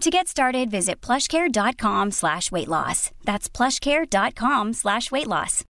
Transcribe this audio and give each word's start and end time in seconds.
To 0.00 0.10
get 0.10 0.26
started, 0.26 0.70
visit 0.70 1.00
plushcare.com 1.00 2.10
slash 2.10 2.50
weight 2.50 2.68
loss. 2.68 3.10
That's 3.24 3.48
plushcare.com 3.48 4.72
slash 4.72 5.10
weight 5.12 5.28
loss. 5.28 5.64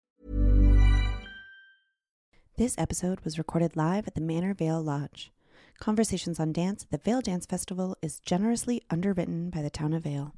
This 2.57 2.77
episode 2.77 3.21
was 3.21 3.37
recorded 3.37 3.75
live 3.75 4.07
at 4.07 4.13
the 4.15 4.21
Manor 4.21 4.53
Vail 4.53 4.81
Lodge. 4.81 5.31
Conversations 5.79 6.39
on 6.39 6.53
Dance 6.53 6.83
at 6.83 6.91
the 6.91 6.97
Vail 6.99 7.21
Dance 7.21 7.45
Festival 7.45 7.97
is 8.01 8.19
generously 8.19 8.83
underwritten 8.91 9.49
by 9.49 9.61
the 9.63 9.69
town 9.71 9.93
of 9.93 10.03
Vail. 10.03 10.33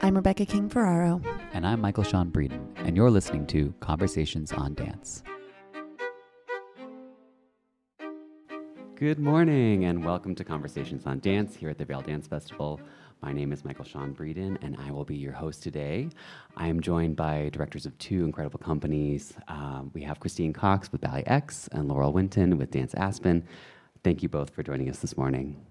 I'm 0.00 0.14
Rebecca 0.14 0.44
King 0.46 0.68
Ferraro. 0.68 1.20
And 1.52 1.66
I'm 1.66 1.80
Michael 1.80 2.04
Sean 2.04 2.30
Breeden, 2.30 2.66
and 2.76 2.96
you're 2.96 3.10
listening 3.10 3.46
to 3.48 3.74
Conversations 3.80 4.52
on 4.52 4.74
Dance. 4.74 5.22
Good 8.98 9.20
morning, 9.20 9.84
and 9.84 10.04
welcome 10.04 10.34
to 10.34 10.42
Conversations 10.42 11.06
on 11.06 11.20
Dance 11.20 11.54
here 11.54 11.70
at 11.70 11.78
the 11.78 11.84
Vail 11.84 12.00
Dance 12.00 12.26
Festival. 12.26 12.80
My 13.22 13.32
name 13.32 13.52
is 13.52 13.64
Michael 13.64 13.84
Sean 13.84 14.12
Breeden, 14.12 14.60
and 14.60 14.76
I 14.76 14.90
will 14.90 15.04
be 15.04 15.14
your 15.14 15.30
host 15.30 15.62
today. 15.62 16.08
I 16.56 16.66
am 16.66 16.80
joined 16.80 17.14
by 17.14 17.50
directors 17.52 17.86
of 17.86 17.96
two 17.98 18.24
incredible 18.24 18.58
companies. 18.58 19.34
Um, 19.46 19.92
we 19.94 20.02
have 20.02 20.18
Christine 20.18 20.52
Cox 20.52 20.90
with 20.90 21.00
Ballet 21.00 21.22
X 21.26 21.68
and 21.70 21.86
Laurel 21.86 22.12
Winton 22.12 22.58
with 22.58 22.72
Dance 22.72 22.92
Aspen. 22.94 23.46
Thank 24.02 24.24
you 24.24 24.28
both 24.28 24.50
for 24.50 24.64
joining 24.64 24.90
us 24.90 24.98
this 24.98 25.16
morning. 25.16 25.64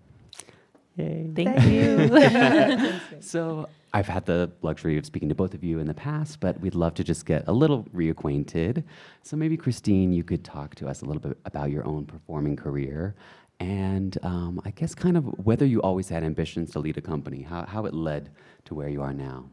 Yay. 0.96 1.30
Thank 1.36 1.64
you. 1.64 3.02
so, 3.20 3.68
I've 3.98 4.08
had 4.08 4.28
the 4.28 4.52
luxury 4.62 4.96
of 5.00 5.08
speaking 5.08 5.28
to 5.30 5.34
both 5.34 5.56
of 5.56 5.64
you 5.64 5.80
in 5.80 5.88
the 5.88 5.94
past, 5.96 6.40
but 6.40 6.60
we'd 6.60 6.76
love 6.76 6.94
to 6.94 7.04
just 7.04 7.26
get 7.26 7.44
a 7.48 7.52
little 7.52 7.84
reacquainted. 7.86 8.84
So, 9.24 9.36
maybe, 9.36 9.58
Christine, 9.58 10.14
you 10.14 10.24
could 10.24 10.44
talk 10.44 10.76
to 10.76 10.88
us 10.88 11.02
a 11.02 11.06
little 11.06 11.20
bit 11.20 11.36
about 11.46 11.72
your 11.72 11.84
own 11.84 12.06
performing 12.06 12.56
career 12.56 13.16
and 13.60 14.16
um, 14.22 14.62
I 14.64 14.70
guess 14.70 14.94
kind 14.94 15.18
of 15.18 15.24
whether 15.44 15.66
you 15.66 15.82
always 15.82 16.10
had 16.10 16.24
ambitions 16.24 16.70
to 16.74 16.80
lead 16.80 16.96
a 17.00 17.02
company, 17.02 17.42
how, 17.42 17.66
how 17.66 17.86
it 17.86 17.94
led 17.96 18.30
to 18.66 18.76
where 18.76 18.88
you 18.88 19.02
are 19.02 19.14
now. 19.14 19.50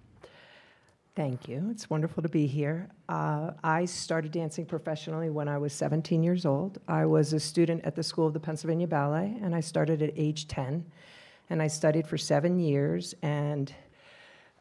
Thank 1.16 1.48
you. 1.48 1.68
It's 1.70 1.88
wonderful 1.88 2.22
to 2.22 2.28
be 2.28 2.46
here. 2.46 2.90
Uh, 3.08 3.52
I 3.62 3.86
started 3.86 4.30
dancing 4.30 4.66
professionally 4.66 5.30
when 5.30 5.48
I 5.48 5.56
was 5.56 5.72
17 5.72 6.22
years 6.22 6.44
old. 6.44 6.80
I 6.86 7.06
was 7.06 7.32
a 7.32 7.40
student 7.40 7.82
at 7.86 7.96
the 7.96 8.02
School 8.02 8.26
of 8.26 8.34
the 8.34 8.40
Pennsylvania 8.40 8.88
Ballet, 8.88 9.38
and 9.40 9.54
I 9.54 9.60
started 9.60 10.02
at 10.02 10.12
age 10.16 10.48
10. 10.48 10.84
And 11.48 11.62
I 11.62 11.68
studied 11.68 12.06
for 12.06 12.18
seven 12.18 12.58
years. 12.58 13.14
And 13.22 13.72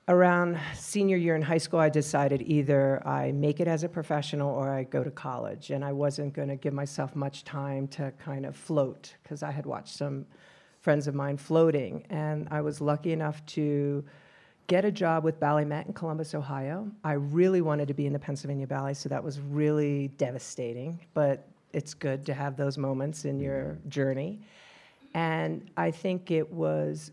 around 0.08 0.60
senior 0.76 1.18
year 1.18 1.36
in 1.36 1.42
high 1.42 1.58
school, 1.58 1.80
I 1.80 1.90
decided 1.90 2.42
either 2.42 3.06
I 3.08 3.32
make 3.32 3.60
it 3.60 3.68
as 3.68 3.84
a 3.84 3.90
professional 3.90 4.50
or 4.50 4.70
I 4.70 4.84
go 4.84 5.04
to 5.04 5.12
college. 5.12 5.72
And 5.72 5.84
I 5.84 5.92
wasn't 5.92 6.34
going 6.34 6.50
to 6.50 6.56
give 6.56 6.74
myself 6.74 7.16
much 7.16 7.44
time 7.44 7.88
to 7.90 8.12
kind 8.20 8.46
of 8.46 8.56
float 8.56 9.16
because 9.24 9.44
I 9.44 9.52
had 9.52 9.66
watched 9.66 9.96
some 9.96 10.26
friends 10.82 11.08
of 11.08 11.16
mine 11.16 11.38
floating. 11.38 12.06
And 12.10 12.48
I 12.52 12.62
was 12.62 12.82
lucky 12.82 13.14
enough 13.14 13.46
to 13.48 14.04
get 14.68 14.84
a 14.84 14.92
job 14.92 15.24
with 15.24 15.40
Ballet 15.40 15.66
Met 15.66 15.88
in 15.88 15.94
Columbus, 15.94 16.36
Ohio. 16.36 16.90
I 17.04 17.14
really 17.14 17.62
wanted 17.62 17.88
to 17.88 17.94
be 17.94 18.06
in 18.06 18.14
the 18.14 18.20
Pennsylvania 18.20 18.68
Ballet, 18.68 18.94
so 18.94 19.10
that 19.10 19.24
was 19.24 19.40
really 19.40 20.10
devastating. 20.18 21.00
But 21.14 21.48
it's 21.72 21.94
good 21.94 22.26
to 22.26 22.34
have 22.34 22.56
those 22.58 22.78
moments 22.78 23.26
in 23.26 23.40
your 23.40 23.64
mm-hmm. 23.64 23.90
journey. 23.90 24.42
And 25.14 25.70
I 25.78 25.92
think 25.92 26.32
it 26.32 26.52
was 26.52 27.12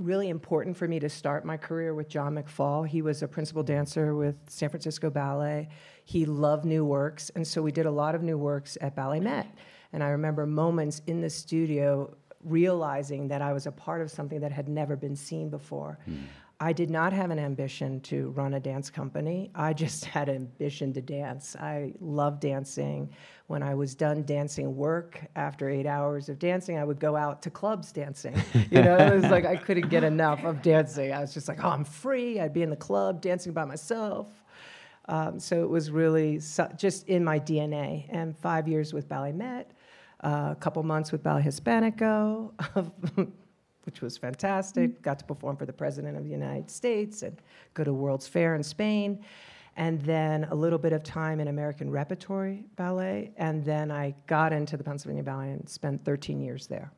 really 0.00 0.28
important 0.28 0.76
for 0.76 0.88
me 0.88 0.98
to 1.00 1.08
start 1.08 1.44
my 1.44 1.56
career 1.56 1.94
with 1.94 2.08
John 2.08 2.34
McFall. 2.34 2.86
He 2.86 3.02
was 3.02 3.22
a 3.22 3.28
principal 3.28 3.62
dancer 3.62 4.14
with 4.14 4.36
San 4.48 4.68
Francisco 4.68 5.10
Ballet. 5.10 5.68
He 6.04 6.24
loved 6.24 6.64
new 6.64 6.84
works, 6.84 7.30
and 7.30 7.46
so 7.46 7.62
we 7.62 7.72
did 7.72 7.86
a 7.86 7.90
lot 7.90 8.14
of 8.14 8.22
new 8.22 8.38
works 8.38 8.78
at 8.80 8.96
Ballet 8.96 9.20
Met. 9.20 9.46
And 9.92 10.02
I 10.02 10.08
remember 10.08 10.46
moments 10.46 11.02
in 11.06 11.20
the 11.20 11.30
studio 11.30 12.16
realizing 12.44 13.28
that 13.28 13.42
I 13.42 13.52
was 13.52 13.66
a 13.66 13.72
part 13.72 14.00
of 14.00 14.10
something 14.10 14.40
that 14.40 14.50
had 14.50 14.68
never 14.68 14.96
been 14.96 15.14
seen 15.14 15.48
before. 15.48 15.98
Mm. 16.08 16.24
I 16.62 16.72
did 16.72 16.90
not 16.90 17.12
have 17.12 17.32
an 17.32 17.40
ambition 17.40 18.00
to 18.02 18.30
run 18.30 18.54
a 18.54 18.60
dance 18.60 18.88
company. 18.88 19.50
I 19.52 19.72
just 19.84 20.04
had 20.04 20.28
ambition 20.28 20.92
to 20.92 21.02
dance. 21.02 21.56
I 21.56 21.92
loved 22.00 22.40
dancing. 22.40 23.10
When 23.48 23.64
I 23.64 23.74
was 23.74 23.96
done 23.96 24.22
dancing 24.22 24.76
work 24.76 25.20
after 25.34 25.68
eight 25.68 25.86
hours 25.86 26.28
of 26.28 26.38
dancing, 26.38 26.78
I 26.78 26.84
would 26.84 27.00
go 27.00 27.16
out 27.16 27.42
to 27.42 27.50
clubs 27.50 27.90
dancing. 27.90 28.40
You 28.70 28.80
know, 28.80 28.96
it 28.96 29.12
was 29.12 29.24
like 29.24 29.44
I 29.44 29.56
couldn't 29.56 29.88
get 29.88 30.04
enough 30.04 30.44
of 30.44 30.62
dancing. 30.62 31.12
I 31.12 31.20
was 31.20 31.34
just 31.34 31.48
like, 31.48 31.62
oh, 31.64 31.68
I'm 31.68 31.84
free. 31.84 32.38
I'd 32.38 32.54
be 32.54 32.62
in 32.62 32.70
the 32.70 32.76
club 32.76 33.20
dancing 33.20 33.52
by 33.52 33.64
myself. 33.64 34.28
Um, 35.06 35.40
so 35.40 35.64
it 35.64 35.68
was 35.68 35.90
really 35.90 36.40
just 36.76 37.08
in 37.08 37.24
my 37.24 37.40
DNA. 37.40 38.06
And 38.08 38.38
five 38.38 38.68
years 38.68 38.94
with 38.94 39.08
Ballet 39.08 39.32
Met, 39.32 39.72
uh, 40.22 40.50
a 40.52 40.56
couple 40.60 40.82
months 40.84 41.10
with 41.10 41.24
Ballet 41.24 41.42
Hispanico. 41.42 42.52
which 43.84 44.00
was 44.00 44.16
fantastic. 44.16 44.90
Mm-hmm. 44.90 45.02
Got 45.02 45.18
to 45.20 45.24
perform 45.24 45.56
for 45.56 45.66
the 45.66 45.72
President 45.72 46.16
of 46.16 46.24
the 46.24 46.30
United 46.30 46.70
States 46.70 47.22
and 47.22 47.40
go 47.74 47.84
to 47.84 47.92
World's 47.92 48.26
Fair 48.26 48.54
in 48.54 48.62
Spain. 48.62 49.24
And 49.76 50.02
then 50.02 50.44
a 50.50 50.54
little 50.54 50.78
bit 50.78 50.92
of 50.92 51.02
time 51.02 51.40
in 51.40 51.48
American 51.48 51.90
Repertory 51.90 52.64
Ballet. 52.76 53.32
And 53.38 53.64
then 53.64 53.90
I 53.90 54.14
got 54.26 54.52
into 54.52 54.76
the 54.76 54.84
Pennsylvania 54.84 55.22
Ballet 55.22 55.52
and 55.52 55.66
spent 55.66 56.04
13 56.04 56.42
years 56.42 56.66
there. 56.66 56.92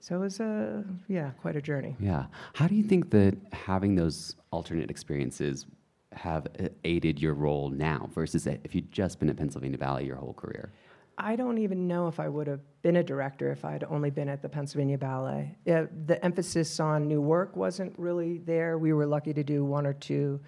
So 0.00 0.16
it 0.16 0.18
was 0.18 0.40
a, 0.40 0.84
yeah, 1.06 1.30
quite 1.40 1.54
a 1.54 1.62
journey. 1.62 1.96
Yeah. 2.00 2.26
How 2.54 2.66
do 2.66 2.74
you 2.74 2.82
think 2.82 3.10
that 3.10 3.36
having 3.52 3.94
those 3.94 4.34
alternate 4.50 4.90
experiences 4.90 5.66
have 6.12 6.48
aided 6.84 7.20
your 7.20 7.34
role 7.34 7.70
now 7.70 8.08
versus 8.12 8.46
if 8.48 8.74
you'd 8.74 8.90
just 8.90 9.20
been 9.20 9.28
at 9.28 9.36
Pennsylvania 9.36 9.78
Ballet 9.78 10.04
your 10.04 10.16
whole 10.16 10.34
career? 10.34 10.72
I 11.18 11.34
don't 11.34 11.58
even 11.58 11.88
know 11.88 12.06
if 12.06 12.20
I 12.20 12.28
would 12.28 12.46
have 12.46 12.60
been 12.82 12.96
a 12.96 13.02
director 13.02 13.50
if 13.50 13.64
I'd 13.64 13.82
only 13.84 14.10
been 14.10 14.28
at 14.28 14.40
the 14.40 14.48
Pennsylvania 14.48 14.96
Ballet. 14.96 15.56
the 15.64 16.18
emphasis 16.24 16.78
on 16.78 17.08
new 17.08 17.20
work 17.20 17.56
wasn't 17.56 17.92
really 17.98 18.38
there. 18.38 18.78
We 18.78 18.92
were 18.92 19.06
lucky 19.06 19.34
to 19.34 19.42
do 19.42 19.64
one 19.64 19.84
or 19.84 19.94
two 19.94 20.40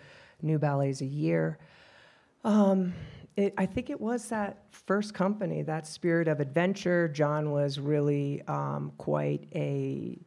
new 0.43 0.59
ballets 0.59 1.01
a 1.01 1.07
year. 1.07 1.59
Um, 2.45 2.95
it, 3.37 3.53
I 3.59 3.67
think 3.67 3.91
it 3.91 4.01
was 4.01 4.29
that 4.29 4.65
first 4.71 5.13
company, 5.13 5.63
that 5.63 5.87
spirit 5.87 6.29
of 6.29 6.41
adventure. 6.41 7.09
John 7.09 7.51
was 7.51 7.81
really 7.81 8.43
um, 8.47 8.93
quite 8.97 9.49
a 9.55 10.19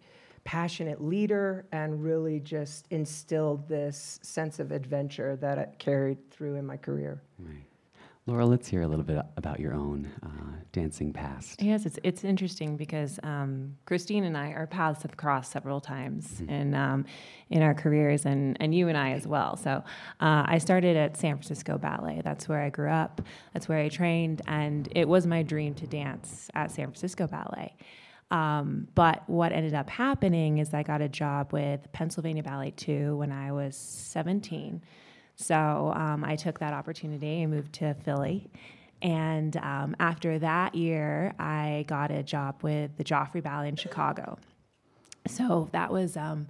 passionate 0.43 1.01
leader 1.01 1.65
and 1.71 2.03
really 2.03 2.41
just 2.41 2.87
instilled 2.89 3.67
this 3.69 4.19
sense 4.23 4.59
of 4.59 4.71
adventure 4.71 5.37
that 5.37 5.57
it 5.57 5.75
carried 5.79 6.29
through 6.31 6.55
in 6.55 6.65
my 6.65 6.75
career. 6.75 7.21
Right. 7.39 7.63
Laura, 8.25 8.45
let's 8.45 8.69
hear 8.69 8.83
a 8.83 8.87
little 8.87 9.03
bit 9.03 9.21
about 9.35 9.59
your 9.59 9.73
own 9.73 10.09
uh, 10.23 10.63
dancing 10.71 11.11
past. 11.11 11.61
Yes, 11.61 11.85
it's 11.85 11.99
it's 12.03 12.23
interesting 12.23 12.77
because 12.77 13.19
um, 13.21 13.75
Christine 13.85 14.23
and 14.23 14.37
I, 14.37 14.53
our 14.53 14.65
paths 14.65 15.01
have 15.01 15.17
crossed 15.17 15.51
several 15.51 15.81
times 15.81 16.27
mm-hmm. 16.27 16.49
in 16.49 16.73
um, 16.73 17.05
in 17.49 17.61
our 17.61 17.73
careers, 17.73 18.25
and 18.25 18.55
and 18.61 18.73
you 18.73 18.87
and 18.87 18.97
I 18.97 19.11
as 19.11 19.27
well. 19.27 19.57
So 19.57 19.83
uh, 20.21 20.43
I 20.45 20.57
started 20.57 20.95
at 20.95 21.17
San 21.17 21.35
Francisco 21.35 21.77
Ballet. 21.77 22.21
That's 22.23 22.47
where 22.47 22.61
I 22.61 22.69
grew 22.69 22.89
up. 22.89 23.21
That's 23.51 23.67
where 23.67 23.79
I 23.79 23.89
trained, 23.89 24.41
and 24.47 24.87
it 24.95 25.07
was 25.07 25.27
my 25.27 25.43
dream 25.43 25.73
to 25.75 25.87
dance 25.87 26.49
at 26.55 26.71
San 26.71 26.85
Francisco 26.85 27.27
Ballet. 27.27 27.75
Um, 28.31 28.87
but 28.95 29.27
what 29.27 29.51
ended 29.51 29.73
up 29.73 29.89
happening 29.89 30.59
is 30.59 30.73
I 30.73 30.81
got 30.83 31.01
a 31.01 31.09
job 31.09 31.51
with 31.51 31.91
Pennsylvania 31.91 32.41
Ballet 32.41 32.71
2 32.71 33.17
when 33.17 33.31
I 33.33 33.51
was 33.51 33.75
17 33.75 34.81
so 35.35 35.93
um, 35.95 36.23
I 36.23 36.35
took 36.35 36.59
that 36.59 36.73
opportunity 36.73 37.41
and 37.41 37.51
moved 37.51 37.73
to 37.73 37.93
Philly. 37.93 38.49
And 39.01 39.57
um, 39.57 39.95
after 39.99 40.39
that 40.39 40.75
year, 40.75 41.33
I 41.37 41.83
got 41.87 42.09
a 42.11 42.23
job 42.23 42.63
with 42.63 42.95
the 42.97 43.03
Joffrey 43.03 43.43
Ballet 43.43 43.67
in 43.67 43.75
Chicago. 43.75 44.37
So 45.27 45.69
that 45.73 45.91
was 45.91 46.15
um, 46.15 46.47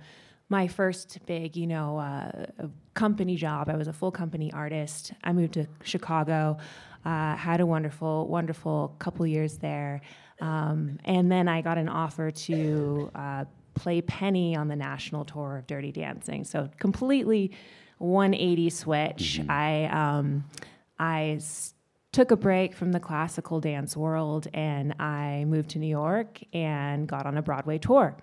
my 0.49 0.67
first 0.67 1.19
big, 1.25 1.55
you 1.57 1.65
know, 1.65 1.97
uh, 1.97 2.45
company 2.93 3.35
job. 3.35 3.69
I 3.69 3.75
was 3.75 3.87
a 3.87 3.93
full 3.93 4.11
company 4.11 4.51
artist. 4.53 5.13
I 5.23 5.33
moved 5.33 5.53
to 5.53 5.67
Chicago, 5.83 6.57
uh, 7.05 7.35
had 7.35 7.59
a 7.59 7.65
wonderful, 7.65 8.27
wonderful 8.27 8.95
couple 8.99 9.25
years 9.25 9.57
there. 9.57 10.01
Um, 10.39 10.99
and 11.05 11.31
then 11.31 11.47
I 11.47 11.61
got 11.61 11.77
an 11.77 11.89
offer 11.89 12.29
to 12.29 13.11
uh, 13.15 13.45
play 13.73 14.01
Penny 14.01 14.55
on 14.55 14.67
the 14.67 14.75
national 14.75 15.25
tour 15.25 15.57
of 15.57 15.67
Dirty 15.67 15.91
Dancing. 15.91 16.43
So 16.43 16.69
completely 16.79 17.51
180 18.03 18.69
switch. 18.69 19.39
Mm-hmm. 19.39 19.51
I 19.51 19.85
um, 19.85 20.45
I 20.99 21.39
took 22.11 22.31
a 22.31 22.35
break 22.35 22.75
from 22.75 22.91
the 22.91 22.99
classical 22.99 23.59
dance 23.59 23.97
world 23.97 24.47
and 24.53 24.93
I 24.99 25.45
moved 25.45 25.71
to 25.71 25.79
New 25.79 25.87
York 25.87 26.39
and 26.53 27.07
got 27.07 27.25
on 27.25 27.37
a 27.37 27.41
Broadway 27.41 27.79
tour. 27.79 28.15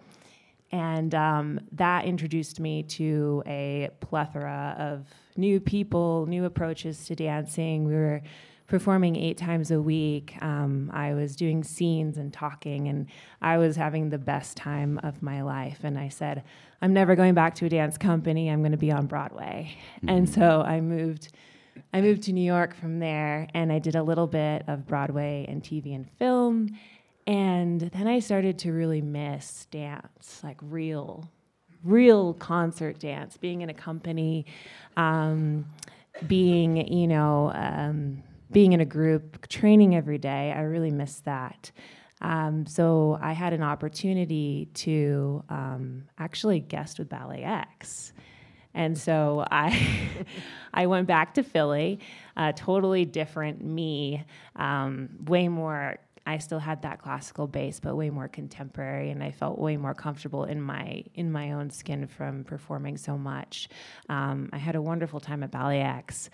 And 0.71 1.13
um, 1.17 1.61
that 1.73 2.05
introduced 2.05 2.61
me 2.61 2.85
to 2.85 3.43
a 3.47 3.91
plethora 3.99 4.77
of 4.79 5.07
new 5.37 5.59
people, 5.59 6.27
new 6.27 6.45
approaches 6.45 7.05
to 7.07 7.17
dancing. 7.17 7.85
We 7.85 7.95
were 7.95 8.23
performing 8.69 9.17
eight 9.17 9.37
times 9.37 9.73
a 9.73 9.83
week. 9.83 10.37
Um, 10.41 10.93
I 10.95 11.15
was 11.15 11.35
doing 11.35 11.65
scenes 11.65 12.17
and 12.17 12.33
talking, 12.33 12.87
and 12.87 13.09
I 13.43 13.59
was 13.59 13.75
having 13.75 14.11
the 14.11 14.19
best 14.19 14.57
time 14.57 15.01
of 15.03 15.23
my 15.23 15.43
life. 15.43 15.81
And 15.83 15.99
I 15.99 16.09
said, 16.09 16.45
I'm 16.83 16.93
never 16.93 17.15
going 17.15 17.35
back 17.35 17.55
to 17.57 17.67
a 17.67 17.69
dance 17.69 17.99
company. 17.99 18.49
I'm 18.51 18.61
going 18.61 18.73
to 18.73 18.79
be 18.79 18.91
on 18.91 19.07
Broadway. 19.07 19.77
Mm-hmm. 19.99 20.09
And 20.09 20.29
so 20.29 20.63
I 20.63 20.81
moved. 20.81 21.29
I 21.93 22.01
moved 22.01 22.25
to 22.25 22.33
New 22.33 22.45
York 22.45 22.75
from 22.75 22.99
there, 22.99 23.49
and 23.55 23.73
I 23.73 23.79
did 23.79 23.95
a 23.95 24.03
little 24.03 24.27
bit 24.27 24.65
of 24.67 24.87
Broadway 24.87 25.47
and 25.49 25.63
TV 25.63 25.95
and 25.95 26.09
film. 26.19 26.77
And 27.27 27.81
then 27.81 28.07
I 28.07 28.19
started 28.19 28.59
to 28.61 28.73
really 28.73 29.01
miss 29.01 29.67
dance, 29.71 30.41
like 30.43 30.59
real, 30.63 31.31
real 31.85 32.35
concert 32.35 32.99
dance, 32.99 33.37
being 33.37 33.61
in 33.61 33.71
a 33.71 33.75
company, 33.75 34.47
um, 34.97 35.65
being, 36.27 36.77
you 36.93 37.07
know, 37.07 37.53
um, 37.55 38.23
being 38.51 38.73
in 38.73 38.81
a 38.81 38.85
group, 38.85 39.49
training 39.49 39.95
every 39.95 40.19
day. 40.19 40.53
I 40.53 40.63
really 40.63 40.91
missed 40.91 41.25
that. 41.25 41.71
Um, 42.21 42.67
so 42.67 43.19
I 43.21 43.33
had 43.33 43.53
an 43.53 43.63
opportunity 43.63 44.69
to 44.75 45.45
um, 45.49 46.05
actually 46.19 46.61
guest 46.61 46.99
with 46.99 47.09
Ballet 47.09 47.43
X. 47.43 48.13
And 48.75 48.97
so 48.97 49.45
I, 49.51 49.99
I 50.75 50.87
went 50.87 51.07
back 51.07 51.35
to 51.35 51.43
Philly, 51.43 52.01
uh, 52.37 52.53
totally 52.53 53.05
different 53.05 53.65
me, 53.65 54.25
um, 54.57 55.09
way 55.25 55.49
more. 55.49 55.99
I 56.27 56.39
still 56.39 56.59
had 56.59 56.83
that 56.83 57.01
classical 57.01 57.47
base, 57.49 57.81
but 57.81 57.97
way 57.97 58.11
more 58.11 58.29
contemporary, 58.29 59.11
and 59.11 59.23
I 59.23 59.33
felt 59.33 59.59
way 59.59 59.77
more 59.77 59.95
comfortable 59.95 60.45
in 60.45 60.61
my 60.61 61.03
in 61.15 61.33
my 61.33 61.53
own 61.53 61.71
skin 61.71 62.07
from 62.07 62.45
performing 62.45 62.99
so 62.99 63.17
much. 63.17 63.69
Um, 64.09 64.51
I 64.53 64.59
had 64.59 64.77
a 64.77 64.83
wonderful 64.83 65.19
time 65.19 65.43
at 65.43 65.51
Ballet 65.51 65.81
X, 65.81 66.31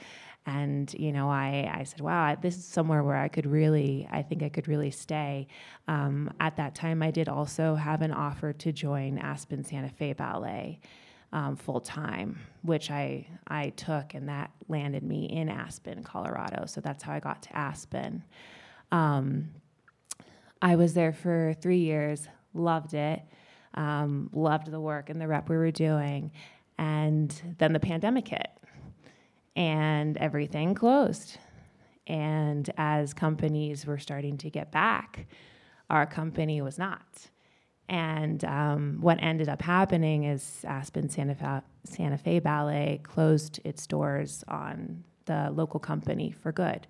and 0.46 0.94
you 0.94 1.12
know 1.12 1.28
I, 1.28 1.70
I 1.80 1.82
said 1.82 2.00
wow 2.00 2.36
this 2.40 2.56
is 2.56 2.64
somewhere 2.64 3.02
where 3.02 3.16
i 3.16 3.28
could 3.28 3.46
really 3.46 4.08
i 4.10 4.22
think 4.22 4.42
i 4.42 4.48
could 4.48 4.68
really 4.68 4.90
stay. 4.90 5.48
Um, 5.88 6.32
at 6.40 6.56
that 6.56 6.74
time 6.74 7.02
i 7.02 7.10
did 7.10 7.28
also 7.28 7.74
have 7.74 8.02
an 8.02 8.12
offer 8.12 8.52
to 8.52 8.72
join 8.72 9.18
aspen 9.18 9.64
santa 9.64 9.88
fe 9.88 10.12
ballet 10.12 10.80
um, 11.32 11.56
full 11.56 11.80
time 11.80 12.38
which 12.62 12.90
i 12.90 13.26
i 13.48 13.70
took 13.70 14.14
and 14.14 14.28
that 14.28 14.50
landed 14.68 15.02
me 15.02 15.26
in 15.26 15.48
aspen 15.48 16.02
colorado. 16.02 16.64
So 16.66 16.80
that's 16.80 17.02
how 17.02 17.12
i 17.12 17.20
got 17.20 17.42
to 17.42 17.56
aspen. 17.56 18.22
Um, 18.92 19.50
i 20.62 20.76
was 20.76 20.94
there 20.94 21.12
for 21.12 21.54
three 21.60 21.80
years 21.80 22.28
loved 22.54 22.94
it 22.94 23.20
um, 23.74 24.30
loved 24.32 24.70
the 24.70 24.80
work 24.80 25.10
and 25.10 25.20
the 25.20 25.28
rep 25.28 25.50
we 25.50 25.56
were 25.56 25.70
doing 25.72 26.30
and 26.78 27.54
then 27.58 27.72
the 27.72 27.80
pandemic 27.80 28.28
hit 28.28 28.48
and 29.56 30.16
everything 30.18 30.74
closed. 30.74 31.38
And 32.06 32.70
as 32.76 33.12
companies 33.14 33.84
were 33.86 33.98
starting 33.98 34.36
to 34.38 34.50
get 34.50 34.70
back, 34.70 35.26
our 35.90 36.06
company 36.06 36.60
was 36.62 36.78
not. 36.78 37.30
And 37.88 38.44
um, 38.44 38.98
what 39.00 39.18
ended 39.20 39.48
up 39.48 39.62
happening 39.62 40.24
is 40.24 40.64
Aspen 40.66 41.08
Santa 41.08 41.34
Fe, 41.34 41.60
Santa 41.84 42.18
Fe 42.18 42.38
Ballet 42.38 43.00
closed 43.02 43.60
its 43.64 43.86
doors 43.86 44.44
on 44.46 45.04
the 45.24 45.50
local 45.52 45.80
company 45.80 46.32
for 46.32 46.52
good, 46.52 46.86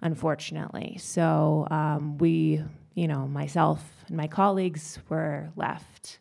unfortunately. 0.00 0.96
So 1.00 1.66
um, 1.70 2.18
we, 2.18 2.62
you 2.94 3.08
know, 3.08 3.26
myself 3.26 3.84
and 4.06 4.16
my 4.16 4.28
colleagues 4.28 4.98
were 5.08 5.50
left 5.56 6.18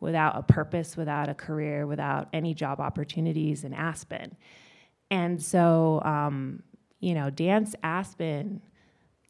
without 0.00 0.36
a 0.36 0.42
purpose, 0.42 0.96
without 0.96 1.28
a 1.28 1.34
career, 1.34 1.86
without 1.86 2.28
any 2.32 2.54
job 2.54 2.80
opportunities 2.80 3.64
in 3.64 3.74
Aspen. 3.74 4.36
And 5.10 5.42
so, 5.42 6.02
um, 6.04 6.62
you 7.00 7.14
know, 7.14 7.30
Dance 7.30 7.74
Aspen 7.82 8.60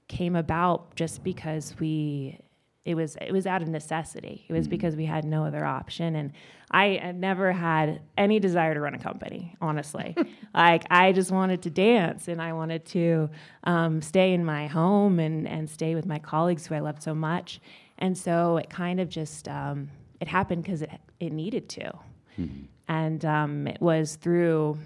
came 0.08 0.34
about 0.34 0.94
just 0.96 1.22
because 1.22 1.74
we 1.78 2.40
it 2.88 2.94
was 2.94 3.16
it 3.20 3.32
was 3.32 3.46
out 3.46 3.60
of 3.60 3.68
necessity. 3.68 4.46
It 4.48 4.52
was 4.54 4.64
mm-hmm. 4.64 4.70
because 4.70 4.96
we 4.96 5.04
had 5.04 5.26
no 5.26 5.44
other 5.44 5.62
option, 5.62 6.16
and 6.16 6.32
I 6.70 6.98
had 7.02 7.20
never 7.20 7.52
had 7.52 8.00
any 8.16 8.40
desire 8.40 8.72
to 8.72 8.80
run 8.80 8.94
a 8.94 8.98
company. 8.98 9.54
Honestly, 9.60 10.16
like 10.54 10.84
I 10.90 11.12
just 11.12 11.30
wanted 11.30 11.60
to 11.62 11.70
dance, 11.70 12.28
and 12.28 12.40
I 12.40 12.54
wanted 12.54 12.86
to 12.86 13.28
um, 13.64 14.00
stay 14.00 14.32
in 14.32 14.42
my 14.42 14.68
home 14.68 15.20
and 15.20 15.46
and 15.46 15.68
stay 15.68 15.94
with 15.94 16.06
my 16.06 16.18
colleagues 16.18 16.66
who 16.66 16.76
I 16.76 16.80
loved 16.80 17.02
so 17.02 17.14
much. 17.14 17.60
And 17.98 18.16
so 18.16 18.56
it 18.56 18.70
kind 18.70 19.00
of 19.00 19.10
just 19.10 19.48
um, 19.48 19.90
it 20.18 20.28
happened 20.28 20.62
because 20.62 20.80
it 20.80 20.90
it 21.20 21.30
needed 21.30 21.68
to, 21.68 21.92
mm-hmm. 22.40 22.62
and 22.88 23.22
um, 23.26 23.66
it 23.66 23.82
was 23.82 24.16
through 24.16 24.78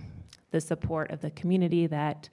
the 0.53 0.61
support 0.61 1.11
of 1.11 1.21
the 1.21 1.31
community 1.31 1.87
that 1.89 2.29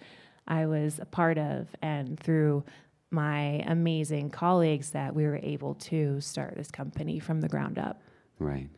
I 0.48 0.66
was 0.66 1.00
a 1.00 1.06
part 1.06 1.38
of 1.38 1.68
and 1.82 2.20
through 2.20 2.64
my 3.12 3.64
amazing 3.66 4.30
colleagues 4.30 4.92
that 4.92 5.16
we 5.16 5.26
were 5.26 5.40
able 5.42 5.74
to 5.76 6.22
start 6.22 6.56
this 6.56 6.70
company 6.70 7.20
from 7.20 7.42
the 7.42 7.50
ground 7.50 7.80
up. 7.80 8.02
Right. 8.38 8.70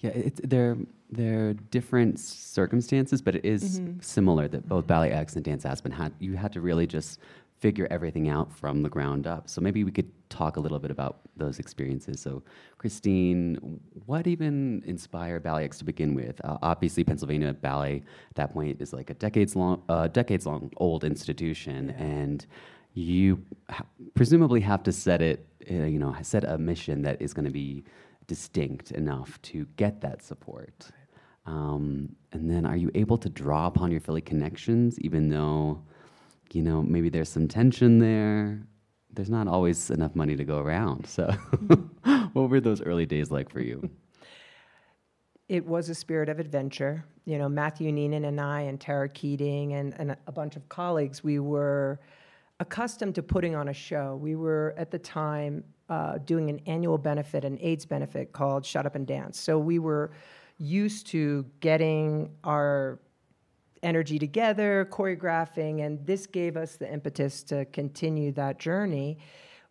Yeah, 0.00 0.10
it's, 0.10 0.40
they're, 0.44 0.76
they're 1.10 1.54
different 1.54 2.18
circumstances, 2.18 3.20
but 3.20 3.34
it 3.34 3.44
is 3.44 3.80
mm-hmm. 3.80 4.00
similar 4.00 4.48
that 4.48 4.68
both 4.68 4.86
Ballet 4.86 5.10
X 5.10 5.36
and 5.36 5.44
Dance 5.44 5.64
Aspen 5.64 5.92
had, 5.92 6.12
you 6.18 6.34
had 6.34 6.52
to 6.52 6.60
really 6.60 6.86
just 6.86 7.18
figure 7.62 7.86
everything 7.92 8.28
out 8.28 8.52
from 8.52 8.82
the 8.82 8.88
ground 8.88 9.24
up. 9.24 9.48
So 9.48 9.60
maybe 9.60 9.84
we 9.84 9.92
could 9.92 10.10
talk 10.28 10.56
a 10.56 10.60
little 10.60 10.80
bit 10.80 10.90
about 10.90 11.20
those 11.36 11.60
experiences. 11.60 12.20
So, 12.20 12.42
Christine, 12.76 13.80
what 14.04 14.26
even 14.26 14.82
inspired 14.84 15.44
Ballet 15.44 15.64
X 15.64 15.78
to 15.78 15.84
begin 15.84 16.12
with? 16.16 16.44
Uh, 16.44 16.58
obviously, 16.60 17.04
Pennsylvania 17.04 17.52
Ballet 17.52 18.02
at 18.30 18.34
that 18.34 18.52
point 18.52 18.82
is 18.82 18.92
like 18.92 19.10
a 19.10 19.14
decades 19.14 19.54
long, 19.54 19.80
uh, 19.88 20.08
decades 20.08 20.44
long 20.44 20.72
old 20.78 21.04
institution, 21.04 21.90
yeah. 21.90 22.04
and 22.04 22.46
you 22.94 23.40
ha- 23.70 23.86
presumably 24.14 24.60
have 24.60 24.82
to 24.82 24.90
set 24.90 25.22
it, 25.22 25.46
uh, 25.70 25.74
you 25.84 26.00
know, 26.00 26.12
set 26.22 26.42
a 26.42 26.58
mission 26.58 27.02
that 27.02 27.22
is 27.22 27.32
going 27.32 27.44
to 27.44 27.52
be 27.52 27.84
distinct 28.26 28.90
enough 28.90 29.40
to 29.42 29.66
get 29.76 30.00
that 30.00 30.20
support. 30.20 30.90
Um, 31.46 32.16
and 32.32 32.50
then, 32.50 32.66
are 32.66 32.76
you 32.76 32.90
able 32.96 33.18
to 33.18 33.28
draw 33.28 33.68
upon 33.68 33.92
your 33.92 34.00
Philly 34.00 34.20
connections, 34.20 34.98
even 34.98 35.28
though 35.28 35.84
you 36.54 36.62
know, 36.62 36.82
maybe 36.82 37.08
there's 37.08 37.28
some 37.28 37.48
tension 37.48 37.98
there. 37.98 38.60
There's 39.12 39.30
not 39.30 39.48
always 39.48 39.90
enough 39.90 40.14
money 40.14 40.36
to 40.36 40.44
go 40.44 40.58
around. 40.58 41.06
So, 41.06 41.30
what 42.32 42.50
were 42.50 42.60
those 42.60 42.80
early 42.82 43.06
days 43.06 43.30
like 43.30 43.50
for 43.50 43.60
you? 43.60 43.90
It 45.48 45.66
was 45.66 45.88
a 45.88 45.94
spirit 45.94 46.28
of 46.28 46.38
adventure. 46.38 47.04
You 47.24 47.38
know, 47.38 47.48
Matthew 47.48 47.92
Neenan 47.92 48.26
and 48.26 48.40
I, 48.40 48.62
and 48.62 48.80
Tara 48.80 49.08
Keating, 49.08 49.74
and, 49.74 49.94
and 49.98 50.16
a 50.26 50.32
bunch 50.32 50.56
of 50.56 50.68
colleagues, 50.68 51.22
we 51.22 51.38
were 51.38 52.00
accustomed 52.58 53.14
to 53.16 53.22
putting 53.22 53.54
on 53.54 53.68
a 53.68 53.72
show. 53.74 54.16
We 54.16 54.34
were 54.34 54.74
at 54.78 54.90
the 54.90 54.98
time 54.98 55.64
uh, 55.88 56.18
doing 56.24 56.48
an 56.48 56.60
annual 56.66 56.96
benefit, 56.96 57.44
an 57.44 57.58
AIDS 57.60 57.84
benefit 57.84 58.32
called 58.32 58.64
Shut 58.64 58.86
Up 58.86 58.94
and 58.94 59.06
Dance. 59.06 59.38
So 59.38 59.58
we 59.58 59.78
were 59.78 60.12
used 60.58 61.06
to 61.08 61.44
getting 61.60 62.30
our 62.44 62.98
energy 63.82 64.18
together, 64.18 64.88
choreographing, 64.90 65.84
and 65.84 66.04
this 66.06 66.26
gave 66.26 66.56
us 66.56 66.76
the 66.76 66.90
impetus 66.90 67.42
to 67.44 67.64
continue 67.66 68.32
that 68.32 68.58
journey. 68.58 69.18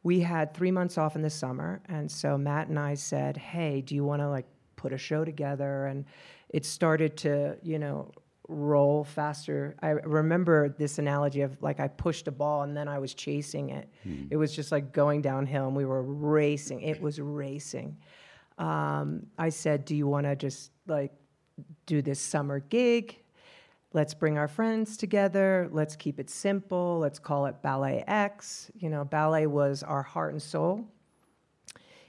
We 0.04 0.20
had 0.20 0.54
three 0.54 0.72
months 0.72 0.98
off 0.98 1.16
in 1.16 1.22
the 1.22 1.30
summer, 1.30 1.82
and 1.88 2.12
so 2.12 2.38
Matt 2.38 2.68
and 2.68 2.80
I 2.80 2.96
said, 2.96 3.38
"Hey, 3.38 3.82
do 3.82 3.96
you 3.96 4.04
want 4.04 4.22
to 4.22 4.30
like 4.30 4.48
put 4.76 4.94
a 4.94 4.98
show 4.98 5.24
together?" 5.24 5.86
And 5.86 6.06
it 6.50 6.66
started 6.66 7.16
to, 7.18 7.58
you 7.64 7.80
know, 7.80 8.12
roll 8.48 9.04
faster. 9.04 9.76
I 9.82 9.90
remember 9.90 10.70
this 10.70 11.00
analogy 11.00 11.42
of 11.42 11.62
like 11.62 11.80
I 11.80 11.88
pushed 11.88 12.28
a 12.28 12.32
ball 12.32 12.64
and 12.64 12.76
then 12.76 12.88
I 12.88 13.00
was 13.00 13.14
chasing 13.14 13.70
it. 13.70 13.90
Mm. 14.06 14.28
It 14.30 14.36
was 14.36 14.54
just 14.54 14.72
like 14.72 14.92
going 14.92 15.22
downhill 15.22 15.68
and 15.68 15.76
we 15.76 15.86
were 15.86 16.04
racing. 16.04 16.82
It 16.82 17.02
was 17.02 17.20
racing. 17.20 17.98
Um, 18.58 19.28
I 19.38 19.50
said, 19.50 19.86
"Do 19.86 19.96
you 19.96 20.08
want 20.08 20.26
to 20.26 20.36
just 20.36 20.72
like 20.88 21.14
do 21.86 22.02
this 22.02 22.20
summer 22.20 22.60
gig?" 22.60 23.21
Let's 23.94 24.14
bring 24.14 24.38
our 24.38 24.48
friends 24.48 24.96
together. 24.96 25.68
Let's 25.72 25.96
keep 25.96 26.20
it 26.20 26.30
simple. 26.30 27.00
Let's 27.00 27.20
call 27.20 27.46
it 27.46 27.62
ballet 27.62 28.04
x. 28.08 28.72
You 28.76 28.90
know 28.90 29.04
ballet 29.04 29.48
was 29.48 29.84
our 29.84 30.04
heart 30.04 30.34
and 30.34 30.42
soul. 30.42 30.88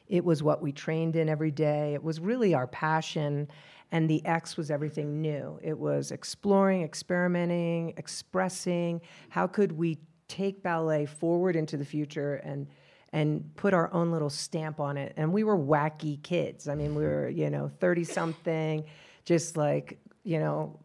It 0.08 0.24
was 0.24 0.42
what 0.42 0.62
we 0.62 0.72
trained 0.72 1.16
in 1.16 1.28
every 1.28 1.50
day. 1.50 1.94
It 1.94 2.02
was 2.02 2.20
really 2.20 2.54
our 2.54 2.66
passion 2.66 3.48
and 3.90 4.08
the 4.08 4.24
x 4.24 4.56
was 4.56 4.70
everything 4.70 5.20
new. 5.20 5.58
It 5.62 5.78
was 5.78 6.12
exploring 6.12 6.82
experimenting 6.82 7.94
expressing. 7.96 9.00
How 9.30 9.46
could 9.46 9.72
we 9.72 9.98
take 10.28 10.62
ballet 10.62 11.06
forward 11.06 11.56
into 11.56 11.76
the 11.76 11.84
future 11.84 12.36
and 12.36 12.68
and 13.14 13.54
put 13.56 13.74
our 13.74 13.92
own 13.92 14.10
little 14.10 14.30
stamp 14.30 14.80
on 14.80 14.96
it? 14.96 15.12
And 15.16 15.32
we 15.32 15.44
were 15.44 15.58
wacky 15.58 16.22
kids. 16.22 16.68
I 16.68 16.74
mean 16.74 16.94
we 16.94 17.02
were 17.02 17.28
you 17.28 17.50
know 17.50 17.70
30 17.80 18.04
something 18.04 18.84
just 19.24 19.56
like 19.56 19.98
you 20.24 20.38
know 20.38 20.78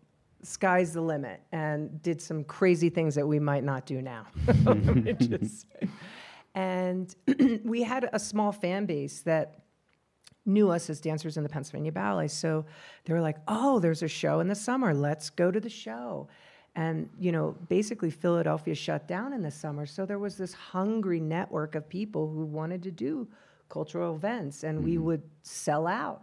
sky's 0.44 0.94
the 0.94 1.02
limit 1.02 1.42
and 1.52 2.02
did 2.02 2.22
some 2.22 2.44
crazy 2.44 2.90
things 2.90 3.16
that 3.16 3.28
we 3.28 3.40
might 3.40 3.64
not 3.64 3.86
do 3.86 4.02
now. 4.02 4.26
and 6.56 7.16
we 7.64 7.84
had 7.84 8.10
a 8.14 8.20
small 8.20 8.52
fan 8.52 8.86
base 8.86 9.22
that 9.22 9.64
knew 10.46 10.70
us 10.70 10.90
as 10.90 11.02
dancers 11.02 11.38
in 11.38 11.44
the 11.44 11.50
Pennsylvania 11.50 11.92
Ballet. 11.92 12.30
So 12.30 12.66
they 13.06 13.14
were 13.14 13.22
like, 13.22 13.38
oh, 13.48 13.80
there's 13.80 14.02
a 14.02 14.08
show 14.08 14.40
in 14.40 14.48
the 14.48 14.56
summer. 14.56 14.94
Let's 14.94 15.30
go 15.30 15.52
to 15.52 15.60
the 15.60 15.70
show. 15.70 16.30
And, 16.76 17.10
you 17.20 17.32
know, 17.32 17.56
basically 17.68 18.10
Philadelphia 18.12 18.76
shut 18.76 19.08
down 19.08 19.34
in 19.34 19.42
the 19.42 19.52
summer. 19.52 19.86
So 19.86 20.06
there 20.06 20.20
was 20.20 20.38
this 20.38 20.54
hungry 20.54 21.20
network 21.20 21.76
of 21.76 21.90
people 21.90 22.30
who 22.30 22.46
wanted 22.46 22.82
to 22.84 22.92
do 22.92 23.28
cultural 23.68 24.16
events 24.16 24.64
and 24.64 24.78
mm-hmm. 24.78 24.88
we 24.88 24.98
would 24.98 25.24
sell 25.42 25.86
out. 25.86 26.22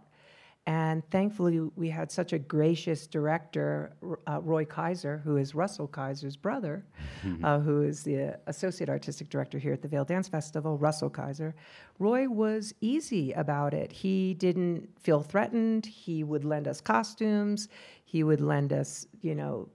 And 0.67 1.07
thankfully, 1.11 1.59
we 1.75 1.89
had 1.89 2.11
such 2.11 2.33
a 2.33 2.39
gracious 2.39 3.05
director, 3.05 3.93
uh, 4.27 4.41
Roy 4.41 4.65
Kaiser, 4.65 5.21
who 5.23 5.37
is 5.37 5.53
Russell 5.53 5.87
Kaiser's 5.87 6.35
brother, 6.35 6.83
mm-hmm. 7.23 7.45
uh, 7.45 7.59
who 7.59 7.83
is 7.83 8.01
the 8.01 8.39
associate 8.47 8.89
artistic 8.89 9.29
director 9.29 9.59
here 9.59 9.73
at 9.73 9.83
the 9.83 9.87
Vail 9.87 10.05
Dance 10.05 10.27
Festival, 10.27 10.79
Russell 10.79 11.11
Kaiser. 11.11 11.53
Roy 11.99 12.27
was 12.27 12.73
easy 12.81 13.31
about 13.33 13.75
it. 13.75 13.91
He 13.91 14.33
didn't 14.33 14.89
feel 14.99 15.21
threatened. 15.21 15.85
He 15.85 16.23
would 16.23 16.43
lend 16.43 16.67
us 16.67 16.81
costumes. 16.81 17.69
He 18.03 18.23
would 18.23 18.41
lend 18.41 18.73
us, 18.73 19.05
you 19.21 19.35
know, 19.35 19.69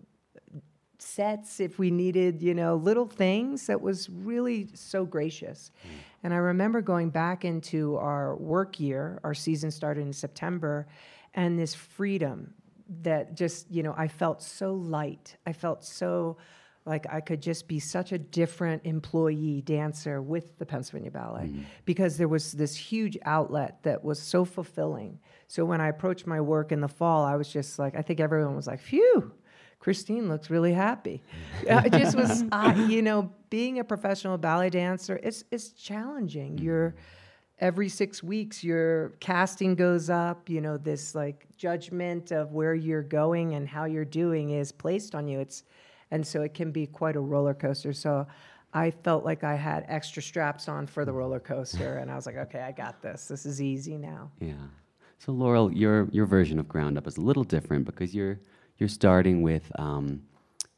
sets 0.99 1.61
if 1.61 1.79
we 1.79 1.91
needed, 1.91 2.43
you 2.43 2.55
know, 2.55 2.75
little 2.75 3.07
things 3.07 3.67
that 3.69 3.81
was 3.81 4.11
really 4.11 4.69
so 4.75 5.05
gracious. 5.05 5.71
Mm. 5.87 5.91
And 6.23 6.35
I 6.35 6.39
remember 6.39 6.83
going 6.83 7.11
back 7.11 7.45
into 7.45 7.97
our 7.97 8.37
work 8.37 8.79
year, 8.79 9.21
our 9.25 9.35
season 9.35 9.71
started 9.71 10.03
in 10.03 10.13
September, 10.13 10.87
and 11.35 11.59
this 11.59 11.75
freedom 11.75 12.55
that 13.03 13.37
just, 13.37 13.71
you 13.71 13.83
know, 13.83 13.95
I 13.97 14.09
felt 14.09 14.43
so 14.43 14.75
light. 14.75 15.37
I 15.47 15.53
felt 15.53 15.85
so 15.85 16.37
like 16.87 17.07
I 17.11 17.21
could 17.21 17.41
just 17.41 17.69
be 17.69 17.79
such 17.79 18.13
a 18.13 18.19
different 18.19 18.83
employee 18.85 19.63
dancer 19.63 20.21
with 20.23 20.59
the 20.59 20.67
Pennsylvania 20.67 21.11
Ballet 21.11 21.45
mm 21.45 21.65
because 21.85 22.17
there 22.17 22.29
was 22.29 22.53
this 22.53 22.77
huge 22.77 23.19
outlet 23.25 23.83
that 23.83 24.05
was 24.05 24.21
so 24.21 24.45
fulfilling. 24.45 25.19
So 25.49 25.65
when 25.65 25.81
I 25.81 25.89
approached 25.89 26.27
my 26.27 26.41
work 26.41 26.71
in 26.73 26.81
the 26.81 26.89
fall, 26.89 27.25
I 27.25 27.35
was 27.35 27.53
just 27.53 27.79
like, 27.79 27.97
I 27.97 28.03
think 28.03 28.21
everyone 28.21 28.55
was 28.55 28.67
like, 28.67 28.81
phew, 28.81 29.33
Christine 29.81 30.29
looks 30.29 30.51
really 30.51 30.75
happy. 30.75 31.23
it 31.63 31.93
just 31.93 32.15
was, 32.15 32.45
uh, 32.53 32.75
you 32.89 33.01
know, 33.01 33.33
being 33.49 33.79
a 33.79 33.85
professional 33.85 34.39
ballet 34.39 34.71
dancer, 34.71 35.19
it's 35.23 35.43
it's 35.51 35.71
challenging. 35.71 36.57
Mm-hmm. 36.57 36.65
You're 36.65 36.95
every 37.59 37.89
six 37.89 38.23
weeks, 38.23 38.63
your 38.63 39.11
casting 39.21 39.75
goes 39.75 40.11
up. 40.11 40.49
You 40.49 40.61
know, 40.61 40.77
this 40.77 41.15
like 41.15 41.47
judgment 41.57 42.31
of 42.31 42.53
where 42.53 42.75
you're 42.75 43.03
going 43.03 43.55
and 43.55 43.67
how 43.67 43.87
you're 43.87 44.05
doing 44.05 44.51
is 44.51 44.71
placed 44.71 45.15
on 45.15 45.27
you. 45.27 45.41
It's 45.41 45.65
and 46.11 46.27
so 46.27 46.43
it 46.43 46.53
can 46.55 46.71
be 46.71 46.87
quite 46.87 47.17
a 47.17 47.21
roller 47.21 47.55
coaster. 47.55 47.93
So. 47.93 48.27
I 48.73 48.93
felt 48.93 49.25
like 49.25 49.43
I 49.43 49.57
had 49.57 49.85
extra 49.89 50.23
straps 50.23 50.69
on 50.69 50.87
for 50.87 51.05
the 51.05 51.13
roller 51.13 51.41
coaster, 51.41 51.99
and 51.99 52.09
I 52.09 52.15
was 52.15 52.25
like, 52.25 52.37
"Okay, 52.37 52.61
I 52.61 52.71
got 52.71 53.03
this. 53.03 53.27
This 53.27 53.45
is 53.45 53.61
easy 53.61 53.99
now." 53.99 54.31
Yeah. 54.39 54.53
So 55.19 55.33
Laurel, 55.33 55.73
your 55.73 56.09
your 56.13 56.25
version 56.25 56.61
of 56.61 56.69
Ground 56.69 56.97
Up 56.97 57.09
is 57.09 57.17
a 57.17 57.21
little 57.21 57.43
different 57.43 57.85
because 57.85 58.15
you're 58.15 58.39
you're 58.81 58.89
starting 58.89 59.43
with, 59.43 59.71
um, 59.79 60.23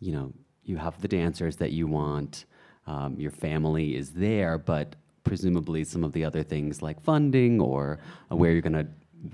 you 0.00 0.12
know, 0.12 0.32
you 0.64 0.76
have 0.76 1.00
the 1.00 1.08
dancers 1.08 1.56
that 1.56 1.72
you 1.72 1.86
want, 1.86 2.44
um, 2.86 3.18
your 3.18 3.30
family 3.30 3.96
is 3.96 4.10
there, 4.10 4.58
but 4.58 4.96
presumably 5.24 5.84
some 5.84 6.02
of 6.04 6.12
the 6.12 6.24
other 6.24 6.42
things 6.42 6.82
like 6.82 7.00
funding 7.00 7.60
or 7.60 8.00
uh, 8.30 8.36
where 8.36 8.50
you're 8.50 8.60
going 8.60 8.72
to 8.72 8.86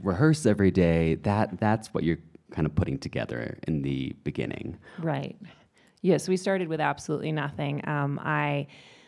rehearse 0.03 0.45
every 0.45 0.71
day, 0.71 1.15
that 1.17 1.59
that's 1.59 1.93
what 1.95 2.05
you're 2.05 2.19
kind 2.51 2.67
of 2.67 2.75
putting 2.75 2.99
together 2.99 3.59
in 3.67 3.83
the 3.83 4.15
beginning. 4.23 4.79
Right. 4.99 5.37
Yes, 6.03 6.29
we 6.29 6.37
started 6.37 6.69
with 6.69 6.81
absolutely 6.81 7.33
nothing. 7.33 7.87
Um, 7.89 8.21
I 8.23 8.67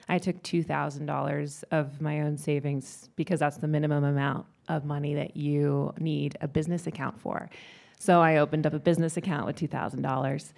I 0.08 0.18
took 0.18 0.42
two 0.42 0.62
thousand 0.62 1.06
dollars 1.06 1.64
of 1.70 2.00
my 2.00 2.22
own 2.22 2.36
savings 2.36 3.10
because 3.14 3.38
that's 3.40 3.58
the 3.58 3.68
minimum 3.68 4.04
amount 4.04 4.46
of 4.68 4.84
money 4.84 5.14
that 5.14 5.36
you 5.36 5.92
need 5.98 6.36
a 6.40 6.48
business 6.48 6.86
account 6.86 7.20
for. 7.20 7.48
So 8.00 8.22
I 8.22 8.38
opened 8.38 8.66
up 8.66 8.72
a 8.72 8.78
business 8.78 9.18
account 9.18 9.44
with 9.44 9.56
$2,000. 9.56 10.52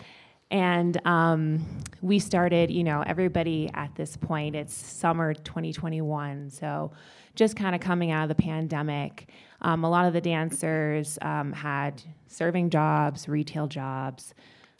And 0.52 1.04
um, 1.04 1.66
we 2.00 2.20
started, 2.20 2.70
you 2.70 2.84
know, 2.84 3.02
everybody 3.04 3.68
at 3.74 3.92
this 3.96 4.16
point, 4.16 4.54
it's 4.54 4.72
summer 4.72 5.34
2021. 5.34 6.50
So 6.50 6.92
just 7.34 7.56
kind 7.56 7.74
of 7.74 7.80
coming 7.80 8.12
out 8.12 8.22
of 8.22 8.28
the 8.28 8.40
pandemic, 8.40 9.28
um, 9.60 9.82
a 9.82 9.90
lot 9.90 10.06
of 10.06 10.12
the 10.12 10.20
dancers 10.20 11.18
um, 11.20 11.52
had 11.52 12.00
serving 12.28 12.70
jobs, 12.70 13.28
retail 13.28 13.66
jobs, 13.66 14.34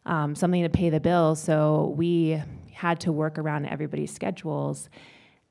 um, 0.06 0.36
something 0.36 0.62
to 0.62 0.68
pay 0.68 0.88
the 0.88 1.00
bills. 1.00 1.42
So 1.42 1.92
we 1.96 2.40
had 2.72 3.00
to 3.00 3.10
work 3.10 3.38
around 3.38 3.66
everybody's 3.66 4.14
schedules. 4.14 4.88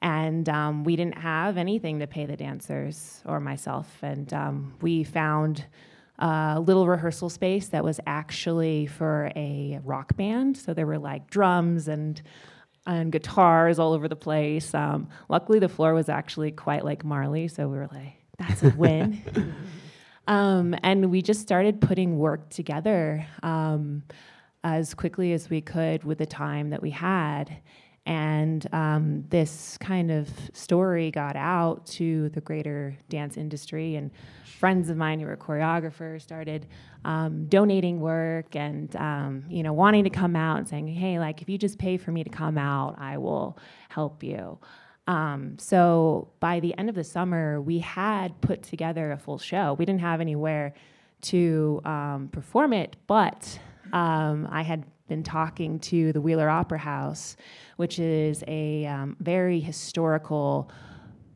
And 0.02 0.48
um, 0.48 0.86
we 0.86 0.96
didn't 0.96 1.18
have 1.18 1.58
anything 1.58 2.00
to 2.00 2.08
pay 2.08 2.26
the 2.26 2.38
dancers 2.38 3.22
or 3.26 3.42
myself. 3.42 3.98
And 4.02 4.34
um, 4.34 4.76
we 4.80 5.04
found 5.04 5.66
a 6.22 6.60
little 6.60 6.88
rehearsal 6.88 7.30
space 7.30 7.70
that 7.70 7.84
was 7.84 8.00
actually 8.06 8.86
for 8.86 9.32
a 9.36 9.80
rock 9.84 10.16
band. 10.16 10.56
So 10.56 10.74
there 10.74 10.86
were 10.86 11.00
like 11.00 11.30
drums 11.30 11.88
and 11.88 12.22
and 12.88 13.12
guitars 13.12 13.78
all 13.78 13.94
over 13.94 14.08
the 14.08 14.16
place. 14.16 14.74
Um, 14.74 15.10
luckily, 15.30 15.60
the 15.60 15.70
floor 15.70 15.94
was 15.94 16.10
actually 16.10 16.52
quite 16.52 16.84
like 16.84 17.04
Marley, 17.04 17.48
so 17.48 17.68
we 17.68 17.78
were 17.78 17.90
like, 17.92 18.14
"That's 18.38 18.64
a 18.64 18.70
win." 18.70 19.22
um, 20.28 20.76
and 20.84 21.12
we 21.12 21.22
just 21.22 21.42
started 21.42 21.82
putting 21.82 22.18
work 22.18 22.50
together 22.50 23.26
um, 23.44 24.04
as 24.64 24.94
quickly 24.94 25.34
as 25.34 25.50
we 25.50 25.62
could 25.62 26.04
with 26.04 26.18
the 26.18 26.26
time 26.26 26.70
that 26.72 26.82
we 26.82 26.92
had. 26.92 27.58
And 28.06 28.68
um, 28.74 29.26
this 29.30 29.78
kind 29.78 30.10
of 30.10 30.28
story 30.54 31.12
got 31.12 31.36
out 31.36 31.86
to 31.88 32.30
the 32.30 32.42
greater 32.42 32.98
dance 33.10 33.38
industry, 33.38 33.96
and 33.96 34.10
friends 34.44 34.90
of 34.90 34.98
mine 34.98 35.20
who 35.20 35.28
were 35.28 35.38
choreographers 35.38 36.22
started 36.22 36.66
um, 37.06 37.46
donating 37.46 38.00
work 38.00 38.56
and 38.56 38.96
um, 38.96 39.44
you 39.50 39.62
know 39.62 39.74
wanting 39.74 40.04
to 40.04 40.10
come 40.10 40.36
out 40.36 40.58
and 40.58 40.68
saying, 40.68 40.88
"Hey, 40.88 41.20
like 41.20 41.44
if 41.44 41.50
you 41.50 41.60
just 41.60 41.78
pay 41.78 41.98
for 41.98 42.12
me 42.12 42.24
to 42.24 42.30
come 42.30 42.58
out, 42.58 42.96
I 42.98 43.20
will 43.20 43.58
help 43.90 44.24
you." 44.24 44.58
Um, 45.08 45.58
so 45.60 46.30
by 46.40 46.60
the 46.60 46.78
end 46.78 46.90
of 46.90 46.96
the 46.96 47.04
summer, 47.04 47.62
we 47.62 47.80
had 47.80 48.40
put 48.42 48.64
together 48.64 49.12
a 49.12 49.18
full 49.18 49.38
show. 49.38 49.74
We 49.74 49.86
didn't 49.86 50.02
have 50.02 50.22
anywhere 50.22 50.74
to 51.24 51.82
um, 51.86 52.30
perform 52.32 52.74
it, 52.74 52.96
but 53.08 53.60
um, 53.94 54.48
I 54.52 54.62
had 54.62 54.86
been 55.12 55.24
talking 55.24 55.78
to 55.78 56.14
the 56.14 56.22
Wheeler 56.22 56.50
Opera 56.50 56.78
House, 56.78 57.36
which 57.76 58.00
is 58.00 58.46
a 58.48 58.86
um, 58.86 59.18
very 59.20 59.60
historical 59.60 60.72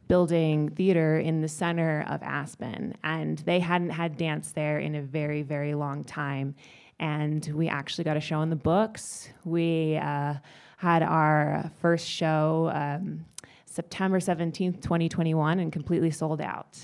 building 0.07 0.69
theater 0.69 1.19
in 1.19 1.41
the 1.41 1.49
center 1.49 2.05
of 2.07 2.23
Aspen. 2.23 2.95
And 3.03 3.39
they 3.39 3.59
hadn't 3.59 3.89
had 3.89 4.15
dance 4.15 4.53
there 4.53 4.79
in 4.79 4.95
a 4.95 5.01
very, 5.01 5.41
very 5.41 5.75
long 5.75 6.05
time. 6.05 6.55
And 7.01 7.45
we 7.53 7.67
actually 7.67 8.05
got 8.05 8.15
a 8.15 8.21
show 8.21 8.41
in 8.43 8.49
the 8.49 8.55
books. 8.55 9.27
We 9.43 9.97
uh, 9.97 10.35
had 10.77 11.03
our 11.03 11.69
first 11.81 12.07
show 12.07 12.71
um, 12.73 13.25
September 13.65 14.21
17th, 14.21 14.81
2021, 14.81 15.59
and 15.59 15.69
completely 15.69 16.11
sold 16.11 16.39
out. 16.39 16.79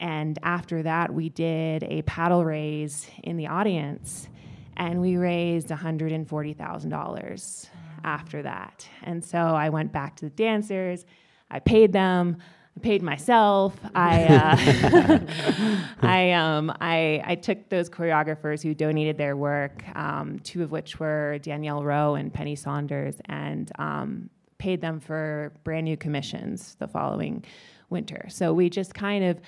And 0.00 0.38
after 0.42 0.82
that, 0.82 1.14
we 1.14 1.30
did 1.30 1.84
a 1.84 2.02
paddle 2.02 2.44
raise 2.44 3.06
in 3.22 3.38
the 3.38 3.46
audience 3.46 4.28
and 4.76 5.00
we 5.00 5.16
raised 5.16 5.68
$140,000 5.68 7.68
after 8.04 8.42
that. 8.42 8.88
And 9.02 9.24
so 9.24 9.38
I 9.38 9.68
went 9.68 9.92
back 9.92 10.16
to 10.16 10.26
the 10.26 10.30
dancers, 10.30 11.04
I 11.50 11.58
paid 11.58 11.92
them. 11.92 12.36
I 12.76 12.80
paid 12.80 13.02
myself. 13.02 13.76
I, 13.94 14.24
uh, 14.26 15.18
I, 16.06 16.32
um, 16.32 16.72
I, 16.80 17.22
I 17.24 17.34
took 17.34 17.68
those 17.68 17.90
choreographers 17.90 18.62
who 18.62 18.74
donated 18.74 19.18
their 19.18 19.36
work, 19.36 19.84
um, 19.96 20.38
two 20.40 20.62
of 20.62 20.70
which 20.70 21.00
were 21.00 21.38
Danielle 21.42 21.82
Rowe 21.82 22.14
and 22.14 22.32
Penny 22.32 22.54
Saunders, 22.54 23.16
and 23.24 23.72
um, 23.78 24.30
paid 24.58 24.80
them 24.80 25.00
for 25.00 25.52
brand 25.64 25.84
new 25.84 25.96
commissions 25.96 26.76
the 26.78 26.86
following 26.86 27.44
winter. 27.88 28.26
So 28.28 28.54
we 28.54 28.70
just 28.70 28.94
kind 28.94 29.24
of 29.24 29.40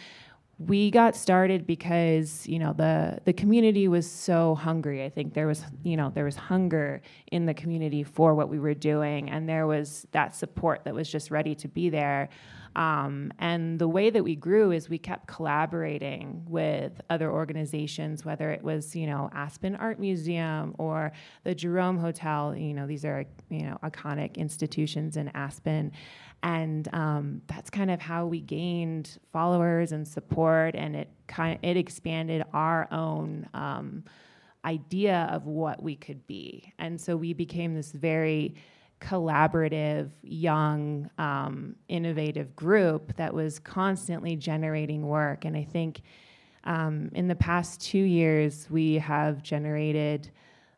we 0.67 0.91
got 0.91 1.17
started 1.17 1.67
because 1.67 2.47
you 2.47 2.59
know 2.59 2.73
the 2.73 3.19
the 3.25 3.33
community 3.33 3.89
was 3.89 4.11
so 4.11 4.55
hungry. 4.55 5.05
I 5.05 5.09
think 5.09 5.35
there 5.35 5.47
was 5.47 5.65
you 5.83 5.97
know 5.97 6.11
there 6.15 6.25
was 6.25 6.37
hunger 6.37 7.01
in 7.31 7.47
the 7.47 7.55
community 7.55 8.03
for 8.03 8.35
what 8.35 8.49
we 8.49 8.59
were 8.59 8.75
doing, 8.75 9.31
and 9.31 9.49
there 9.49 9.67
was 9.67 10.07
that 10.13 10.35
support 10.35 10.85
that 10.85 10.95
was 10.95 11.11
just 11.11 11.31
ready 11.31 11.55
to 11.57 11.69
be 11.69 11.91
there. 11.91 12.29
Um, 12.75 13.33
and 13.39 13.79
the 13.79 13.89
way 13.89 14.09
that 14.09 14.25
we 14.25 14.35
grew 14.35 14.71
is 14.71 14.89
we 14.89 14.97
kept 14.97 15.27
collaborating 15.27 16.43
with 16.49 17.01
other 17.11 17.31
organizations, 17.31 18.25
whether 18.25 18.51
it 18.51 18.63
was 18.63 18.97
you 18.97 19.07
know 19.07 19.31
Aspen 19.35 19.77
Art 19.77 19.99
Museum 19.99 20.75
or 20.79 21.13
the 21.45 21.55
Jerome 21.55 21.99
Hotel. 21.99 22.57
You 22.57 22.75
know 22.75 22.87
these 22.87 23.05
are 23.05 23.25
you 23.51 23.63
know 23.63 23.79
iconic 23.83 24.37
institutions 24.37 25.17
in 25.17 25.29
Aspen, 25.35 25.93
and 26.43 26.93
um, 26.93 27.43
that's 27.47 27.71
kind 27.71 27.91
of 27.91 28.01
how 28.01 28.27
we 28.27 28.41
gained 28.41 29.19
followers 29.33 29.93
and 29.93 30.07
support, 30.07 30.75
and 30.75 30.97
it 30.97 31.09
kind 31.27 31.55
of, 31.57 31.65
it 31.65 31.77
expanded 31.77 32.45
our 32.53 32.89
own. 32.93 33.49
Um, 33.55 34.05
idea 34.65 35.29
of 35.33 35.45
what 35.45 35.83
we 35.83 35.97
could 35.97 36.25
be 36.29 36.73
and 36.79 37.01
so 37.01 37.17
we 37.17 37.33
became 37.33 37.75
this 37.75 37.91
very 37.91 38.55
collaborative, 39.03 40.11
young, 40.23 41.11
um, 41.19 41.75
innovative 41.89 42.55
group 42.55 43.15
that 43.17 43.35
was 43.35 43.59
constantly 43.59 44.37
generating 44.37 45.07
work. 45.07 45.45
And 45.45 45.57
I 45.57 45.65
think 45.65 46.03
um, 46.65 47.11
in 47.15 47.27
the 47.27 47.35
past 47.35 47.81
two 47.81 47.99
years, 47.99 48.69
we 48.71 48.95
have 48.95 49.43
generated 49.43 50.31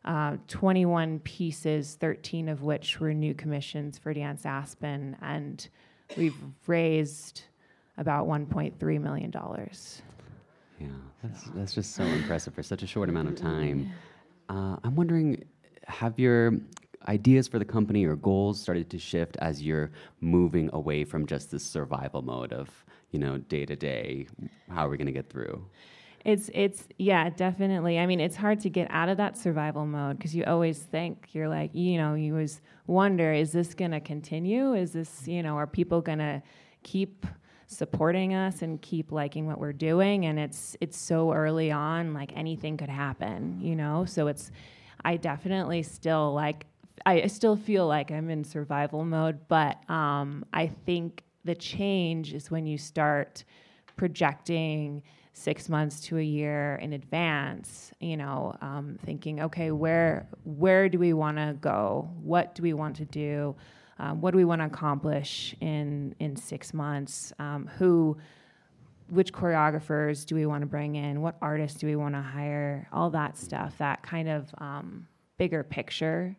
uh, 0.05 0.37
21 0.47 1.19
pieces, 1.19 1.97
13 1.99 2.47
of 2.49 2.61
which 2.61 2.99
were 2.99 3.13
new 3.13 3.33
commissions 3.33 3.97
for 3.97 4.13
Dance 4.13 4.45
Aspen, 4.45 5.17
and 5.21 5.67
we've 6.15 6.35
raised 6.67 7.43
about 7.97 8.27
1.3 8.27 9.01
million 9.01 9.31
dollars. 9.31 10.01
Yeah, 10.79 10.87
that's 11.23 11.43
that's 11.55 11.73
just 11.73 11.95
so 11.95 12.03
impressive 12.03 12.53
for 12.53 12.63
such 12.63 12.83
a 12.83 12.87
short 12.87 13.09
amount 13.09 13.29
of 13.29 13.35
time. 13.35 13.91
Uh, 14.49 14.77
I'm 14.83 14.95
wondering, 14.95 15.43
have 15.87 16.19
your 16.19 16.53
ideas 17.07 17.47
for 17.47 17.59
the 17.59 17.65
company 17.65 18.05
or 18.05 18.15
goals 18.15 18.59
started 18.59 18.89
to 18.89 18.99
shift 18.99 19.37
as 19.37 19.61
you're 19.61 19.91
moving 20.21 20.69
away 20.73 21.03
from 21.03 21.25
just 21.25 21.51
this 21.51 21.63
survival 21.63 22.21
mode 22.21 22.51
of 22.51 22.69
you 23.11 23.19
know 23.19 23.37
day 23.37 23.65
to 23.65 23.75
day 23.75 24.27
how 24.69 24.85
are 24.85 24.89
we 24.89 24.97
going 24.97 25.05
to 25.05 25.13
get 25.13 25.29
through 25.29 25.63
it's 26.25 26.49
it's 26.53 26.87
yeah 26.97 27.29
definitely. 27.29 27.99
I 27.99 28.07
mean 28.07 28.19
it's 28.19 28.35
hard 28.35 28.59
to 28.61 28.69
get 28.69 28.87
out 28.89 29.09
of 29.09 29.17
that 29.17 29.37
survival 29.37 29.85
mode 29.85 30.17
because 30.17 30.35
you 30.35 30.43
always 30.43 30.79
think 30.79 31.29
you're 31.33 31.47
like 31.47 31.73
you 31.73 31.97
know 31.97 32.15
you 32.15 32.33
always 32.33 32.61
wonder 32.87 33.31
is 33.31 33.51
this 33.51 33.75
to 33.91 33.99
continue? 33.99 34.73
Is 34.73 34.91
this 34.91 35.27
you 35.27 35.43
know 35.43 35.55
are 35.55 35.67
people 35.67 36.01
to 36.19 36.41
keep 36.83 37.27
supporting 37.67 38.33
us 38.33 38.61
and 38.61 38.81
keep 38.81 39.11
liking 39.11 39.45
what 39.45 39.59
we're 39.59 39.71
doing? 39.71 40.25
And 40.25 40.39
it's 40.39 40.75
it's 40.81 40.97
so 40.97 41.31
early 41.31 41.71
on 41.71 42.15
like 42.15 42.35
anything 42.35 42.75
could 42.75 42.89
happen 42.89 43.59
you 43.61 43.75
know? 43.75 44.05
So 44.05 44.27
it's 44.27 44.51
i 45.03 45.17
definitely 45.17 45.83
still 45.83 46.33
like 46.33 46.65
I 47.05 47.27
still 47.27 47.55
feel 47.55 47.85
like 47.85 48.09
I'm 48.09 48.31
in 48.31 48.43
survival 48.43 49.05
mode, 49.05 49.47
but 49.47 49.87
um, 49.89 50.43
I 50.51 50.65
think 50.65 51.23
the 51.43 51.53
change 51.53 52.33
is 52.33 52.49
when 52.49 52.65
you 52.65 52.79
start 52.79 53.43
projecting 53.95 55.03
six 55.35 55.67
months 55.67 55.99
to 55.99 56.17
a 56.17 56.23
year 56.23 56.79
in 56.81 56.93
advance. 56.93 57.91
You 57.99 58.17
know, 58.17 58.55
um, 58.61 58.97
thinking, 59.05 59.41
okay, 59.41 59.71
where 59.71 60.27
where 60.43 60.89
do 60.89 60.97
we 60.97 61.13
want 61.13 61.37
to 61.37 61.55
go? 61.59 62.09
What 62.21 62.55
do 62.55 62.63
we 62.63 62.73
want 62.73 62.95
to 62.97 63.05
do? 63.05 63.55
Um, 63.99 64.21
what 64.21 64.31
do 64.31 64.37
we 64.37 64.45
want 64.45 64.61
to 64.61 64.65
accomplish 64.65 65.55
in 65.61 66.15
in 66.19 66.35
six 66.35 66.73
months? 66.73 67.33
Um, 67.37 67.69
who 67.77 68.17
which 69.07 69.31
choreographers 69.33 70.25
do 70.25 70.33
we 70.33 70.47
want 70.47 70.61
to 70.61 70.67
bring 70.67 70.95
in? 70.95 71.21
What 71.21 71.35
artists 71.41 71.77
do 71.77 71.85
we 71.85 71.95
want 71.95 72.15
to 72.15 72.21
hire? 72.21 72.87
All 72.91 73.09
that 73.11 73.37
stuff, 73.37 73.77
that 73.77 74.01
kind 74.01 74.27
of 74.27 74.49
um, 74.57 75.07
bigger 75.37 75.63
picture 75.63 76.35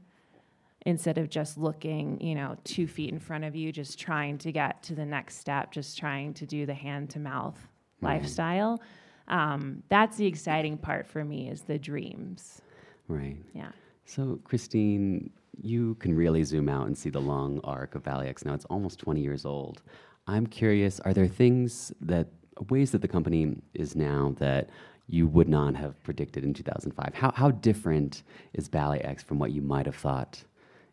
instead 0.85 1.19
of 1.19 1.29
just 1.29 1.59
looking, 1.59 2.21
you 2.21 2.35
know, 2.35 2.57
two 2.63 2.87
feet 2.87 3.11
in 3.13 3.19
front 3.19 3.45
of 3.45 3.57
you, 3.57 3.73
just 3.73 3.99
trying 3.99 4.39
to 4.39 4.53
get 4.53 4.85
to 4.85 4.95
the 4.95 5.05
next 5.05 5.39
step, 5.39 5.73
just 5.73 5.99
trying 5.99 6.33
to 6.33 6.47
do 6.47 6.65
the 6.65 6.75
hand 6.75 7.11
to 7.11 7.19
mouth 7.19 7.59
mm-hmm. 7.97 8.07
lifestyle. 8.07 8.81
Um, 9.29 9.83
that's 9.89 10.17
the 10.17 10.27
exciting 10.27 10.79
part 10.79 11.07
for 11.07 11.25
me 11.25 11.49
is 11.49 11.63
the 11.63 11.79
dreams. 11.79 12.61
Right. 13.09 13.37
Yeah. 13.55 13.73
So, 14.05 14.39
Christine, 14.45 15.31
you 15.61 15.95
can 15.97 16.15
really 16.15 16.45
zoom 16.45 16.69
out 16.69 16.87
and 16.87 16.97
see 16.97 17.11
the 17.11 17.21
long 17.21 17.61
arc 17.65 17.95
of 17.95 18.05
Ballet 18.05 18.29
X 18.29 18.45
now. 18.45 18.55
It's 18.55 18.65
almost 18.67 18.99
20 19.01 19.21
years 19.21 19.45
old. 19.45 19.83
I'm 20.27 20.47
curious, 20.47 21.01
are 21.01 21.15
there 21.15 21.27
things 21.27 21.93
that, 22.01 22.29
ways 22.71 22.91
that 22.93 23.03
the 23.03 23.09
company 23.09 23.57
is 23.75 23.97
now 23.97 24.35
that 24.39 24.71
you 25.09 25.27
would 25.27 25.49
not 25.49 25.77
have 25.77 26.03
predicted 26.03 26.45
in 26.45 26.55
2005? 26.55 27.15
How, 27.15 27.33
how 27.33 27.51
different 27.51 28.23
is 28.55 28.69
Ballet 28.69 29.01
X 29.01 29.23
from 29.23 29.39
what 29.39 29.53
you 29.53 29.63
might 29.63 29.87
have 29.87 29.97
thought 29.97 30.43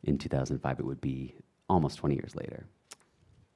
in 0.04 0.18
2005 0.18 0.80
it 0.80 0.86
would 0.86 1.02
be 1.02 1.36
almost 1.70 1.98
20 1.98 2.16
years 2.16 2.36
later. 2.36 2.66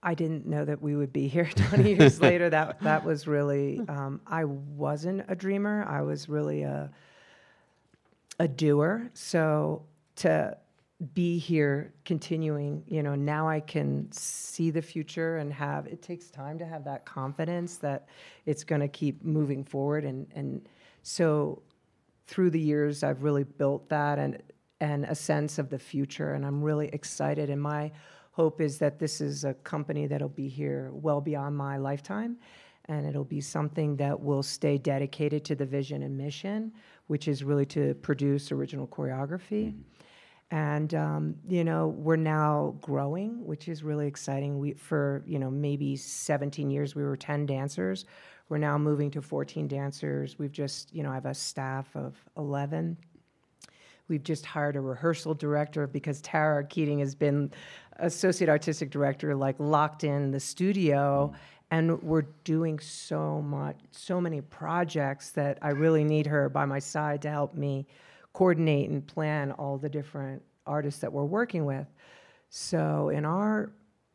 I 0.03 0.13
didn't 0.13 0.45
know 0.45 0.63
that 0.63 0.81
we 0.81 0.95
would 0.95 1.11
be 1.11 1.27
here 1.27 1.45
20 1.55 1.95
years 1.95 2.21
later. 2.29 2.49
That 2.49 2.79
that 2.81 3.03
was 3.03 3.27
really. 3.27 3.81
Um, 3.87 4.21
I 4.27 4.45
wasn't 4.45 5.25
a 5.27 5.35
dreamer. 5.35 5.85
I 5.87 6.01
was 6.01 6.29
really 6.29 6.63
a 6.63 6.89
a 8.39 8.47
doer. 8.47 9.09
So 9.13 9.83
to 10.17 10.57
be 11.13 11.37
here, 11.37 11.93
continuing, 12.05 12.83
you 12.87 13.03
know, 13.03 13.13
now 13.13 13.47
I 13.47 13.59
can 13.59 14.11
see 14.11 14.71
the 14.71 14.81
future 14.81 15.37
and 15.37 15.53
have. 15.53 15.87
It 15.87 16.01
takes 16.01 16.29
time 16.29 16.57
to 16.59 16.65
have 16.65 16.83
that 16.85 17.05
confidence 17.05 17.77
that 17.77 18.07
it's 18.45 18.63
going 18.63 18.81
to 18.81 18.87
keep 18.87 19.23
moving 19.23 19.63
forward, 19.63 20.05
and 20.05 20.27
and 20.35 20.67
so 21.03 21.61
through 22.27 22.49
the 22.49 22.59
years 22.59 23.03
I've 23.03 23.23
really 23.23 23.43
built 23.43 23.87
that 23.89 24.19
and 24.19 24.41
and 24.79 25.05
a 25.05 25.15
sense 25.15 25.57
of 25.57 25.69
the 25.69 25.79
future. 25.79 26.33
And 26.33 26.45
I'm 26.45 26.61
really 26.61 26.89
excited. 26.89 27.49
And 27.49 27.61
my 27.61 27.91
hope 28.37 28.61
is 28.61 28.77
that 28.77 28.99
this 28.99 29.19
is 29.19 29.45
a 29.45 29.55
company 29.55 30.05
that'll 30.05 30.29
be 30.29 30.47
here 30.47 30.91
well 30.93 31.19
beyond 31.19 31.57
my 31.57 31.75
lifetime. 31.77 32.37
And 32.85 33.07
it'll 33.07 33.23
be 33.23 33.41
something 33.41 33.95
that 33.95 34.17
will 34.17 34.43
stay 34.43 34.77
dedicated 34.77 35.43
to 35.45 35.55
the 35.55 35.65
vision 35.65 36.03
and 36.03 36.15
mission, 36.15 36.71
which 37.07 37.27
is 37.27 37.43
really 37.43 37.65
to 37.77 37.95
produce 37.95 38.51
original 38.51 38.87
choreography. 38.87 39.65
Mm-hmm. 39.69 40.55
And 40.55 40.93
um, 40.93 41.35
you 41.49 41.63
know 41.63 41.87
we're 41.87 42.15
now 42.15 42.75
growing, 42.79 43.43
which 43.43 43.67
is 43.67 43.83
really 43.83 44.07
exciting. 44.07 44.59
We 44.59 44.73
for 44.73 45.23
you 45.25 45.39
know 45.39 45.49
maybe 45.49 45.95
17 45.95 46.69
years 46.69 46.95
we 46.95 47.03
were 47.03 47.17
10 47.17 47.47
dancers. 47.47 48.05
We're 48.49 48.59
now 48.59 48.77
moving 48.77 49.11
to 49.11 49.21
14 49.21 49.67
dancers. 49.67 50.37
We've 50.39 50.53
just 50.63 50.93
you 50.93 51.01
know 51.03 51.11
I 51.11 51.15
have 51.15 51.25
a 51.25 51.33
staff 51.33 51.87
of 51.95 52.13
11 52.37 52.97
We've 54.07 54.23
just 54.23 54.45
hired 54.45 54.75
a 54.75 54.81
rehearsal 54.81 55.33
director 55.33 55.85
because 55.85 56.21
Tara 56.21 56.65
Keating 56.65 56.99
has 56.99 57.13
been 57.13 57.51
associate 57.99 58.49
artistic 58.49 58.89
director, 58.89 59.35
like 59.35 59.55
locked 59.59 60.03
in 60.03 60.31
the 60.31 60.39
studio. 60.39 61.31
Mm. 61.33 61.39
And 61.69 62.01
we're 62.01 62.27
doing 62.45 62.79
so 62.79 63.41
much, 63.41 63.75
so 63.91 64.21
many 64.21 64.39
projects 64.39 65.31
that 65.31 65.57
I 65.61 65.69
really 65.69 66.05
need 66.05 66.25
her 66.25 66.47
by 66.47 66.63
my 66.63 66.79
side 66.79 67.21
to 67.23 67.29
help 67.29 67.55
me 67.55 67.85
coordinate 68.31 68.89
and 68.89 69.05
plan 69.05 69.51
all 69.51 69.77
the 69.77 69.89
different 69.89 70.41
artists 70.65 71.01
that 71.01 71.11
we're 71.11 71.25
working 71.25 71.65
with. 71.65 71.87
So 72.49 73.09
in 73.09 73.25
our 73.25 73.71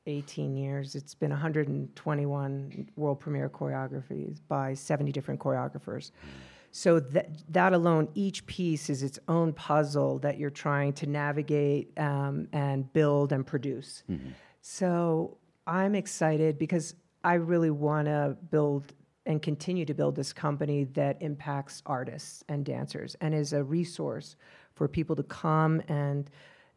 18 0.06 0.56
years, 0.56 0.94
it's 0.94 1.14
been 1.14 1.30
121 1.30 2.88
world 2.96 3.20
premiere 3.20 3.48
choreographies 3.48 4.40
by 4.48 4.74
70 4.74 5.12
different 5.12 5.40
choreographers. 5.40 6.10
Mm. 6.10 6.30
So 6.74 7.00
that 7.00 7.28
that 7.52 7.74
alone, 7.74 8.08
each 8.14 8.46
piece 8.46 8.88
is 8.88 9.02
its 9.02 9.18
own 9.28 9.52
puzzle 9.52 10.18
that 10.20 10.38
you're 10.38 10.50
trying 10.50 10.94
to 10.94 11.06
navigate 11.06 11.96
um, 11.98 12.48
and 12.52 12.90
build 12.92 13.32
and 13.32 13.46
produce. 13.46 14.02
Mm-hmm. 14.10 14.30
So 14.62 15.36
I'm 15.66 15.94
excited 15.94 16.58
because 16.58 16.94
I 17.22 17.34
really 17.34 17.70
want 17.70 18.06
to 18.06 18.36
build 18.50 18.94
and 19.26 19.40
continue 19.40 19.84
to 19.84 19.94
build 19.94 20.16
this 20.16 20.32
company 20.32 20.84
that 20.84 21.20
impacts 21.20 21.82
artists 21.86 22.42
and 22.48 22.64
dancers 22.64 23.16
and 23.20 23.34
is 23.34 23.52
a 23.52 23.62
resource 23.62 24.34
for 24.74 24.88
people 24.88 25.14
to 25.14 25.22
come 25.22 25.80
and 25.88 26.30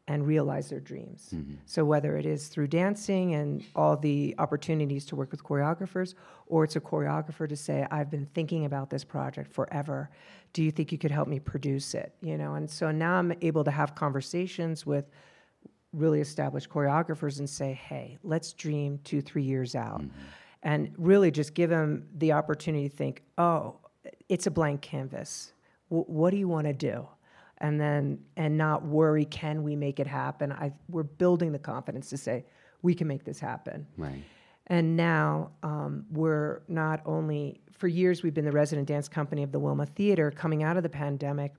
and 0.08 0.28
realize 0.28 0.70
their 0.70 0.80
dreams. 0.80 1.30
Mm-hmm. 1.34 1.56
So 1.65 1.84
whether 1.84 2.15
it 2.15 2.26
is 2.26 2.48
through 2.48 2.68
dancing 2.68 3.34
and 3.34 3.63
all 3.76 3.98
the 3.98 4.36
opportunities 4.38 5.06
to 5.08 5.15
work 5.15 5.32
with 5.32 5.44
choreographers, 5.44 6.13
or 6.48 6.63
it's 6.63 6.76
a 6.76 6.82
choreographer 6.82 7.50
to 7.50 7.56
say, 7.56 7.88
"I've 7.89 8.12
been 8.12 8.28
thinking 8.34 8.65
about 8.65 8.89
this 8.89 9.04
project 9.04 9.52
forever. 9.52 10.10
Do 10.54 10.63
you 10.63 10.72
think 10.72 10.91
you 10.91 10.98
could 10.98 11.12
help 11.12 11.28
me 11.28 11.39
produce 11.39 11.96
it?" 11.96 12.13
You 12.22 12.38
know, 12.38 12.54
and 12.54 12.70
so 12.70 12.91
now 12.91 13.15
I'm 13.15 13.34
able 13.41 13.63
to 13.63 13.72
have 13.72 13.96
conversations 13.96 14.86
with 14.86 15.10
really 15.91 16.22
established 16.22 16.70
choreographers 16.70 17.39
and 17.39 17.50
say, 17.50 17.74
"Hey, 17.74 18.18
let's 18.22 18.54
dream 18.54 19.00
two, 19.04 19.22
three 19.22 19.44
years 19.44 19.74
out," 19.74 20.02
mm-hmm. 20.02 20.20
and 20.62 20.94
really 20.98 21.32
just 21.32 21.56
give 21.56 21.72
them 21.72 22.08
the 22.15 22.32
opportunity 22.34 22.89
to 22.89 22.96
think, 22.96 23.24
"Oh, 23.39 23.78
it's 24.30 24.46
a 24.46 24.52
blank 24.52 24.82
canvas. 24.82 25.54
W- 25.89 26.06
what 26.08 26.30
do 26.30 26.38
you 26.38 26.48
want 26.48 26.68
to 26.68 26.74
do?" 26.74 27.08
And 27.65 27.82
then 27.82 28.19
and 28.38 28.56
not 28.56 28.86
worry 28.86 29.25
can 29.25 29.63
we 29.63 29.75
make 29.75 29.99
it 29.99 30.06
happen? 30.06 30.51
I, 30.51 30.71
we're 30.88 31.04
building 31.04 31.51
the 31.51 31.60
confidence 31.60 32.10
to 32.12 32.17
say 32.17 32.45
we 32.84 32.93
can 32.93 33.08
make 33.08 33.23
this 33.23 33.39
happen. 33.39 33.88
Right. 33.97 34.21
And 34.67 34.95
now 34.95 35.51
um, 35.63 36.06
we're 36.12 36.62
not 36.67 37.01
only 37.06 37.62
for 37.71 37.88
years 37.88 38.21
we've 38.21 38.36
been 38.36 38.45
the 38.45 38.51
resident 38.51 38.88
dance 38.88 39.08
company 39.08 39.41
of 39.41 39.51
the 39.51 39.60
wilma 39.60 39.88
theater. 39.88 40.30
Coming 40.30 40.62
out 40.62 40.78
of 40.78 40.84
the 40.84 40.89
pandemic 40.89 41.54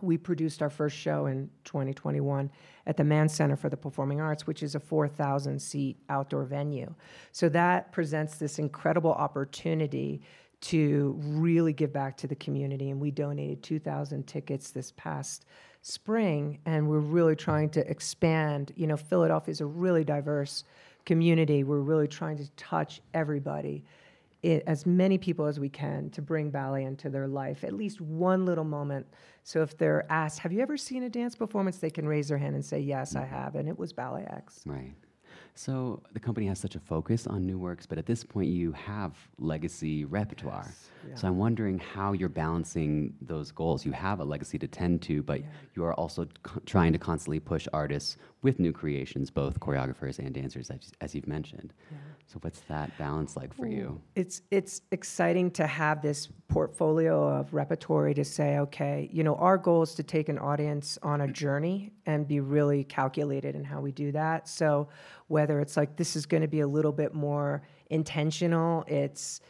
we 0.00 0.16
produced 0.16 0.62
our 0.62 0.70
first 0.70 0.96
show 0.96 1.26
in 1.26 1.50
2021 1.64 2.50
at 2.86 2.96
the 2.96 3.04
Mann 3.04 3.28
Center 3.28 3.56
for 3.56 3.68
the 3.68 3.76
Performing 3.76 4.20
Arts, 4.20 4.46
which 4.46 4.62
is 4.62 4.74
a 4.74 4.80
4,000 4.80 5.60
seat 5.60 5.98
outdoor 6.08 6.44
venue. 6.44 6.94
So 7.30 7.48
that 7.50 7.92
presents 7.92 8.38
this 8.38 8.58
incredible 8.58 9.12
opportunity 9.12 10.22
to 10.62 11.16
really 11.18 11.72
give 11.72 11.92
back 11.92 12.16
to 12.18 12.26
the 12.26 12.36
community. 12.36 12.90
And 12.90 13.00
we 13.00 13.10
donated 13.10 13.62
2,000 13.62 14.26
tickets 14.26 14.70
this 14.70 14.92
past 14.96 15.44
spring, 15.82 16.58
and 16.64 16.88
we're 16.88 17.00
really 17.00 17.36
trying 17.36 17.68
to 17.70 17.88
expand. 17.90 18.72
You 18.76 18.86
know, 18.86 18.96
Philadelphia 18.96 19.52
is 19.52 19.60
a 19.60 19.66
really 19.66 20.04
diverse 20.04 20.64
community. 21.04 21.64
We're 21.64 21.80
really 21.80 22.06
trying 22.06 22.38
to 22.38 22.48
touch 22.52 23.00
everybody, 23.12 23.84
it, 24.42 24.62
as 24.68 24.86
many 24.86 25.18
people 25.18 25.46
as 25.46 25.58
we 25.58 25.68
can, 25.68 26.10
to 26.10 26.22
bring 26.22 26.50
ballet 26.50 26.84
into 26.84 27.10
their 27.10 27.26
life, 27.26 27.64
at 27.64 27.72
least 27.72 28.00
one 28.00 28.46
little 28.46 28.64
moment. 28.64 29.06
So 29.42 29.62
if 29.62 29.76
they're 29.76 30.10
asked, 30.10 30.38
Have 30.38 30.52
you 30.52 30.60
ever 30.60 30.76
seen 30.76 31.02
a 31.02 31.08
dance 31.08 31.34
performance? 31.34 31.78
they 31.78 31.90
can 31.90 32.06
raise 32.06 32.28
their 32.28 32.38
hand 32.38 32.54
and 32.54 32.64
say, 32.64 32.78
Yes, 32.78 33.16
I 33.16 33.24
have. 33.24 33.56
And 33.56 33.68
it 33.68 33.76
was 33.76 33.92
Ballet 33.92 34.24
X. 34.30 34.62
Right. 34.64 34.94
So 35.54 36.02
the 36.12 36.20
company 36.20 36.46
has 36.46 36.58
such 36.58 36.76
a 36.76 36.80
focus 36.80 37.26
on 37.26 37.46
new 37.46 37.58
works, 37.58 37.84
but 37.84 37.98
at 37.98 38.06
this 38.06 38.24
point 38.24 38.48
you 38.48 38.72
have 38.72 39.12
legacy 39.38 40.04
repertoire. 40.04 40.64
Yes, 40.66 40.88
yeah. 41.08 41.14
So 41.14 41.28
I'm 41.28 41.36
wondering 41.36 41.78
how 41.78 42.12
you're 42.12 42.30
balancing 42.30 43.14
those 43.20 43.50
goals. 43.50 43.84
You 43.84 43.92
have 43.92 44.20
a 44.20 44.24
legacy 44.24 44.58
to 44.58 44.66
tend 44.66 45.02
to, 45.02 45.22
but 45.22 45.40
yeah. 45.40 45.46
you 45.74 45.84
are 45.84 45.92
also 45.94 46.26
co- 46.42 46.60
trying 46.64 46.92
to 46.94 46.98
constantly 46.98 47.38
push 47.38 47.68
artists 47.72 48.16
with 48.40 48.58
new 48.58 48.72
creations, 48.72 49.30
both 49.30 49.60
choreographers 49.60 50.18
and 50.18 50.32
dancers, 50.32 50.70
as, 50.70 50.90
as 51.02 51.14
you've 51.14 51.28
mentioned. 51.28 51.74
Yeah. 51.90 51.98
So 52.32 52.38
what's 52.40 52.60
that 52.60 52.96
balance 52.96 53.36
like 53.36 53.52
for 53.52 53.66
you? 53.66 54.00
It's 54.14 54.40
it's 54.50 54.80
exciting 54.90 55.50
to 55.50 55.66
have 55.66 56.00
this 56.00 56.28
portfolio 56.48 57.28
of 57.28 57.52
repertory 57.52 58.14
to 58.14 58.24
say, 58.24 58.58
okay, 58.58 59.10
you 59.12 59.22
know, 59.22 59.34
our 59.34 59.58
goal 59.58 59.82
is 59.82 59.94
to 59.96 60.02
take 60.02 60.30
an 60.30 60.38
audience 60.38 60.98
on 61.02 61.20
a 61.20 61.28
journey 61.28 61.92
and 62.06 62.26
be 62.26 62.40
really 62.40 62.84
calculated 62.84 63.54
in 63.54 63.64
how 63.64 63.82
we 63.82 63.92
do 63.92 64.12
that. 64.12 64.48
So 64.48 64.88
whether 65.28 65.60
it's 65.60 65.76
like 65.76 65.96
this 65.96 66.16
is 66.16 66.24
going 66.24 66.40
to 66.40 66.48
be 66.48 66.60
a 66.60 66.66
little 66.66 66.92
bit 66.92 67.12
more 67.12 67.60
intentional, 67.90 68.84
it's 68.88 69.42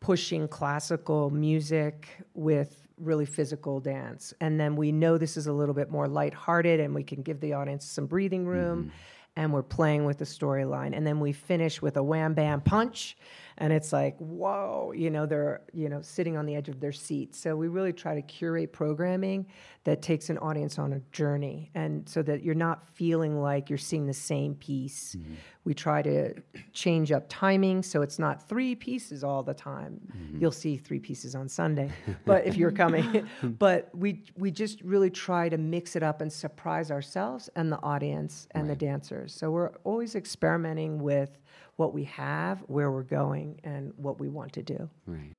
pushing 0.00 0.48
classical 0.48 1.28
music 1.28 2.08
with 2.32 2.88
really 2.96 3.26
physical 3.26 3.80
dance. 3.80 4.32
And 4.40 4.58
then 4.58 4.76
we 4.76 4.92
know 4.92 5.18
this 5.18 5.36
is 5.36 5.46
a 5.46 5.52
little 5.52 5.74
bit 5.74 5.90
more 5.90 6.08
lighthearted 6.08 6.80
and 6.80 6.94
we 6.94 7.02
can 7.02 7.20
give 7.20 7.40
the 7.40 7.52
audience 7.52 7.84
some 7.84 8.06
breathing 8.06 8.46
room. 8.46 8.84
Mm-hmm. 8.84 8.90
And 9.36 9.52
we're 9.52 9.62
playing 9.62 10.04
with 10.04 10.18
the 10.18 10.24
storyline. 10.24 10.96
And 10.96 11.06
then 11.06 11.20
we 11.20 11.32
finish 11.32 11.82
with 11.82 11.96
a 11.96 12.02
wham 12.02 12.34
bam 12.34 12.60
punch 12.60 13.16
and 13.58 13.72
it's 13.72 13.92
like 13.92 14.16
whoa 14.18 14.92
you 14.94 15.10
know 15.10 15.26
they're 15.26 15.62
you 15.72 15.88
know 15.88 16.00
sitting 16.02 16.36
on 16.36 16.46
the 16.46 16.54
edge 16.54 16.68
of 16.68 16.80
their 16.80 16.92
seat 16.92 17.34
so 17.34 17.56
we 17.56 17.68
really 17.68 17.92
try 17.92 18.14
to 18.14 18.22
curate 18.22 18.72
programming 18.72 19.46
that 19.84 20.00
takes 20.00 20.30
an 20.30 20.38
audience 20.38 20.78
on 20.78 20.94
a 20.94 21.00
journey 21.12 21.70
and 21.74 22.08
so 22.08 22.22
that 22.22 22.42
you're 22.42 22.54
not 22.54 22.88
feeling 22.88 23.40
like 23.40 23.68
you're 23.68 23.78
seeing 23.78 24.06
the 24.06 24.12
same 24.12 24.54
piece 24.54 25.14
mm-hmm. 25.14 25.34
we 25.64 25.74
try 25.74 26.02
to 26.02 26.34
change 26.72 27.12
up 27.12 27.24
timing 27.28 27.82
so 27.82 28.02
it's 28.02 28.18
not 28.18 28.48
three 28.48 28.74
pieces 28.74 29.22
all 29.22 29.42
the 29.42 29.54
time 29.54 30.00
mm-hmm. 30.16 30.40
you'll 30.40 30.50
see 30.50 30.76
three 30.76 30.98
pieces 30.98 31.34
on 31.34 31.48
sunday 31.48 31.90
but 32.24 32.46
if 32.46 32.56
you're 32.56 32.72
coming 32.72 33.26
but 33.58 33.90
we 33.94 34.22
we 34.36 34.50
just 34.50 34.80
really 34.82 35.10
try 35.10 35.48
to 35.48 35.58
mix 35.58 35.96
it 35.96 36.02
up 36.02 36.20
and 36.20 36.32
surprise 36.32 36.90
ourselves 36.90 37.48
and 37.56 37.70
the 37.70 37.80
audience 37.82 38.48
and 38.52 38.68
right. 38.68 38.78
the 38.78 38.86
dancers 38.86 39.34
so 39.34 39.50
we're 39.50 39.70
always 39.84 40.14
experimenting 40.14 40.98
with 40.98 41.38
what 41.76 41.94
we 41.94 42.04
have, 42.04 42.60
where 42.66 42.90
we're 42.90 43.02
going, 43.02 43.60
and 43.64 43.92
what 43.96 44.20
we 44.20 44.28
want 44.28 44.52
to 44.54 44.62
do. 44.62 44.90
Right. 45.06 45.32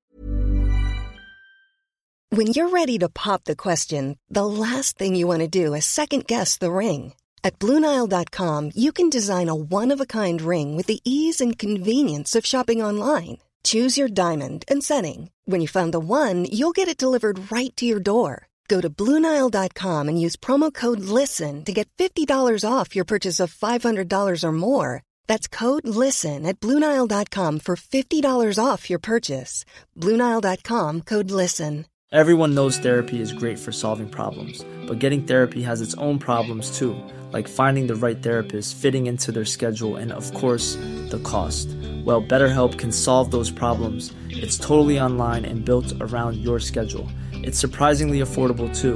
When 2.30 2.48
you're 2.48 2.70
ready 2.70 2.98
to 3.00 3.08
pop 3.08 3.46
the 3.46 3.56
question, 3.56 4.18
the 4.30 4.46
last 4.46 4.98
thing 4.98 5.16
you 5.16 5.28
want 5.28 5.42
to 5.42 5.48
do 5.48 5.74
is 5.74 5.86
second 5.86 6.28
guess 6.28 6.58
the 6.58 6.72
ring. 6.72 7.14
At 7.44 7.60
Bluenile.com, 7.60 8.72
you 8.76 8.92
can 8.92 9.10
design 9.10 9.50
a 9.50 9.56
one 9.56 9.92
of 9.92 10.02
a 10.02 10.06
kind 10.06 10.42
ring 10.42 10.76
with 10.76 10.88
the 10.88 11.00
ease 11.06 11.40
and 11.40 11.58
convenience 11.58 12.36
of 12.36 12.46
shopping 12.46 12.82
online. 12.82 13.38
Choose 13.64 13.98
your 13.98 14.10
diamond 14.10 14.66
and 14.68 14.84
setting. 14.84 15.32
When 15.46 15.62
you 15.62 15.68
find 15.68 15.94
the 15.94 16.00
one, 16.00 16.46
you'll 16.46 16.72
get 16.72 16.88
it 16.88 16.98
delivered 16.98 17.52
right 17.52 17.76
to 17.78 17.86
your 17.86 18.00
door. 18.00 18.48
Go 18.68 18.82
to 18.82 18.90
Bluenile.com 18.90 20.10
and 20.10 20.20
use 20.20 20.36
promo 20.36 20.74
code 20.74 21.00
LISTEN 21.00 21.64
to 21.66 21.72
get 21.72 21.88
$50 21.98 22.28
off 22.68 22.96
your 22.96 23.06
purchase 23.06 23.40
of 23.40 23.54
$500 23.54 24.44
or 24.44 24.52
more. 24.52 25.04
That's 25.28 25.48
code 25.48 25.88
LISTEN 25.88 26.46
at 26.46 26.60
Bluenile.com 26.60 27.60
for 27.60 27.76
$50 27.76 28.64
off 28.64 28.90
your 28.90 29.00
purchase. 29.00 29.66
Bluenile.com 30.00 31.02
code 31.02 31.32
LISTEN. 31.32 31.86
Everyone 32.12 32.54
knows 32.54 32.78
therapy 32.78 33.20
is 33.20 33.34
great 33.34 33.60
for 33.60 33.74
solving 33.74 34.08
problems, 34.08 34.64
but 34.88 35.00
getting 35.00 35.24
therapy 35.24 35.62
has 35.64 35.82
its 35.82 35.96
own 35.96 36.18
problems 36.18 36.78
too, 36.78 36.96
like 37.34 37.48
finding 37.48 37.88
the 37.88 37.96
right 37.96 38.22
therapist, 38.22 38.78
fitting 38.78 39.08
into 39.08 39.32
their 39.34 39.44
schedule, 39.44 39.98
and 39.98 40.14
of 40.14 40.34
course, 40.34 40.76
the 41.10 41.20
cost. 41.26 41.68
Well, 42.06 42.22
BetterHelp 42.22 42.78
can 42.78 42.92
solve 42.94 43.32
those 43.32 43.52
problems. 43.52 44.14
It's 44.30 44.58
totally 44.58 44.98
online 44.98 45.44
and 45.44 45.66
built 45.66 45.92
around 46.00 46.38
your 46.38 46.60
schedule. 46.60 47.10
It's 47.34 47.60
surprisingly 47.60 48.20
affordable 48.20 48.74
too. 48.74 48.96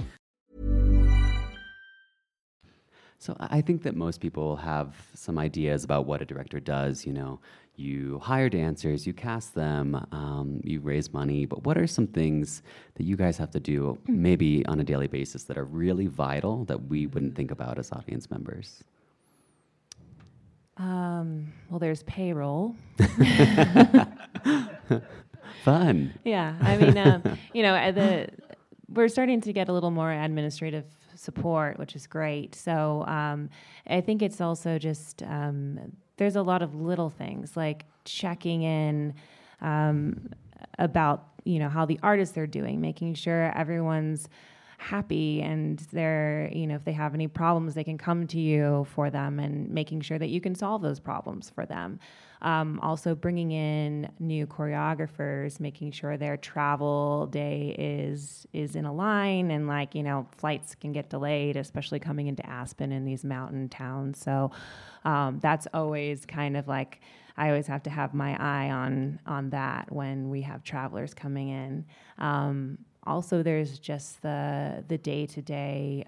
So 3.21 3.37
I 3.39 3.61
think 3.61 3.83
that 3.83 3.95
most 3.95 4.19
people 4.19 4.55
have 4.55 4.95
some 5.13 5.37
ideas 5.37 5.83
about 5.83 6.07
what 6.07 6.23
a 6.23 6.25
director 6.25 6.59
does. 6.59 7.05
You 7.05 7.13
know, 7.13 7.39
you 7.75 8.17
hire 8.17 8.49
dancers, 8.49 9.05
you 9.05 9.13
cast 9.13 9.53
them, 9.53 10.07
um, 10.11 10.59
you 10.63 10.79
raise 10.79 11.13
money, 11.13 11.45
but 11.45 11.63
what 11.63 11.77
are 11.77 11.85
some 11.85 12.07
things 12.07 12.63
that 12.95 13.03
you 13.03 13.15
guys 13.15 13.37
have 13.37 13.51
to 13.51 13.59
do, 13.59 13.95
maybe 14.07 14.65
on 14.65 14.79
a 14.79 14.83
daily 14.83 15.05
basis, 15.05 15.43
that 15.43 15.55
are 15.55 15.65
really 15.65 16.07
vital 16.07 16.65
that 16.65 16.87
we 16.87 17.05
wouldn't 17.05 17.35
think 17.35 17.51
about 17.51 17.77
as 17.77 17.91
audience 17.91 18.31
members? 18.31 18.83
Um, 20.77 21.53
well, 21.69 21.77
there's 21.77 22.01
payroll. 22.01 22.75
Fun. 25.63 26.11
Yeah, 26.23 26.55
I 26.59 26.77
mean, 26.77 26.97
um, 26.97 27.21
you 27.53 27.61
know, 27.61 27.91
the 27.91 28.29
we're 28.89 29.09
starting 29.09 29.41
to 29.41 29.53
get 29.53 29.69
a 29.69 29.73
little 29.73 29.91
more 29.91 30.11
administrative 30.11 30.85
support, 31.21 31.77
which 31.77 31.95
is 31.95 32.07
great. 32.07 32.55
So 32.55 33.05
um, 33.07 33.49
I 33.87 34.01
think 34.01 34.21
it's 34.21 34.41
also 34.41 34.77
just 34.79 35.21
um, 35.23 35.79
there's 36.17 36.35
a 36.35 36.41
lot 36.41 36.61
of 36.61 36.75
little 36.75 37.09
things 37.09 37.55
like 37.55 37.85
checking 38.05 38.63
in 38.63 39.13
um, 39.61 40.29
about 40.79 41.27
you 41.43 41.59
know 41.59 41.69
how 41.69 41.85
the 41.85 41.99
artists 42.03 42.37
are 42.37 42.47
doing, 42.47 42.81
making 42.81 43.13
sure 43.13 43.51
everyone's 43.55 44.27
happy 44.77 45.43
and 45.43 45.77
they're 45.93 46.49
you 46.51 46.65
know 46.65 46.73
if 46.73 46.83
they 46.83 46.91
have 46.91 47.13
any 47.13 47.27
problems 47.27 47.75
they 47.75 47.83
can 47.83 47.99
come 47.99 48.25
to 48.25 48.39
you 48.39 48.83
for 48.89 49.11
them 49.11 49.39
and 49.39 49.69
making 49.69 50.01
sure 50.01 50.17
that 50.17 50.29
you 50.29 50.41
can 50.41 50.55
solve 50.55 50.81
those 50.81 50.99
problems 50.99 51.51
for 51.51 51.67
them 51.67 51.99
um, 52.41 52.79
also 52.81 53.13
bringing 53.15 53.51
in 53.51 54.11
new 54.19 54.47
choreographers 54.47 55.59
making 55.59 55.91
sure 55.91 56.17
their 56.17 56.37
travel 56.37 57.27
day 57.27 57.75
is 57.77 58.47
is 58.53 58.75
in 58.75 58.85
a 58.85 58.93
line 58.93 59.51
and 59.51 59.67
like 59.67 59.93
you 59.95 60.03
know 60.03 60.27
flights 60.37 60.75
can 60.75 60.91
get 60.91 61.09
delayed 61.09 61.55
especially 61.55 61.99
coming 61.99 62.27
into 62.27 62.45
aspen 62.47 62.91
in 62.91 63.05
these 63.05 63.23
mountain 63.23 63.69
towns 63.69 64.19
so 64.19 64.51
um, 65.05 65.39
that's 65.39 65.67
always 65.73 66.25
kind 66.25 66.57
of 66.57 66.67
like 66.67 67.01
I 67.37 67.49
always 67.49 67.67
have 67.67 67.83
to 67.83 67.89
have 67.89 68.13
my 68.13 68.35
eye 68.39 68.69
on 68.69 69.19
on 69.25 69.49
that 69.51 69.91
when 69.91 70.29
we 70.29 70.41
have 70.41 70.63
travelers 70.63 71.13
coming 71.13 71.49
in. 71.49 71.85
Um, 72.17 72.77
also 73.05 73.41
there's 73.41 73.79
just 73.79 74.21
the 74.21 74.83
the 74.87 74.97
day 74.97 75.25
to 75.25 75.41
day 75.41 76.03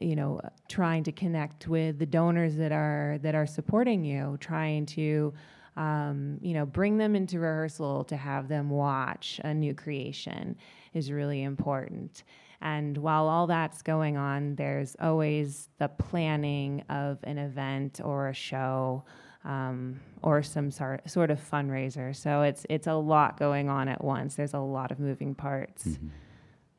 you 0.00 0.16
know, 0.16 0.40
trying 0.68 1.04
to 1.04 1.12
connect 1.12 1.68
with 1.68 1.98
the 1.98 2.06
donors 2.06 2.56
that 2.56 2.72
are 2.72 3.18
that 3.22 3.34
are 3.34 3.46
supporting 3.46 4.04
you, 4.04 4.36
trying 4.40 4.86
to 4.86 5.32
um, 5.76 6.38
you 6.42 6.52
know, 6.52 6.66
bring 6.66 6.98
them 6.98 7.14
into 7.14 7.38
rehearsal 7.38 8.04
to 8.04 8.16
have 8.16 8.48
them 8.48 8.70
watch 8.70 9.40
a 9.44 9.54
new 9.54 9.74
creation 9.74 10.56
is 10.92 11.10
really 11.10 11.42
important. 11.42 12.24
And 12.60 12.98
while 12.98 13.28
all 13.28 13.46
that's 13.46 13.80
going 13.80 14.16
on, 14.16 14.56
there's 14.56 14.96
always 15.00 15.68
the 15.78 15.88
planning 15.88 16.84
of 16.90 17.18
an 17.22 17.38
event 17.38 18.00
or 18.04 18.28
a 18.28 18.34
show 18.34 19.04
um, 19.44 20.00
or 20.22 20.42
some 20.42 20.70
sort 20.70 21.08
sort 21.08 21.30
of 21.30 21.40
fundraiser. 21.40 22.14
So 22.14 22.42
it's 22.42 22.66
it's 22.68 22.86
a 22.86 22.94
lot 22.94 23.38
going 23.38 23.70
on 23.70 23.88
at 23.88 24.04
once. 24.04 24.34
There's 24.34 24.52
a 24.52 24.58
lot 24.58 24.90
of 24.90 24.98
moving 24.98 25.34
parts. 25.34 25.86
Mm-hmm. 25.86 26.08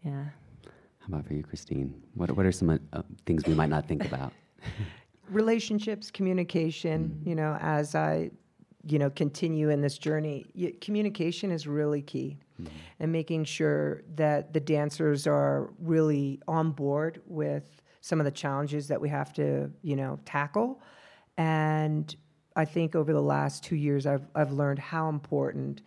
Yeah. 0.03 0.25
How 1.01 1.07
about 1.07 1.25
for 1.25 1.33
you, 1.33 1.43
Christine? 1.43 2.01
What 2.13 2.31
what 2.31 2.45
are 2.45 2.51
some 2.51 2.69
uh, 2.69 3.01
things 3.25 3.45
we 3.45 3.53
might 3.53 3.69
not 3.69 3.87
think 3.87 4.05
about? 4.05 4.33
Relationships, 5.29 6.11
communication. 6.11 7.09
Mm-hmm. 7.09 7.29
You 7.29 7.35
know, 7.35 7.57
as 7.59 7.95
I 7.95 8.31
you 8.87 8.99
know 8.99 9.09
continue 9.09 9.69
in 9.69 9.81
this 9.81 9.97
journey 9.97 10.45
communication 10.81 11.51
is 11.51 11.67
really 11.67 12.01
key 12.01 12.37
mm-hmm. 12.59 12.73
and 12.99 13.11
making 13.11 13.43
sure 13.43 14.01
that 14.15 14.53
the 14.53 14.59
dancers 14.59 15.27
are 15.27 15.69
really 15.79 16.39
on 16.47 16.71
board 16.71 17.21
with 17.27 17.81
some 18.01 18.19
of 18.19 18.25
the 18.25 18.31
challenges 18.31 18.87
that 18.87 18.99
we 18.99 19.07
have 19.09 19.33
to 19.33 19.69
you 19.83 19.95
know 19.95 20.19
tackle 20.25 20.81
and 21.37 22.15
i 22.55 22.65
think 22.65 22.95
over 22.95 23.13
the 23.13 23.21
last 23.21 23.63
two 23.63 23.75
years 23.75 24.07
i've, 24.07 24.25
I've 24.33 24.51
learned 24.51 24.79
how 24.79 25.09
important 25.09 25.81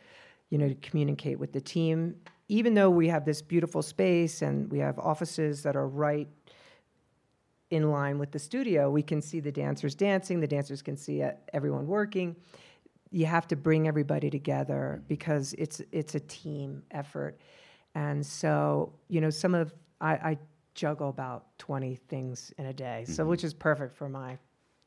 you 0.50 0.58
know 0.58 0.68
to 0.68 0.74
communicate 0.76 1.38
with 1.38 1.52
the 1.52 1.60
team 1.60 2.14
even 2.48 2.74
though 2.74 2.90
we 2.90 3.08
have 3.08 3.24
this 3.24 3.42
beautiful 3.42 3.82
space 3.82 4.42
and 4.42 4.70
we 4.70 4.78
have 4.78 4.98
offices 4.98 5.62
that 5.62 5.76
are 5.76 5.88
right 5.88 6.28
in 7.70 7.90
line 7.90 8.18
with 8.18 8.30
the 8.30 8.38
studio 8.38 8.90
we 8.90 9.02
can 9.02 9.20
see 9.22 9.40
the 9.40 9.50
dancers 9.50 9.94
dancing 9.94 10.40
the 10.40 10.46
dancers 10.46 10.82
can 10.82 10.96
see 10.96 11.22
everyone 11.52 11.86
working 11.86 12.36
you 13.14 13.26
have 13.26 13.46
to 13.46 13.54
bring 13.54 13.86
everybody 13.86 14.28
together 14.28 15.00
because 15.06 15.54
it's 15.56 15.80
it's 15.92 16.16
a 16.16 16.20
team 16.20 16.82
effort. 16.90 17.38
And 17.94 18.26
so, 18.26 18.92
you 19.08 19.20
know, 19.20 19.30
some 19.30 19.54
of 19.54 19.72
I, 20.00 20.12
I 20.14 20.38
juggle 20.74 21.10
about 21.10 21.56
20 21.58 21.94
things 21.94 22.52
in 22.58 22.66
a 22.66 22.72
day, 22.72 23.02
mm-hmm. 23.04 23.12
so 23.12 23.24
which 23.24 23.44
is 23.44 23.54
perfect 23.54 23.94
for 23.94 24.08
my 24.08 24.36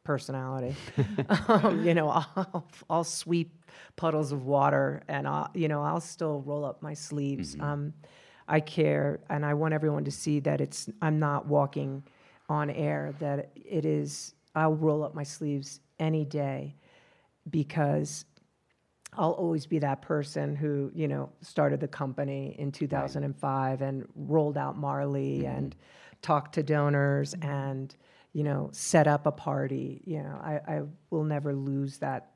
personality. 0.08 0.74
um, 1.50 1.86
you 1.86 1.93
know, 1.93 2.10
I'll, 2.10 2.65
I'll 2.89 3.04
sweep 3.04 3.62
puddles 3.98 4.32
of 4.32 4.46
water, 4.46 5.04
and 5.10 5.28
I'll 5.28 5.52
you 5.54 5.67
know 5.67 5.84
I'll 5.84 6.00
still 6.00 6.41
roll 6.41 6.63
up 6.65 6.82
my 6.82 6.93
sleeves. 6.93 7.56
Mm-hmm. 7.56 7.63
Um, 7.63 7.93
I 8.48 8.62
care, 8.62 9.20
and 9.30 9.46
I 9.46 9.54
want 9.54 9.74
everyone 9.74 10.06
to 10.06 10.12
see 10.12 10.39
that 10.39 10.62
it's 10.62 10.89
I'm 11.02 11.20
not 11.20 11.46
walking 11.46 12.04
on 12.48 12.70
air. 12.70 13.13
That 13.20 13.52
it 13.54 13.86
is 13.86 14.34
I'll 14.56 14.76
roll 14.76 15.04
up 15.04 15.13
my 15.13 15.24
sleeves 15.24 15.82
any 16.00 16.24
day 16.24 16.74
because 17.50 18.24
I'll 19.17 19.32
always 19.32 19.65
be 19.65 19.80
that 19.80 20.02
person 20.02 20.56
who, 20.56 20.89
you 20.93 21.08
know, 21.10 21.30
started 21.41 21.80
the 21.82 21.88
company 21.88 22.56
in 22.58 22.72
2005 22.72 23.82
right. 23.82 23.88
and 23.88 24.08
rolled 24.15 24.58
out 24.58 24.78
Marley 24.78 25.39
mm-hmm. 25.39 25.58
and 25.58 25.76
talked 26.22 26.54
to 26.56 26.63
donors 26.63 27.34
and, 27.41 27.96
you 28.38 28.43
know, 28.43 28.69
set 28.71 29.08
up 29.08 29.26
a 29.26 29.32
party. 29.32 30.00
You 30.06 30.21
know, 30.21 30.39
I, 30.43 30.60
I 30.67 30.82
will 31.10 31.23
never 31.23 31.56
lose 31.56 31.97
that 31.97 32.34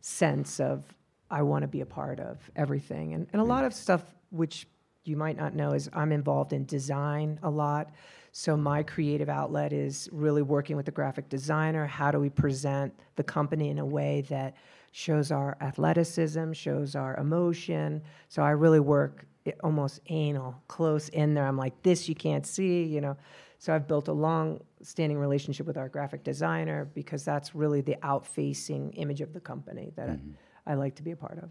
sense 0.00 0.60
of 0.60 0.82
I 1.30 1.42
want 1.42 1.60
to 1.60 1.68
be 1.68 1.82
a 1.82 1.86
part 1.86 2.20
of 2.20 2.38
everything. 2.56 3.12
And, 3.12 3.26
and 3.34 3.42
a 3.42 3.44
lot 3.44 3.62
of 3.66 3.74
stuff 3.74 4.02
which 4.30 4.66
you 5.04 5.14
might 5.14 5.36
not 5.36 5.54
know 5.54 5.72
is 5.72 5.90
I'm 5.92 6.10
involved 6.10 6.54
in 6.54 6.64
design 6.64 7.38
a 7.42 7.50
lot. 7.50 7.90
So 8.32 8.56
my 8.56 8.82
creative 8.82 9.28
outlet 9.28 9.74
is 9.74 10.08
really 10.10 10.40
working 10.40 10.74
with 10.74 10.86
the 10.86 10.90
graphic 10.90 11.28
designer. 11.28 11.84
How 11.84 12.10
do 12.10 12.18
we 12.18 12.30
present 12.30 12.98
the 13.16 13.22
company 13.22 13.68
in 13.68 13.78
a 13.78 13.84
way 13.84 14.22
that 14.30 14.56
shows 14.92 15.30
our 15.30 15.58
athleticism, 15.60 16.52
shows 16.52 16.96
our 16.96 17.14
emotion? 17.18 18.00
So 18.30 18.42
I 18.42 18.52
really 18.52 18.80
work 18.80 19.26
almost 19.62 20.00
anal, 20.06 20.56
close 20.66 21.10
in 21.10 21.34
there. 21.34 21.46
I'm 21.46 21.58
like, 21.58 21.82
this 21.82 22.08
you 22.08 22.14
can't 22.14 22.46
see, 22.46 22.84
you 22.84 23.02
know. 23.02 23.18
So 23.58 23.74
I've 23.74 23.86
built 23.86 24.08
a 24.08 24.12
long 24.12 24.60
standing 24.86 25.18
relationship 25.18 25.66
with 25.66 25.76
our 25.76 25.88
graphic 25.88 26.22
designer 26.22 26.88
because 26.94 27.24
that's 27.24 27.54
really 27.54 27.80
the 27.80 27.96
out 28.02 28.26
facing 28.26 28.92
image 28.92 29.20
of 29.20 29.32
the 29.32 29.40
company 29.40 29.92
that 29.96 30.10
mm-hmm. 30.10 30.30
I, 30.66 30.72
I 30.72 30.74
like 30.74 30.94
to 30.96 31.02
be 31.02 31.10
a 31.10 31.16
part 31.16 31.38
of. 31.42 31.50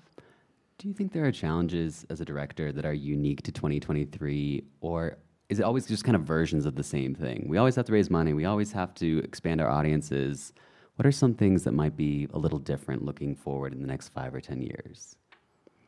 Do 0.77 0.87
you 0.87 0.93
think 0.93 1.11
there 1.11 1.25
are 1.25 1.31
challenges 1.31 2.05
as 2.09 2.21
a 2.21 2.25
director 2.25 2.71
that 2.71 2.85
are 2.85 2.93
unique 2.93 3.41
to 3.43 3.51
2023, 3.51 4.63
or 4.81 5.17
is 5.49 5.59
it 5.59 5.63
always 5.63 5.85
just 5.85 6.03
kind 6.03 6.15
of 6.15 6.23
versions 6.23 6.65
of 6.65 6.75
the 6.75 6.83
same 6.83 7.13
thing? 7.13 7.45
We 7.47 7.57
always 7.57 7.75
have 7.75 7.85
to 7.85 7.93
raise 7.93 8.09
money. 8.09 8.33
We 8.33 8.45
always 8.45 8.71
have 8.71 8.93
to 8.95 9.19
expand 9.19 9.61
our 9.61 9.69
audiences. 9.69 10.53
What 10.95 11.05
are 11.05 11.11
some 11.11 11.33
things 11.33 11.63
that 11.65 11.73
might 11.73 11.95
be 11.95 12.27
a 12.33 12.37
little 12.37 12.59
different 12.59 13.03
looking 13.03 13.35
forward 13.35 13.73
in 13.73 13.81
the 13.81 13.87
next 13.87 14.09
five 14.09 14.33
or 14.33 14.41
ten 14.41 14.61
years? 14.61 15.17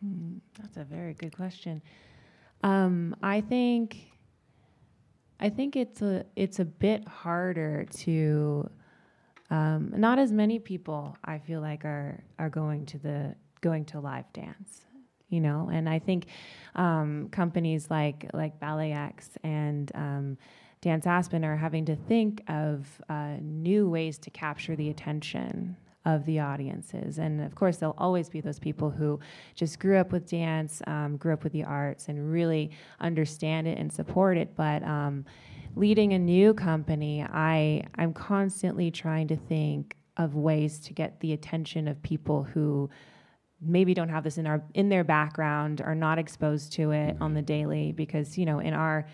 Hmm, 0.02 0.38
that's 0.60 0.78
a 0.78 0.84
very 0.84 1.14
good 1.14 1.36
question. 1.36 1.82
Um, 2.64 3.16
I 3.24 3.42
think 3.42 4.08
I 5.40 5.50
think 5.50 5.76
it's 5.76 6.02
a 6.02 6.26
it's 6.36 6.60
a 6.60 6.66
bit 6.66 7.08
harder 7.08 7.86
to 8.00 8.70
um, 9.50 9.94
not 9.96 10.20
as 10.20 10.32
many 10.32 10.60
people 10.60 11.18
I 11.24 11.38
feel 11.40 11.62
like 11.62 11.86
are 11.86 12.24
are 12.40 12.50
going 12.50 12.86
to 12.88 12.98
the 12.98 13.36
going 13.62 13.86
to 13.86 14.00
live 14.00 14.32
dance 14.34 14.88
you 15.30 15.42
know? 15.42 15.70
And 15.72 15.90
i 15.90 16.00
think 16.00 16.28
um, 16.76 17.30
companies 17.32 17.90
like 17.90 18.30
like 18.34 18.60
ballet 18.60 18.94
x 18.94 19.30
and 19.44 19.92
um, 19.96 20.38
dance 20.82 21.08
aspen 21.08 21.44
are 21.44 21.58
having 21.58 21.86
to 21.86 21.96
think 21.96 22.44
of 22.48 22.88
uh, 23.10 23.36
new 23.42 23.90
ways 23.90 24.18
to 24.20 24.30
capture 24.30 24.76
the 24.76 24.90
attention 24.90 25.76
of 26.08 26.26
the 26.26 26.40
audiences. 26.40 27.20
And 27.20 27.42
of 27.42 27.54
course 27.54 27.78
there'll 27.78 27.96
always 27.98 28.30
be 28.30 28.42
those 28.42 28.60
people 28.60 28.90
who 28.90 29.20
just 29.54 29.78
grew 29.80 29.98
up 29.98 30.12
with 30.12 30.28
dance 30.28 30.82
um, 30.88 31.18
grew 31.18 31.34
up 31.34 31.44
with 31.44 31.54
the 31.54 31.66
arts 31.66 32.08
and 32.08 32.32
really 32.32 32.72
understand 33.00 33.68
it 33.68 33.78
and 33.78 33.92
support 33.92 34.38
it. 34.38 34.56
But 34.56 34.82
um, 34.84 35.26
leading 35.76 36.14
a 36.14 36.18
new 36.18 36.56
company 36.56 37.22
i 37.22 37.84
i'm 37.96 38.12
constantly 38.12 38.90
trying 38.90 39.28
to 39.28 39.36
think 39.36 39.96
of 40.18 40.34
ways 40.34 40.80
to 40.80 40.92
get 40.92 41.20
the 41.20 41.34
attention 41.34 41.88
of 41.88 42.02
people 42.02 42.42
who 42.42 42.90
maybe 43.62 43.94
don't 43.94 44.10
have 44.10 44.24
this 44.24 44.40
in 44.40 44.48
our 44.48 44.64
in 44.74 44.90
their 44.90 45.04
background 45.04 45.82
are 45.82 45.94
not 45.94 46.18
exposed 46.18 46.72
to 46.72 46.92
it 46.92 47.16
on 47.22 47.36
the 47.36 47.42
daily 47.44 47.92
because 47.92 48.38
you 48.40 48.46
know 48.46 48.58
in 48.60 48.74
our 48.74 49.06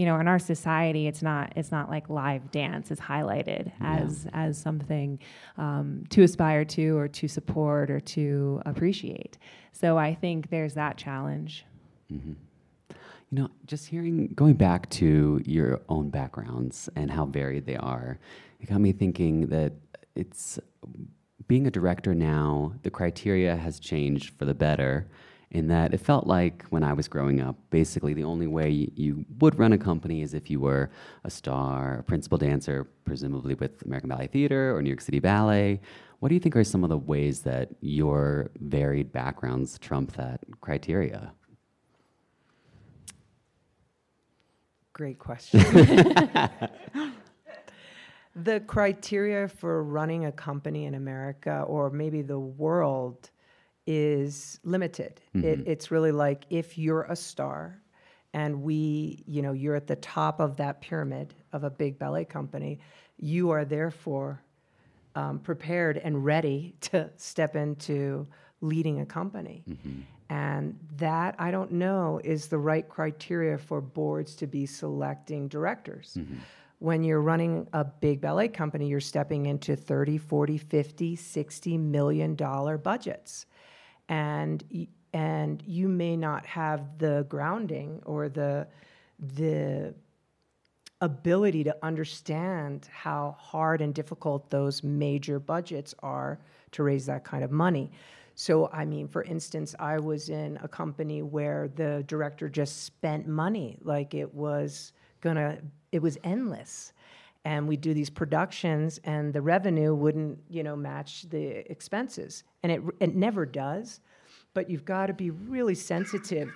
you 0.00 0.06
know 0.06 0.18
in 0.18 0.26
our 0.26 0.38
society 0.38 1.06
it's 1.06 1.22
not 1.22 1.52
it's 1.56 1.70
not 1.70 1.90
like 1.90 2.08
live 2.08 2.50
dance 2.50 2.90
is 2.90 2.98
highlighted 2.98 3.70
yeah. 3.82 3.98
as 3.98 4.26
as 4.32 4.58
something 4.58 5.18
um, 5.58 6.04
to 6.08 6.22
aspire 6.22 6.64
to 6.64 6.96
or 6.96 7.06
to 7.06 7.28
support 7.28 7.90
or 7.90 8.00
to 8.00 8.62
appreciate 8.64 9.36
so 9.72 9.98
i 9.98 10.14
think 10.14 10.48
there's 10.48 10.72
that 10.72 10.96
challenge 10.96 11.66
mm-hmm. 12.10 12.32
you 12.88 12.96
know 13.30 13.50
just 13.66 13.86
hearing 13.88 14.28
going 14.28 14.54
back 14.54 14.88
to 14.88 15.42
your 15.44 15.82
own 15.90 16.08
backgrounds 16.08 16.88
and 16.96 17.10
how 17.10 17.26
varied 17.26 17.66
they 17.66 17.76
are 17.76 18.18
it 18.58 18.70
got 18.70 18.80
me 18.80 18.92
thinking 18.92 19.48
that 19.48 19.74
it's 20.16 20.58
being 21.50 21.66
a 21.66 21.70
director 21.70 22.14
now, 22.14 22.74
the 22.84 22.90
criteria 22.90 23.56
has 23.56 23.80
changed 23.80 24.30
for 24.38 24.44
the 24.44 24.54
better 24.54 25.08
in 25.50 25.66
that 25.66 25.92
it 25.92 25.98
felt 25.98 26.26
like 26.26 26.64
when 26.70 26.84
I 26.84 26.92
was 26.92 27.08
growing 27.08 27.40
up, 27.40 27.56
basically 27.70 28.14
the 28.14 28.24
only 28.24 28.46
way 28.46 28.70
you 28.94 29.24
would 29.40 29.58
run 29.58 29.72
a 29.72 29.78
company 29.78 30.22
is 30.22 30.32
if 30.32 30.48
you 30.48 30.60
were 30.60 30.90
a 31.24 31.30
star, 31.30 31.98
a 31.98 32.02
principal 32.04 32.38
dancer, 32.38 32.86
presumably 33.04 33.54
with 33.54 33.82
American 33.84 34.10
Ballet 34.10 34.28
Theater 34.28 34.76
or 34.76 34.82
New 34.82 34.90
York 34.90 35.00
City 35.00 35.18
Ballet. 35.18 35.80
What 36.20 36.28
do 36.28 36.34
you 36.34 36.40
think 36.40 36.54
are 36.54 36.62
some 36.62 36.84
of 36.84 36.90
the 36.90 36.98
ways 36.98 37.40
that 37.42 37.70
your 37.80 38.52
varied 38.60 39.10
backgrounds 39.10 39.76
trump 39.78 40.12
that 40.12 40.40
criteria? 40.60 41.32
Great 44.92 45.18
question. 45.18 45.60
the 48.36 48.60
criteria 48.60 49.48
for 49.48 49.82
running 49.82 50.26
a 50.26 50.32
company 50.32 50.84
in 50.84 50.94
America 50.94 51.64
or 51.66 51.90
maybe 51.90 52.22
the 52.22 52.38
world 52.38 53.30
is 53.86 54.60
limited. 54.64 55.20
Mm-hmm. 55.34 55.46
It, 55.46 55.62
it's 55.66 55.90
really 55.90 56.12
like 56.12 56.44
if 56.50 56.78
you're 56.78 57.02
a 57.02 57.16
star 57.16 57.80
and 58.32 58.62
we, 58.62 59.24
you 59.26 59.42
know, 59.42 59.52
you're 59.52 59.74
at 59.74 59.86
the 59.86 59.96
top 59.96 60.40
of 60.40 60.56
that 60.56 60.80
pyramid 60.80 61.34
of 61.52 61.64
a 61.64 61.70
big 61.70 61.98
ballet 61.98 62.24
company, 62.24 62.78
you 63.18 63.50
are 63.50 63.64
therefore 63.64 64.42
um, 65.14 65.38
prepared 65.40 65.96
and 65.98 66.24
ready 66.24 66.74
to 66.80 67.10
step 67.16 67.56
into 67.56 68.26
leading 68.60 69.00
a 69.00 69.06
company. 69.06 69.64
Mm-hmm. 69.68 70.00
And 70.28 70.78
that, 70.98 71.34
I 71.40 71.50
don't 71.50 71.72
know, 71.72 72.20
is 72.22 72.46
the 72.46 72.58
right 72.58 72.88
criteria 72.88 73.58
for 73.58 73.80
boards 73.80 74.36
to 74.36 74.46
be 74.46 74.64
selecting 74.64 75.48
directors. 75.48 76.16
Mm-hmm 76.18 76.36
when 76.80 77.04
you're 77.04 77.20
running 77.20 77.68
a 77.74 77.84
big 77.84 78.22
ballet 78.22 78.48
company, 78.48 78.88
you're 78.88 79.00
stepping 79.00 79.46
into 79.46 79.76
30, 79.76 80.16
40, 80.16 80.58
50, 80.58 81.14
60 81.14 81.78
million 81.78 82.34
dollar 82.34 82.78
budgets. 82.78 83.46
And 84.10 84.62
and 85.14 85.62
you 85.66 85.88
may 85.88 86.16
not 86.16 86.44
have 86.44 86.98
the 86.98 87.24
grounding 87.28 88.02
or 88.04 88.28
the 88.28 88.66
the 89.36 89.94
ability 91.00 91.64
to 91.64 91.76
understand 91.82 92.88
how 92.92 93.34
hard 93.38 93.80
and 93.80 93.94
difficult 93.94 94.50
those 94.50 94.84
major 94.84 95.38
budgets 95.38 95.94
are 96.02 96.38
to 96.72 96.82
raise 96.82 97.06
that 97.06 97.24
kind 97.24 97.42
of 97.42 97.50
money. 97.50 97.90
So, 98.34 98.70
I 98.72 98.84
mean, 98.84 99.08
for 99.08 99.22
instance, 99.24 99.74
I 99.78 99.98
was 99.98 100.28
in 100.28 100.58
a 100.62 100.68
company 100.68 101.22
where 101.22 101.68
the 101.68 102.04
director 102.06 102.48
just 102.48 102.84
spent 102.84 103.26
money 103.26 103.78
like 103.82 104.14
it 104.14 104.32
was 104.34 104.92
gonna, 105.20 105.58
it 105.92 106.00
was 106.00 106.18
endless. 106.24 106.92
And 107.44 107.66
we 107.66 107.76
do 107.76 107.94
these 107.94 108.10
productions, 108.10 109.00
and 109.04 109.32
the 109.32 109.40
revenue 109.40 109.94
wouldn't, 109.94 110.38
you 110.48 110.62
know, 110.62 110.76
match 110.76 111.22
the 111.30 111.70
expenses, 111.70 112.44
and 112.62 112.70
it 112.70 112.82
it 113.00 113.14
never 113.14 113.46
does. 113.46 114.00
But 114.52 114.68
you've 114.68 114.84
got 114.84 115.06
to 115.06 115.14
be 115.14 115.30
really 115.30 115.74
sensitive 115.74 116.52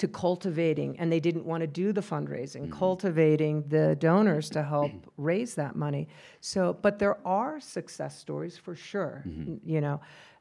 to 0.00 0.08
cultivating, 0.08 0.98
and 0.98 1.12
they 1.12 1.20
didn't 1.20 1.44
want 1.44 1.60
to 1.60 1.66
do 1.66 1.92
the 1.92 2.00
fundraising, 2.00 2.62
mm-hmm. 2.62 2.78
cultivating 2.78 3.62
the 3.68 3.96
donors 3.96 4.48
to 4.48 4.62
help 4.62 4.92
raise 5.18 5.54
that 5.54 5.76
money. 5.76 6.08
So, 6.40 6.76
but 6.80 6.98
there 6.98 7.18
are 7.26 7.60
success 7.60 8.18
stories 8.18 8.56
for 8.56 8.74
sure. 8.74 9.22
Mm-hmm. 9.28 9.56
You 9.62 9.82
know, 9.82 10.00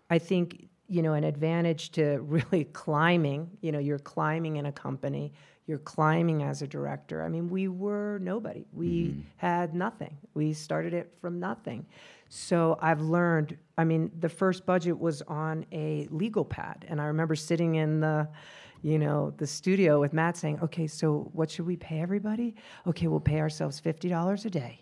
I 0.09 0.17
think 0.17 0.69
you 0.89 1.01
know 1.01 1.13
an 1.13 1.23
advantage 1.23 1.91
to 1.91 2.19
really 2.21 2.65
climbing. 2.65 3.49
You 3.61 3.71
know, 3.71 3.79
you're 3.79 3.99
climbing 3.99 4.57
in 4.57 4.65
a 4.65 4.71
company, 4.71 5.33
you're 5.67 5.79
climbing 5.79 6.43
as 6.43 6.61
a 6.61 6.67
director. 6.67 7.23
I 7.23 7.29
mean, 7.29 7.49
we 7.49 7.67
were 7.67 8.19
nobody. 8.21 8.65
We 8.73 8.87
mm-hmm. 8.87 9.21
had 9.37 9.73
nothing. 9.73 10.17
We 10.33 10.53
started 10.53 10.93
it 10.93 11.13
from 11.21 11.39
nothing. 11.39 11.85
So 12.29 12.77
I've 12.81 13.01
learned. 13.01 13.57
I 13.77 13.83
mean, 13.83 14.11
the 14.19 14.29
first 14.29 14.65
budget 14.65 14.97
was 14.99 15.21
on 15.23 15.65
a 15.71 16.07
legal 16.11 16.43
pad, 16.43 16.85
and 16.89 16.99
I 16.99 17.05
remember 17.05 17.35
sitting 17.35 17.75
in 17.75 17.99
the 17.99 18.27
you 18.81 18.97
know, 18.97 19.33
the 19.37 19.47
studio 19.47 19.99
with 19.99 20.13
Matt 20.13 20.37
saying, 20.37 20.59
okay, 20.63 20.87
so 20.87 21.29
what 21.33 21.51
should 21.51 21.65
we 21.65 21.75
pay 21.75 21.99
everybody? 21.99 22.55
Okay, 22.87 23.07
we'll 23.07 23.19
pay 23.19 23.39
ourselves 23.39 23.81
$50 23.81 24.45
a 24.45 24.49
day. 24.49 24.81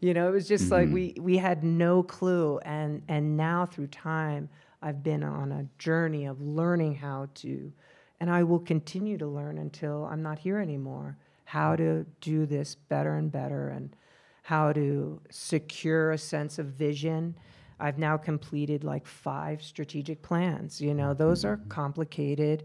You 0.00 0.14
know, 0.14 0.28
it 0.28 0.32
was 0.32 0.46
just 0.46 0.64
mm-hmm. 0.64 0.72
like 0.72 0.88
we, 0.90 1.14
we 1.18 1.38
had 1.38 1.64
no 1.64 2.02
clue. 2.02 2.58
And, 2.58 3.02
and 3.08 3.36
now 3.36 3.66
through 3.66 3.88
time, 3.88 4.48
I've 4.82 5.02
been 5.02 5.22
on 5.22 5.52
a 5.52 5.66
journey 5.78 6.26
of 6.26 6.40
learning 6.40 6.96
how 6.96 7.28
to, 7.36 7.72
and 8.20 8.30
I 8.30 8.42
will 8.42 8.58
continue 8.58 9.18
to 9.18 9.26
learn 9.26 9.58
until 9.58 10.04
I'm 10.06 10.22
not 10.22 10.38
here 10.38 10.58
anymore, 10.58 11.18
how 11.44 11.76
to 11.76 12.06
do 12.20 12.46
this 12.46 12.74
better 12.74 13.16
and 13.16 13.30
better 13.30 13.68
and 13.68 13.94
how 14.42 14.72
to 14.72 15.20
secure 15.30 16.12
a 16.12 16.18
sense 16.18 16.58
of 16.58 16.66
vision. 16.66 17.34
I've 17.78 17.98
now 17.98 18.16
completed 18.16 18.84
like 18.84 19.06
five 19.06 19.62
strategic 19.62 20.22
plans. 20.22 20.80
You 20.80 20.94
know, 20.94 21.14
those 21.14 21.44
are 21.44 21.56
mm-hmm. 21.56 21.68
complicated 21.68 22.64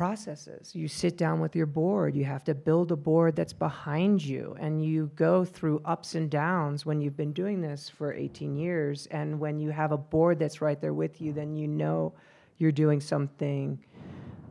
processes. 0.00 0.74
You 0.74 0.88
sit 0.88 1.18
down 1.18 1.40
with 1.40 1.54
your 1.54 1.66
board, 1.66 2.16
you 2.16 2.24
have 2.24 2.42
to 2.44 2.54
build 2.54 2.90
a 2.90 2.96
board 2.96 3.36
that's 3.36 3.52
behind 3.52 4.24
you, 4.24 4.56
and 4.58 4.82
you 4.82 5.10
go 5.14 5.44
through 5.44 5.82
ups 5.84 6.14
and 6.14 6.30
downs 6.30 6.86
when 6.86 7.02
you've 7.02 7.18
been 7.18 7.34
doing 7.34 7.60
this 7.60 7.90
for 7.90 8.14
18 8.14 8.56
years. 8.56 9.08
And 9.10 9.38
when 9.38 9.60
you 9.60 9.68
have 9.68 9.92
a 9.92 9.98
board 9.98 10.38
that's 10.38 10.62
right 10.62 10.80
there 10.80 10.94
with 10.94 11.20
you, 11.20 11.34
then 11.34 11.54
you 11.54 11.68
know 11.68 12.14
you're 12.56 12.72
doing 12.72 12.98
something 12.98 13.78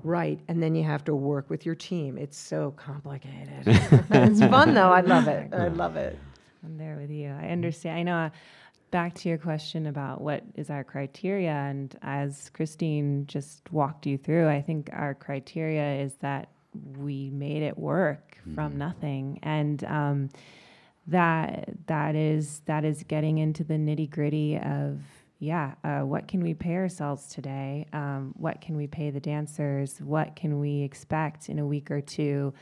right. 0.04 0.40
And 0.48 0.62
then 0.62 0.76
you 0.76 0.84
have 0.84 1.04
to 1.06 1.16
work 1.16 1.50
with 1.50 1.66
your 1.66 1.74
team. 1.74 2.20
It's 2.20 2.38
so 2.38 2.70
complicated. 2.78 3.64
it's 3.66 4.42
fun 4.42 4.76
though. 4.76 4.92
I 4.92 5.02
love 5.02 5.28
it. 5.28 5.52
I 5.52 5.70
love 5.70 5.96
it. 5.96 6.20
I'm 6.64 6.78
there 6.78 6.96
with 7.02 7.10
you. 7.10 7.30
I 7.30 7.48
understand. 7.48 7.98
I 7.98 8.04
know. 8.04 8.18
Uh, 8.18 8.30
back 8.92 9.14
to 9.16 9.30
your 9.30 9.38
question 9.38 9.88
about 9.88 10.22
what 10.22 10.44
is 10.56 10.70
our 10.70 10.84
criteria, 10.84 11.52
and 11.52 11.96
as 12.02 12.50
Christine 12.54 13.26
just 13.28 13.72
walked 13.72 14.06
you 14.06 14.18
through, 14.18 14.48
I 14.48 14.62
think 14.62 14.90
our 14.94 15.14
criteria 15.14 16.02
is 16.02 16.14
that 16.16 16.50
we 16.98 17.30
made 17.30 17.64
it 17.64 17.78
work 17.78 18.38
mm-hmm. 18.42 18.56
from 18.56 18.78
nothing, 18.78 19.40
and 19.44 19.84
um, 19.86 20.30
that 21.08 21.70
that 21.88 22.16
is 22.16 22.62
that 22.66 22.86
is 22.86 23.04
getting 23.04 23.38
into 23.40 23.64
the 23.64 23.76
nitty 23.76 24.10
gritty 24.10 24.58
of 24.58 25.00
yeah, 25.40 25.76
uh, 25.86 26.02
what 26.02 26.28
can 26.28 26.44
we 26.44 26.54
pay 26.54 26.76
ourselves 26.76 27.28
today? 27.28 27.88
Um, 27.94 28.34
what 28.38 28.60
can 28.60 28.76
we 28.76 28.88
pay 28.88 29.10
the 29.10 29.22
dancers? 29.22 30.00
What 30.02 30.36
can 30.36 30.60
we 30.60 30.82
expect 30.82 31.48
in 31.48 31.60
a 31.60 31.66
week 31.66 31.90
or 31.90 32.02
two? 32.02 32.54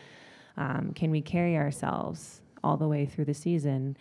Um, 0.58 0.92
can 0.94 1.10
we 1.10 1.22
carry 1.22 1.58
ourselves 1.58 2.42
all 2.64 2.78
the 2.78 2.88
way 2.88 3.08
through 3.08 3.26
the 3.26 3.34
season? 3.34 3.98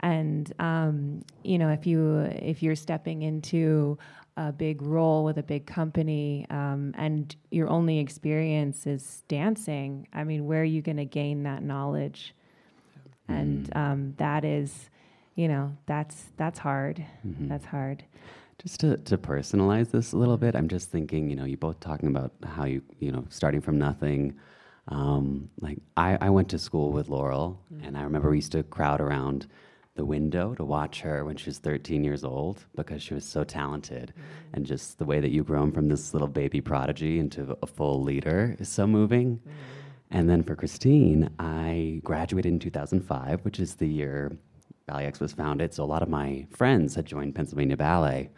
And 0.00 0.52
um, 0.58 1.22
you 1.42 1.58
know, 1.58 1.70
if 1.70 1.86
you 1.86 2.20
if 2.40 2.62
you're 2.62 2.76
stepping 2.76 3.22
into 3.22 3.98
a 4.36 4.52
big 4.52 4.82
role 4.82 5.24
with 5.24 5.36
a 5.38 5.42
big 5.42 5.66
company 5.66 6.46
um, 6.50 6.94
and 6.96 7.34
your 7.50 7.68
only 7.68 7.98
experience 7.98 8.86
is 8.86 9.24
dancing, 9.26 10.06
I 10.12 10.22
mean, 10.22 10.46
where 10.46 10.60
are 10.60 10.64
you 10.64 10.80
going 10.80 10.98
to 10.98 11.04
gain 11.04 11.42
that 11.42 11.62
knowledge? 11.62 12.34
Mm-hmm. 13.28 13.40
And 13.40 13.76
um, 13.76 14.14
that 14.18 14.44
is, 14.44 14.90
you 15.34 15.48
know, 15.48 15.76
that's 15.86 16.26
that's 16.36 16.60
hard. 16.60 17.04
Mm-hmm. 17.26 17.48
That's 17.48 17.64
hard. 17.64 18.04
Just 18.62 18.80
to, 18.80 18.96
to 18.96 19.16
personalize 19.16 19.92
this 19.92 20.12
a 20.12 20.16
little 20.16 20.36
bit, 20.36 20.56
I'm 20.56 20.66
just 20.66 20.90
thinking, 20.90 21.30
you 21.30 21.36
know, 21.36 21.44
you 21.44 21.56
both 21.56 21.78
talking 21.78 22.08
about 22.08 22.32
how 22.44 22.64
you, 22.64 22.82
you 22.98 23.12
know, 23.12 23.24
starting 23.30 23.60
from 23.60 23.78
nothing. 23.78 24.36
Um, 24.88 25.48
like 25.60 25.78
I, 25.96 26.18
I 26.20 26.30
went 26.30 26.48
to 26.50 26.58
school 26.58 26.90
with 26.90 27.08
Laurel, 27.08 27.60
mm-hmm. 27.72 27.84
and 27.84 27.96
I 27.96 28.02
remember 28.02 28.30
we 28.30 28.38
used 28.38 28.52
to 28.52 28.64
crowd 28.64 29.00
around 29.00 29.46
the 29.98 30.06
window 30.06 30.54
to 30.54 30.64
watch 30.64 31.02
her 31.02 31.24
when 31.24 31.36
she 31.36 31.50
was 31.50 31.58
13 31.58 32.02
years 32.02 32.24
old 32.24 32.64
because 32.74 33.02
she 33.02 33.12
was 33.12 33.26
so 33.26 33.44
talented. 33.44 34.14
Mm-hmm. 34.16 34.54
And 34.54 34.64
just 34.64 34.96
the 34.96 35.04
way 35.04 35.20
that 35.20 35.30
you've 35.30 35.46
grown 35.46 35.70
from 35.72 35.88
this 35.88 36.14
little 36.14 36.28
baby 36.28 36.62
prodigy 36.62 37.18
into 37.18 37.58
a 37.62 37.66
full 37.66 38.02
leader 38.02 38.56
is 38.58 38.70
so 38.70 38.86
moving. 38.86 39.36
Mm-hmm. 39.36 39.50
And 40.10 40.30
then 40.30 40.42
for 40.42 40.56
Christine, 40.56 41.28
I 41.38 42.00
graduated 42.02 42.50
in 42.50 42.58
2005, 42.58 43.44
which 43.44 43.60
is 43.60 43.74
the 43.74 43.86
year 43.86 44.38
Ballet 44.86 45.04
X 45.04 45.20
was 45.20 45.32
founded. 45.32 45.74
So 45.74 45.84
a 45.84 45.84
lot 45.84 46.02
of 46.02 46.08
my 46.08 46.46
friends 46.50 46.94
had 46.94 47.04
joined 47.04 47.34
Pennsylvania 47.34 47.76
Ballet. 47.76 48.30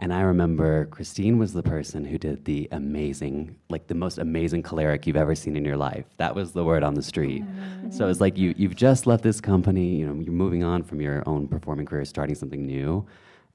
And 0.00 0.12
I 0.12 0.20
remember 0.20 0.86
Christine 0.86 1.38
was 1.38 1.52
the 1.52 1.62
person 1.62 2.04
who 2.04 2.18
did 2.18 2.44
the 2.44 2.68
amazing, 2.70 3.56
like 3.68 3.88
the 3.88 3.94
most 3.94 4.18
amazing 4.18 4.62
choleric 4.62 5.06
you've 5.08 5.16
ever 5.16 5.34
seen 5.34 5.56
in 5.56 5.64
your 5.64 5.76
life. 5.76 6.04
That 6.18 6.36
was 6.36 6.52
the 6.52 6.62
word 6.64 6.84
on 6.84 6.94
the 6.94 7.02
street. 7.02 7.42
Oh, 7.44 7.90
so 7.90 8.08
it's 8.08 8.20
like 8.20 8.38
you, 8.38 8.54
you've 8.56 8.76
just 8.76 9.08
left 9.08 9.24
this 9.24 9.40
company, 9.40 9.96
you 9.96 10.06
know, 10.06 10.20
you're 10.20 10.32
moving 10.32 10.62
on 10.62 10.84
from 10.84 11.00
your 11.00 11.24
own 11.26 11.48
performing 11.48 11.86
career, 11.86 12.04
starting 12.04 12.36
something 12.36 12.64
new. 12.64 13.04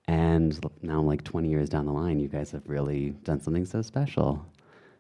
And 0.10 0.60
now, 0.82 0.99
I'm 0.99 1.08
like 1.08 1.23
20 1.23 1.47
years 1.47 1.69
down 1.69 1.86
the 1.86 1.93
line, 1.93 2.19
you 2.19 2.27
guys 2.27 2.51
have 2.51 2.67
really 2.67 3.12
done 3.23 3.39
something 3.39 3.63
so 3.63 3.82
special. 3.82 4.45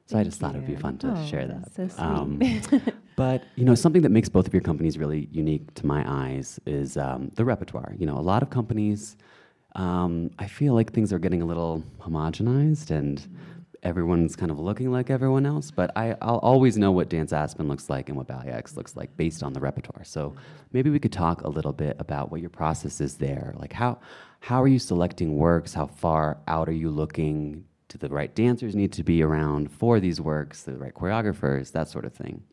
So 0.05 0.13
Thank 0.13 0.21
I 0.21 0.23
just 0.23 0.39
you. 0.39 0.47
thought 0.47 0.55
it 0.55 0.59
would 0.59 0.67
be 0.67 0.75
fun 0.75 0.97
to 0.99 1.13
oh, 1.17 1.25
share 1.25 1.45
that. 1.47 1.73
So 1.75 1.89
um, 2.01 2.41
but 3.17 3.43
you 3.55 3.65
know, 3.65 3.75
something 3.75 4.01
that 4.03 4.11
makes 4.11 4.29
both 4.29 4.47
of 4.47 4.53
your 4.53 4.61
companies 4.61 4.97
really 4.97 5.27
unique 5.31 5.73
to 5.75 5.85
my 5.85 6.05
eyes 6.07 6.57
is 6.65 6.95
um, 6.95 7.31
the 7.35 7.43
repertoire. 7.43 7.93
You 7.97 8.05
know, 8.05 8.17
a 8.17 8.21
lot 8.21 8.43
of 8.43 8.49
companies 8.49 9.17
um, 9.75 10.31
I 10.37 10.47
feel 10.47 10.73
like 10.73 10.93
things 10.93 11.11
are 11.11 11.19
getting 11.19 11.41
a 11.41 11.45
little 11.45 11.83
homogenized 11.99 12.91
and 12.91 13.25
everyone's 13.83 14.35
kind 14.35 14.49
of 14.49 14.59
looking 14.59 14.91
like 14.91 15.09
everyone 15.09 15.45
else, 15.45 15.69
but 15.69 15.91
I, 15.95 16.15
will 16.21 16.39
always 16.39 16.77
know 16.77 16.91
what 16.91 17.09
Dance 17.09 17.33
Aspen 17.33 17.67
looks 17.67 17.89
like 17.89 18.07
and 18.07 18.17
what 18.17 18.27
Ballet 18.27 18.49
X 18.49 18.77
looks 18.77 18.95
like 18.95 19.15
based 19.17 19.43
on 19.43 19.53
the 19.53 19.59
repertoire. 19.59 20.03
So 20.03 20.35
maybe 20.71 20.89
we 20.89 20.99
could 20.99 21.11
talk 21.11 21.41
a 21.41 21.49
little 21.49 21.73
bit 21.73 21.97
about 21.99 22.31
what 22.31 22.39
your 22.41 22.49
process 22.49 23.01
is 23.01 23.17
there. 23.17 23.53
Like 23.57 23.73
how 23.73 23.99
how 24.39 24.61
are 24.61 24.67
you 24.67 24.79
selecting 24.79 25.37
works? 25.37 25.73
How 25.73 25.87
far 25.87 26.37
out 26.47 26.67
are 26.67 26.73
you 26.73 26.89
looking? 26.89 27.65
Do 27.87 27.97
the 27.97 28.09
right 28.09 28.33
dancers 28.33 28.75
need 28.75 28.91
to 28.93 29.03
be 29.03 29.21
around 29.21 29.71
for 29.71 29.99
these 29.99 30.19
works? 30.19 30.63
The 30.63 30.73
right 30.73 30.93
choreographers? 30.93 31.71
That 31.71 31.89
sort 31.89 32.05
of 32.05 32.13
thing. 32.13 32.43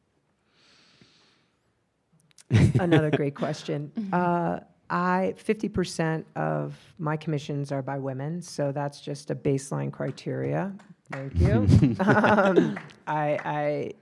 Another 2.78 3.10
great 3.10 3.34
question. 3.34 3.92
Uh, 4.12 4.60
I 4.90 5.34
50% 5.38 6.24
of 6.34 6.76
my 6.98 7.16
commissions 7.16 7.70
are 7.70 7.80
by 7.80 7.98
women, 7.98 8.42
so 8.42 8.72
that's 8.72 9.00
just 9.00 9.30
a 9.30 9.34
baseline 9.34 9.92
criteria. 9.92 10.72
Thank 11.12 11.36
you. 11.36 11.66
um, 12.00 12.78
I, 13.06 13.38
I, 13.44 13.92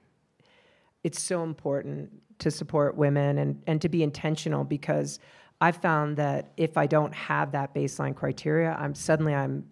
it's 1.04 1.22
so 1.22 1.42
important 1.42 2.10
to 2.38 2.50
support 2.50 2.96
women 2.96 3.38
and, 3.38 3.62
and 3.66 3.82
to 3.82 3.88
be 3.88 4.02
intentional 4.02 4.64
because 4.64 5.18
I 5.60 5.72
found 5.72 6.16
that 6.16 6.52
if 6.56 6.76
I 6.78 6.86
don't 6.86 7.14
have 7.14 7.52
that 7.52 7.74
baseline 7.74 8.16
criteria, 8.16 8.74
I'm 8.78 8.94
suddenly 8.94 9.34
I'm 9.34 9.68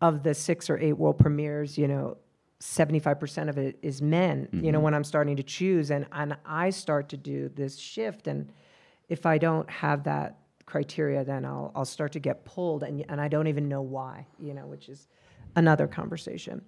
of 0.00 0.22
the 0.22 0.34
six 0.34 0.70
or 0.70 0.78
eight 0.78 0.94
world 0.94 1.18
premieres, 1.18 1.76
you 1.76 1.88
know, 1.88 2.16
75% 2.60 3.48
of 3.48 3.58
it 3.58 3.78
is 3.82 4.02
men, 4.02 4.46
mm-hmm. 4.46 4.64
you 4.64 4.72
know, 4.72 4.78
mm-hmm. 4.78 4.84
when 4.84 4.94
I'm 4.94 5.04
starting 5.04 5.36
to 5.36 5.42
choose 5.42 5.90
and, 5.90 6.06
and 6.12 6.36
I 6.44 6.70
start 6.70 7.08
to 7.10 7.16
do 7.16 7.48
this 7.48 7.78
shift 7.78 8.26
and 8.26 8.52
if 9.10 9.26
I 9.26 9.36
don't 9.36 9.68
have 9.68 10.04
that 10.04 10.38
criteria, 10.64 11.24
then 11.24 11.44
I'll, 11.44 11.72
I'll 11.74 11.84
start 11.84 12.12
to 12.12 12.20
get 12.20 12.44
pulled, 12.44 12.84
and, 12.84 13.04
and 13.08 13.20
I 13.20 13.28
don't 13.28 13.48
even 13.48 13.68
know 13.68 13.82
why, 13.82 14.26
you 14.38 14.54
know, 14.54 14.66
which 14.66 14.88
is 14.88 15.08
another 15.56 15.86
conversation. 15.86 16.62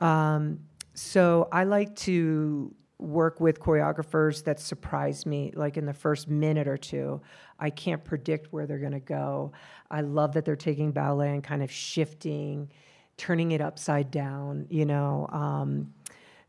Um, 0.00 0.60
so 0.94 1.48
I 1.50 1.64
like 1.64 1.96
to 1.96 2.74
work 2.98 3.40
with 3.40 3.60
choreographers 3.60 4.44
that 4.44 4.60
surprise 4.60 5.24
me, 5.24 5.52
like 5.54 5.76
in 5.76 5.86
the 5.86 5.94
first 5.94 6.28
minute 6.28 6.68
or 6.68 6.76
two. 6.76 7.20
I 7.58 7.70
can't 7.70 8.04
predict 8.04 8.52
where 8.52 8.66
they're 8.66 8.78
going 8.78 8.92
to 8.92 9.00
go. 9.00 9.52
I 9.90 10.02
love 10.02 10.32
that 10.34 10.44
they're 10.44 10.56
taking 10.56 10.90
ballet 10.90 11.30
and 11.30 11.42
kind 11.42 11.62
of 11.62 11.70
shifting, 11.70 12.70
turning 13.16 13.52
it 13.52 13.60
upside 13.60 14.10
down, 14.10 14.66
you 14.68 14.84
know. 14.84 15.26
Um, 15.30 15.94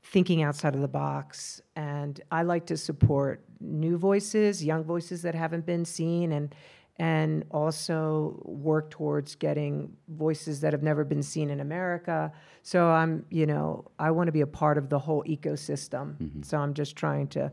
thinking 0.03 0.41
outside 0.41 0.75
of 0.75 0.81
the 0.81 0.87
box. 0.87 1.61
And 1.75 2.19
I 2.31 2.43
like 2.43 2.65
to 2.67 2.77
support 2.77 3.43
new 3.59 3.97
voices, 3.97 4.63
young 4.63 4.83
voices 4.83 5.21
that 5.23 5.35
haven't 5.35 5.65
been 5.65 5.85
seen, 5.85 6.31
and 6.31 6.53
and 6.97 7.45
also 7.51 8.41
work 8.43 8.89
towards 8.89 9.35
getting 9.35 9.95
voices 10.09 10.59
that 10.59 10.73
have 10.73 10.83
never 10.83 11.05
been 11.05 11.23
seen 11.23 11.49
in 11.49 11.61
America. 11.61 12.29
So 12.61 12.89
I'm, 12.89 13.25
you 13.29 13.45
know, 13.45 13.85
I 13.97 14.11
want 14.11 14.27
to 14.27 14.33
be 14.33 14.41
a 14.41 14.47
part 14.47 14.77
of 14.77 14.89
the 14.89 14.99
whole 14.99 15.23
ecosystem. 15.23 16.17
Mm-hmm. 16.17 16.41
So 16.41 16.57
I'm 16.57 16.73
just 16.73 16.95
trying 16.95 17.27
to. 17.29 17.51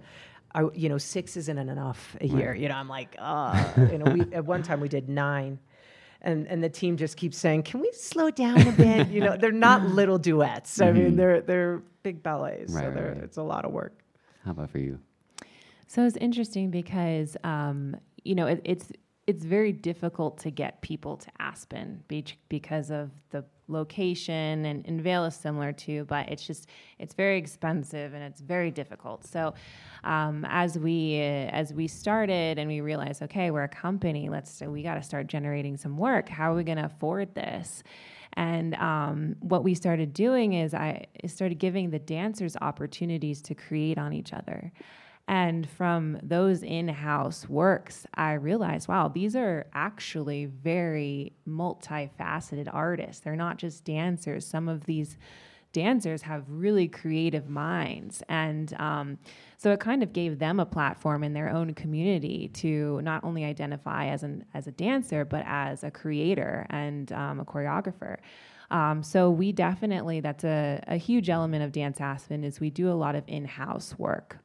I, 0.53 0.63
you 0.75 0.89
know, 0.89 0.97
six 0.97 1.37
isn't 1.37 1.59
enough 1.59 2.17
a 2.21 2.27
year. 2.27 2.53
Right. 2.53 2.61
You 2.61 2.69
know, 2.71 2.77
I'm 2.77 2.89
like, 2.89 3.15
uh, 3.19 3.73
you 3.77 3.99
know, 3.99 4.11
we, 4.11 4.21
at 4.33 4.47
one 4.47 4.63
time 4.63 4.81
we 4.81 4.89
did 4.89 5.07
nine 5.09 5.59
and 6.23 6.47
and 6.49 6.63
the 6.63 6.69
team 6.69 6.97
just 6.97 7.17
keeps 7.17 7.39
saying, 7.39 7.63
"Can 7.63 7.81
we 7.81 7.91
slow 7.93 8.31
down 8.31 8.67
a 8.67 8.73
bit?" 8.73 9.09
you 9.09 9.21
know, 9.21 9.37
they're 9.37 9.53
not 9.53 9.83
little 10.01 10.19
duets. 10.19 10.81
I 10.81 10.93
mean, 10.93 11.09
mm-hmm. 11.09 11.17
they're 11.17 11.41
they're 11.41 11.83
big 12.07 12.23
ballets, 12.23 12.73
right, 12.73 12.85
so 12.85 12.89
right, 12.91 13.17
it's 13.17 13.37
a 13.37 13.43
lot 13.43 13.65
of 13.65 13.73
work. 13.73 13.99
How 14.45 14.53
about 14.53 14.71
for 14.71 14.79
you? 14.79 15.01
So 15.89 16.07
it's 16.07 16.17
interesting 16.17 16.71
because 16.71 17.37
um, 17.43 17.97
you 18.23 18.37
know 18.37 18.47
it, 18.47 18.61
it's 18.65 18.93
it's 19.27 19.45
very 19.45 19.73
difficult 19.73 20.39
to 20.39 20.53
get 20.53 20.81
people 20.83 21.17
to 21.17 21.29
Aspen 21.41 22.05
Beach 22.07 22.39
because 22.49 22.93
of 22.93 23.11
the 23.31 23.45
location 23.67 24.65
and, 24.67 24.87
and 24.87 25.01
Vail 25.01 25.25
is 25.25 25.35
similar 25.35 25.73
too, 25.73 26.05
but 26.05 26.29
it's 26.29 26.47
just 26.47 26.69
it's 27.01 27.13
very 27.13 27.39
expensive 27.39 28.15
and 28.15 28.23
it's 28.23 28.41
very 28.41 28.71
difficult. 28.71 29.27
So 29.27 29.55
um, 30.05 30.47
as 30.49 30.79
we 30.79 31.17
as 31.19 31.75
we 31.75 31.89
started 31.89 32.57
and 32.61 32.69
we 32.69 32.81
realized, 32.81 33.21
okay, 33.23 33.51
we're 33.51 33.65
a 33.65 33.69
company, 33.69 34.29
let's 34.29 34.61
we 34.61 34.85
got 34.85 34.95
to 34.95 35.03
start 35.03 35.27
generating 35.27 35.77
some 35.77 35.97
work. 35.97 36.29
How 36.29 36.53
are 36.53 36.57
we 36.57 36.63
going 36.63 36.79
to 36.79 36.87
afford 36.87 37.35
this? 37.35 37.83
And 38.37 38.75
um, 38.75 39.37
what 39.41 39.65
we 39.65 39.75
started 39.75 40.13
doing 40.13 40.53
is 40.53 40.75
I 40.75 41.07
started 41.27 41.59
giving 41.59 41.91
the 41.91 41.99
dancers 41.99 42.57
opportunities 42.61 43.41
to 43.43 43.55
create 43.55 43.99
on 43.99 44.13
each 44.13 44.33
other. 44.33 44.73
And 45.29 45.69
from 45.69 46.19
those 46.23 46.63
in 46.63 46.87
house 46.89 47.49
works, 47.49 48.07
I 48.15 48.35
realized, 48.35 48.89
wow, 48.89 49.09
these 49.09 49.35
are 49.35 49.67
actually 49.75 50.45
very 50.45 51.33
multifaceted 51.49 52.69
artists. 52.73 53.23
They're 53.23 53.35
not 53.35 53.57
just 53.57 53.85
dancers. 53.85 54.47
Some 54.47 54.69
of 54.69 54.85
these 54.85 55.17
dancers 55.85 56.23
have 56.23 56.43
really 56.49 56.89
creative 56.89 57.47
minds. 57.51 58.23
And 58.29 58.73
um, 58.81 59.19
so 59.59 59.73
it 59.73 59.81
kind 59.81 60.03
of 60.03 60.15
gave 60.15 60.39
them 60.39 60.59
a 60.59 60.65
platform 60.65 61.23
in 61.23 61.35
their 61.35 61.51
own 61.51 61.75
community 61.75 62.49
to 62.63 63.01
not 63.03 63.23
only 63.25 63.45
identify 63.45 64.07
as, 64.07 64.23
an, 64.23 64.45
as 64.55 64.67
a 64.67 64.73
dancer, 64.73 65.27
but 65.27 65.45
as 65.47 65.85
a 65.85 65.91
creator 65.91 66.67
and 66.71 67.13
um, 67.13 67.41
a 67.41 67.45
choreographer. 67.45 68.17
Um, 68.71 69.03
so 69.03 69.31
we 69.31 69.53
definitely, 69.53 70.21
that's 70.21 70.45
a, 70.45 70.83
a 70.87 70.97
huge 70.97 71.29
element 71.29 71.63
of 71.63 71.73
Dance 71.73 72.01
Aspen 72.01 72.43
is 72.43 72.59
we 72.59 72.71
do 72.71 72.91
a 72.91 72.99
lot 73.05 73.15
of 73.15 73.25
in-house 73.27 73.99
work. 73.99 74.39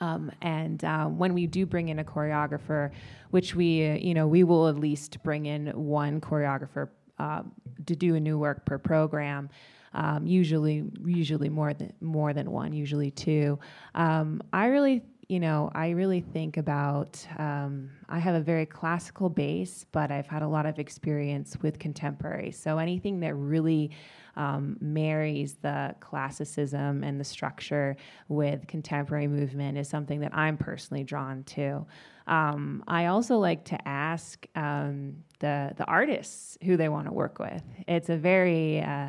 Um, 0.00 0.30
and 0.40 0.84
uh, 0.84 1.06
when 1.06 1.34
we 1.34 1.46
do 1.46 1.66
bring 1.66 1.88
in 1.88 1.98
a 1.98 2.04
choreographer, 2.04 2.92
which 3.30 3.56
we, 3.56 3.98
you 3.98 4.14
know, 4.14 4.28
we 4.28 4.44
will 4.44 4.68
at 4.68 4.76
least 4.78 5.22
bring 5.24 5.46
in 5.46 5.66
one 5.74 6.20
choreographer 6.20 6.90
uh, 7.18 7.42
to 7.86 7.96
do 7.96 8.14
a 8.14 8.20
new 8.20 8.38
work 8.38 8.64
per 8.64 8.78
program. 8.78 9.50
Um, 9.98 10.28
usually, 10.28 10.84
usually 11.04 11.48
more 11.48 11.74
than 11.74 11.92
more 12.00 12.32
than 12.32 12.52
one, 12.52 12.72
usually 12.72 13.10
two. 13.10 13.58
Um, 13.96 14.40
I 14.52 14.66
really, 14.66 15.02
you 15.28 15.40
know, 15.40 15.72
I 15.74 15.90
really 15.90 16.20
think 16.20 16.56
about. 16.56 17.26
Um, 17.36 17.90
I 18.08 18.20
have 18.20 18.36
a 18.36 18.40
very 18.40 18.64
classical 18.64 19.28
base, 19.28 19.84
but 19.90 20.12
I've 20.12 20.28
had 20.28 20.42
a 20.42 20.48
lot 20.48 20.66
of 20.66 20.78
experience 20.78 21.56
with 21.62 21.80
contemporary. 21.80 22.52
So 22.52 22.78
anything 22.78 23.18
that 23.20 23.34
really 23.34 23.90
um, 24.36 24.76
marries 24.80 25.54
the 25.54 25.96
classicism 25.98 27.02
and 27.02 27.18
the 27.18 27.24
structure 27.24 27.96
with 28.28 28.68
contemporary 28.68 29.26
movement 29.26 29.78
is 29.78 29.88
something 29.88 30.20
that 30.20 30.32
I'm 30.32 30.56
personally 30.56 31.02
drawn 31.02 31.42
to. 31.42 31.84
Um, 32.28 32.84
I 32.86 33.06
also 33.06 33.38
like 33.38 33.64
to 33.64 33.88
ask 33.88 34.46
um, 34.54 35.16
the 35.40 35.72
the 35.76 35.86
artists 35.86 36.56
who 36.62 36.76
they 36.76 36.88
want 36.88 37.08
to 37.08 37.12
work 37.12 37.40
with. 37.40 37.64
It's 37.88 38.10
a 38.10 38.16
very 38.16 38.80
uh, 38.80 39.08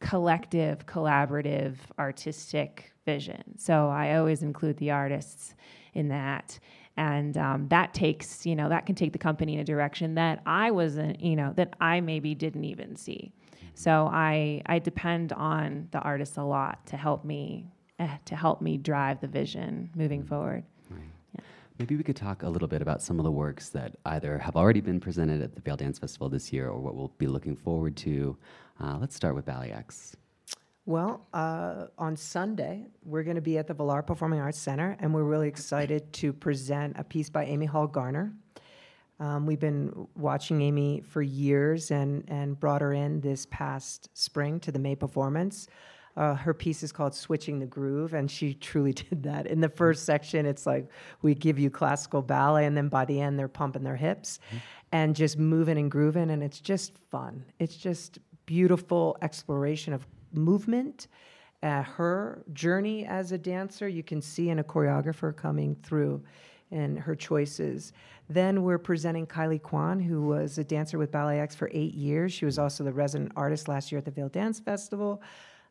collective, 0.00 0.86
collaborative, 0.86 1.76
artistic 1.98 2.92
vision. 3.04 3.42
So 3.58 3.88
I 3.88 4.16
always 4.16 4.42
include 4.42 4.76
the 4.78 4.90
artists 4.90 5.54
in 5.94 6.08
that 6.08 6.58
and 6.96 7.38
um, 7.38 7.68
that 7.68 7.94
takes 7.94 8.44
you 8.44 8.54
know 8.54 8.68
that 8.68 8.84
can 8.84 8.94
take 8.94 9.12
the 9.12 9.18
company 9.18 9.54
in 9.54 9.60
a 9.60 9.64
direction 9.64 10.14
that 10.16 10.42
i 10.46 10.70
wasn't 10.70 11.18
you 11.20 11.34
know 11.34 11.52
that 11.56 11.74
i 11.80 12.00
maybe 12.00 12.34
didn't 12.34 12.64
even 12.64 12.94
see 12.94 13.32
so 13.78 14.10
I 14.12 14.60
I 14.66 14.80
depend 14.80 15.32
on 15.32 15.86
the 15.92 16.00
artists 16.00 16.36
a 16.36 16.42
lot 16.42 16.84
to 16.86 16.96
help 16.96 17.24
me 17.24 17.68
eh, 18.00 18.16
to 18.24 18.34
help 18.34 18.60
me 18.60 18.76
drive 18.76 19.20
the 19.20 19.28
vision 19.28 19.88
moving 19.94 20.22
mm-hmm. 20.22 20.30
forward. 20.30 20.64
Right. 20.90 21.00
Yeah. 21.34 21.42
Maybe 21.78 21.94
we 21.94 22.02
could 22.02 22.16
talk 22.16 22.42
a 22.42 22.48
little 22.48 22.66
bit 22.66 22.82
about 22.82 23.02
some 23.02 23.20
of 23.20 23.24
the 23.24 23.30
works 23.30 23.68
that 23.68 23.94
either 24.04 24.36
have 24.38 24.56
already 24.56 24.80
been 24.80 24.98
presented 24.98 25.42
at 25.42 25.54
the 25.54 25.60
Vail 25.60 25.76
Dance 25.76 25.96
Festival 25.96 26.28
this 26.28 26.52
year 26.52 26.68
or 26.68 26.80
what 26.80 26.96
we'll 26.96 27.12
be 27.18 27.28
looking 27.28 27.54
forward 27.54 27.96
to. 27.98 28.36
Uh, 28.80 28.96
let's 29.00 29.14
start 29.14 29.34
with 29.34 29.44
Ballet 29.44 29.72
X. 29.72 30.16
Well, 30.86 31.26
uh, 31.34 31.88
on 31.98 32.16
Sunday, 32.16 32.86
we're 33.04 33.22
going 33.22 33.36
to 33.36 33.42
be 33.42 33.58
at 33.58 33.66
the 33.66 33.74
Vilar 33.74 34.02
Performing 34.06 34.40
Arts 34.40 34.58
Center, 34.58 34.96
and 35.00 35.12
we're 35.12 35.24
really 35.24 35.48
excited 35.48 36.10
to 36.14 36.32
present 36.32 36.96
a 36.98 37.04
piece 37.04 37.28
by 37.28 37.44
Amy 37.44 37.66
Hall 37.66 37.86
Garner. 37.86 38.32
Um, 39.20 39.46
we've 39.46 39.60
been 39.60 40.06
watching 40.16 40.62
Amy 40.62 41.02
for 41.06 41.20
years 41.20 41.90
and, 41.90 42.24
and 42.28 42.58
brought 42.58 42.80
her 42.80 42.92
in 42.92 43.20
this 43.20 43.46
past 43.50 44.08
spring 44.14 44.60
to 44.60 44.72
the 44.72 44.78
May 44.78 44.94
performance. 44.94 45.66
Uh, 46.16 46.34
her 46.34 46.52
piece 46.52 46.82
is 46.82 46.90
called 46.90 47.14
Switching 47.14 47.58
the 47.58 47.66
Groove, 47.66 48.14
and 48.14 48.30
she 48.30 48.54
truly 48.60 48.92
did 48.92 49.22
that. 49.24 49.46
In 49.46 49.60
the 49.60 49.68
first 49.68 50.04
section, 50.04 50.46
it's 50.46 50.66
like 50.66 50.88
we 51.22 51.34
give 51.34 51.58
you 51.58 51.70
classical 51.70 52.22
ballet, 52.22 52.64
and 52.64 52.76
then 52.76 52.88
by 52.88 53.04
the 53.04 53.20
end, 53.20 53.38
they're 53.38 53.46
pumping 53.46 53.84
their 53.84 53.96
hips 53.96 54.38
mm-hmm. 54.48 54.56
and 54.92 55.14
just 55.14 55.38
moving 55.38 55.78
and 55.78 55.90
grooving, 55.90 56.30
and 56.30 56.42
it's 56.42 56.60
just 56.60 56.98
fun. 57.10 57.44
It's 57.58 57.76
just 57.76 58.18
beautiful 58.48 59.14
exploration 59.20 59.92
of 59.92 60.06
movement. 60.32 61.08
Uh, 61.62 61.82
her 61.82 62.42
journey 62.54 63.04
as 63.04 63.30
a 63.30 63.36
dancer, 63.36 63.86
you 63.86 64.02
can 64.02 64.22
see 64.22 64.48
in 64.48 64.58
a 64.58 64.64
choreographer 64.64 65.36
coming 65.36 65.76
through 65.82 66.22
and 66.70 66.98
her 66.98 67.14
choices. 67.14 67.92
Then 68.30 68.62
we're 68.62 68.78
presenting 68.78 69.26
Caili 69.26 69.60
Quan, 69.60 70.00
who 70.00 70.22
was 70.22 70.56
a 70.56 70.64
dancer 70.64 70.96
with 70.96 71.12
Ballet 71.12 71.40
X 71.40 71.54
for 71.54 71.68
eight 71.74 71.92
years. 71.92 72.32
She 72.32 72.46
was 72.46 72.58
also 72.58 72.84
the 72.84 72.92
resident 72.92 73.32
artist 73.36 73.68
last 73.68 73.92
year 73.92 73.98
at 73.98 74.06
the 74.06 74.10
Vail 74.10 74.30
Dance 74.30 74.60
Festival. 74.60 75.22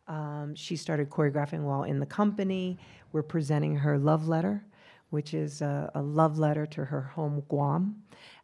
Um, 0.07 0.53
she 0.53 0.75
started 0.75 1.09
choreographing 1.09 1.61
while 1.61 1.84
in 1.84 1.99
the 1.99 2.05
company. 2.05 2.78
We're 3.11 3.23
presenting 3.23 3.75
her 3.75 3.97
Love 3.97 4.28
Letter, 4.28 4.63
which 5.09 5.34
is 5.34 5.63
a, 5.63 5.89
a 5.95 6.01
love 6.01 6.38
letter 6.38 6.67
to 6.67 6.86
her 6.86 7.01
home, 7.01 7.43
Guam. 7.49 7.95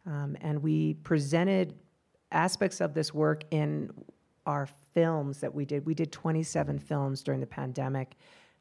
Um, 0.06 0.36
and 0.40 0.60
we 0.60 0.94
presented 0.94 1.74
aspects 2.32 2.80
of 2.80 2.94
this 2.94 3.14
work 3.14 3.44
in 3.52 3.90
our 4.46 4.68
films 4.92 5.40
that 5.40 5.54
we 5.54 5.64
did. 5.64 5.84
We 5.86 5.94
did 5.94 6.12
27 6.12 6.78
films 6.78 7.22
during 7.22 7.40
the 7.40 7.46
pandemic 7.46 8.16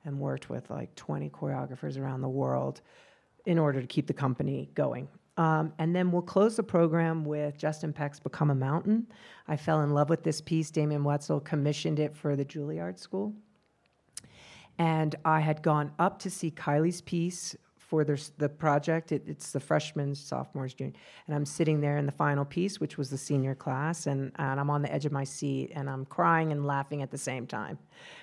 and 0.05 0.19
worked 0.19 0.49
with 0.49 0.69
like 0.69 0.93
20 0.95 1.29
choreographers 1.29 1.97
around 1.97 2.21
the 2.21 2.29
world 2.29 2.81
in 3.45 3.57
order 3.57 3.81
to 3.81 3.87
keep 3.87 4.07
the 4.07 4.13
company 4.13 4.69
going. 4.73 5.07
Um, 5.35 5.73
and 5.79 5.95
then 5.95 6.11
we'll 6.11 6.21
close 6.21 6.55
the 6.55 6.63
program 6.63 7.25
with 7.25 7.57
Justin 7.57 7.91
Peck's 7.91 8.19
Become 8.19 8.51
a 8.51 8.55
Mountain. 8.55 9.07
I 9.47 9.57
fell 9.57 9.81
in 9.81 9.89
love 9.89 10.09
with 10.09 10.23
this 10.23 10.41
piece. 10.41 10.69
Damian 10.69 11.03
Woetzel 11.03 11.43
commissioned 11.43 11.99
it 11.99 12.15
for 12.15 12.35
the 12.35 12.45
Juilliard 12.45 12.99
School. 12.99 13.33
And 14.77 15.15
I 15.25 15.39
had 15.39 15.61
gone 15.61 15.91
up 15.99 16.19
to 16.19 16.29
see 16.29 16.51
Caili's 16.51 17.01
piece 17.01 17.55
for 17.93 18.03
the, 18.03 18.19
the 18.39 18.49
project. 18.49 19.11
It, 19.11 19.21
it's 19.27 19.51
the 19.51 19.59
freshmen, 19.59 20.15
sophomores, 20.15 20.73
junior. 20.73 20.93
And 21.27 21.35
I'm 21.35 21.45
sitting 21.45 21.79
there 21.79 21.99
in 21.99 22.07
the 22.07 22.11
final 22.11 22.43
piece, 22.43 22.79
which 22.79 22.97
was 22.97 23.11
the 23.11 23.19
senior 23.19 23.53
class, 23.53 24.07
and, 24.07 24.31
and 24.37 24.59
I'm 24.59 24.71
on 24.71 24.81
the 24.81 24.91
edge 24.91 25.05
of 25.05 25.11
my 25.11 25.23
seat, 25.23 25.71
and 25.75 25.87
I'm 25.87 26.03
crying 26.03 26.51
and 26.51 26.65
laughing 26.65 27.03
at 27.03 27.11
the 27.11 27.19
same 27.19 27.45
time. 27.45 27.77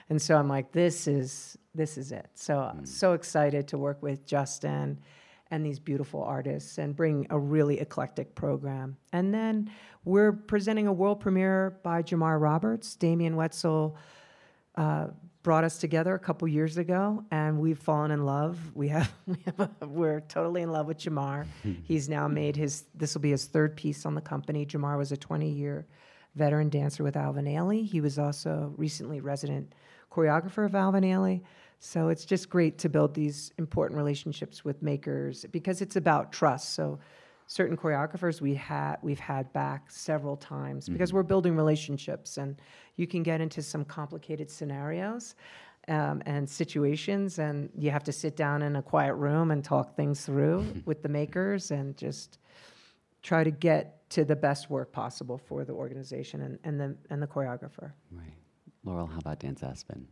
And 0.09 0.21
so 0.21 0.37
I'm 0.37 0.49
like, 0.49 0.73
this 0.73 1.07
is, 1.07 1.57
this 1.73 1.97
is 1.99 2.11
it. 2.11 2.27
So, 2.35 2.55
mm. 2.55 2.85
so 2.85 3.13
excited 3.13 3.69
to 3.69 3.79
work 3.79 4.03
with 4.03 4.27
Justin 4.27 4.99
and 5.53 5.65
these 5.65 5.79
beautiful 5.79 6.25
artists 6.25 6.79
and 6.79 6.97
bring 6.97 7.29
a 7.31 7.39
really 7.39 7.79
eclectic 7.79 8.35
program. 8.35 8.97
And 9.13 9.33
then 9.33 9.71
we're 10.05 10.33
presenting 10.33 10.89
a 10.89 10.93
world 10.93 11.21
premiere 11.21 11.79
by 11.85 12.03
Jamar 12.03 12.41
Roberts. 12.41 12.97
Damian 12.97 13.37
Woetzel 13.37 13.95
uh, 14.75 15.07
brought 15.43 15.65
us 15.65 15.79
together 15.79 16.15
a 16.15 16.19
couple 16.19 16.47
years 16.47 16.77
ago, 16.77 17.25
and 17.31 17.59
we've 17.59 17.79
fallen 17.79 18.11
in 18.11 18.25
love. 18.25 18.59
We 18.75 18.89
have, 18.89 19.11
we 19.27 19.37
have 19.47 19.61
a, 19.81 19.87
we're 19.87 20.21
totally 20.21 20.63
in 20.63 20.71
love 20.71 20.87
with 20.87 20.99
Jamar. 20.99 21.47
He's 21.85 22.09
now 22.09 22.29
made 22.29 22.57
his, 22.57 22.85
this 22.95 23.15
will 23.15 23.23
be 23.23 23.31
his 23.31 23.47
third 23.47 23.77
piece 23.77 24.05
on 24.05 24.15
the 24.15 24.21
company. 24.21 24.67
Jamar 24.67 24.99
was 24.99 25.13
a 25.13 25.17
20 25.17 25.51
year 25.51 25.87
veteran 26.35 26.69
dancer 26.69 27.03
with 27.03 27.17
Alvin 27.17 27.47
Ailey. 27.47 27.85
He 27.87 28.01
was 28.01 28.19
also 28.19 28.73
recently 28.77 29.21
resident 29.21 29.75
choreographer 30.13 30.65
of 30.65 30.75
Alvin 30.75 31.05
Ailey. 31.05 31.43
So 31.81 32.09
it's 32.09 32.25
just 32.25 32.51
great 32.51 32.79
to 32.79 32.89
build 32.89 33.15
these 33.15 33.53
important 33.59 33.97
relationships 33.97 34.65
with 34.65 34.83
makers 34.83 35.47
because 35.51 35.81
it's 35.81 35.97
about 35.97 36.31
trust. 36.31 36.75
So 36.75 36.99
certain 37.51 37.77
choreographers 37.77 38.41
we 38.41 38.55
had 38.55 38.95
we've 39.03 39.19
had 39.19 39.53
back 39.53 39.91
several 39.91 40.37
times 40.37 40.89
because 40.89 41.09
mm-hmm. 41.09 41.17
we're 41.17 41.25
building 41.25 41.57
relationships 41.57 42.37
and 42.37 42.63
you 42.95 43.09
can 43.09 43.25
get 43.25 43.41
into 43.41 43.61
some 43.61 43.85
complicated 43.85 44.49
scenarios 44.49 45.35
um, 45.89 46.23
and 46.27 46.49
situations, 46.49 47.41
and 47.41 47.69
you 47.77 47.91
have 47.91 48.05
to 48.05 48.13
sit 48.13 48.37
down 48.37 48.63
in 48.63 48.77
a 48.77 48.83
quiet 48.83 49.15
room 49.15 49.51
and 49.51 49.65
talk 49.65 49.97
things 49.97 50.25
through 50.25 50.65
with 50.85 51.03
the 51.03 51.09
makers 51.09 51.73
and 51.73 51.97
just 51.97 52.39
try 53.23 53.43
to 53.43 53.51
get 53.51 54.09
to 54.11 54.25
the 54.25 54.37
best 54.37 54.71
work 54.71 54.93
possible 54.93 55.37
for 55.37 55.65
the 55.65 55.73
organization 55.73 56.43
and, 56.43 56.59
and 56.63 56.81
the 56.81 56.97
and 57.11 57.21
the 57.21 57.27
choreographer. 57.27 57.91
Right. 58.13 58.33
Laurel, 58.85 59.07
how 59.07 59.19
about 59.19 59.41
Dance 59.41 59.65
Aspen? 59.65 60.07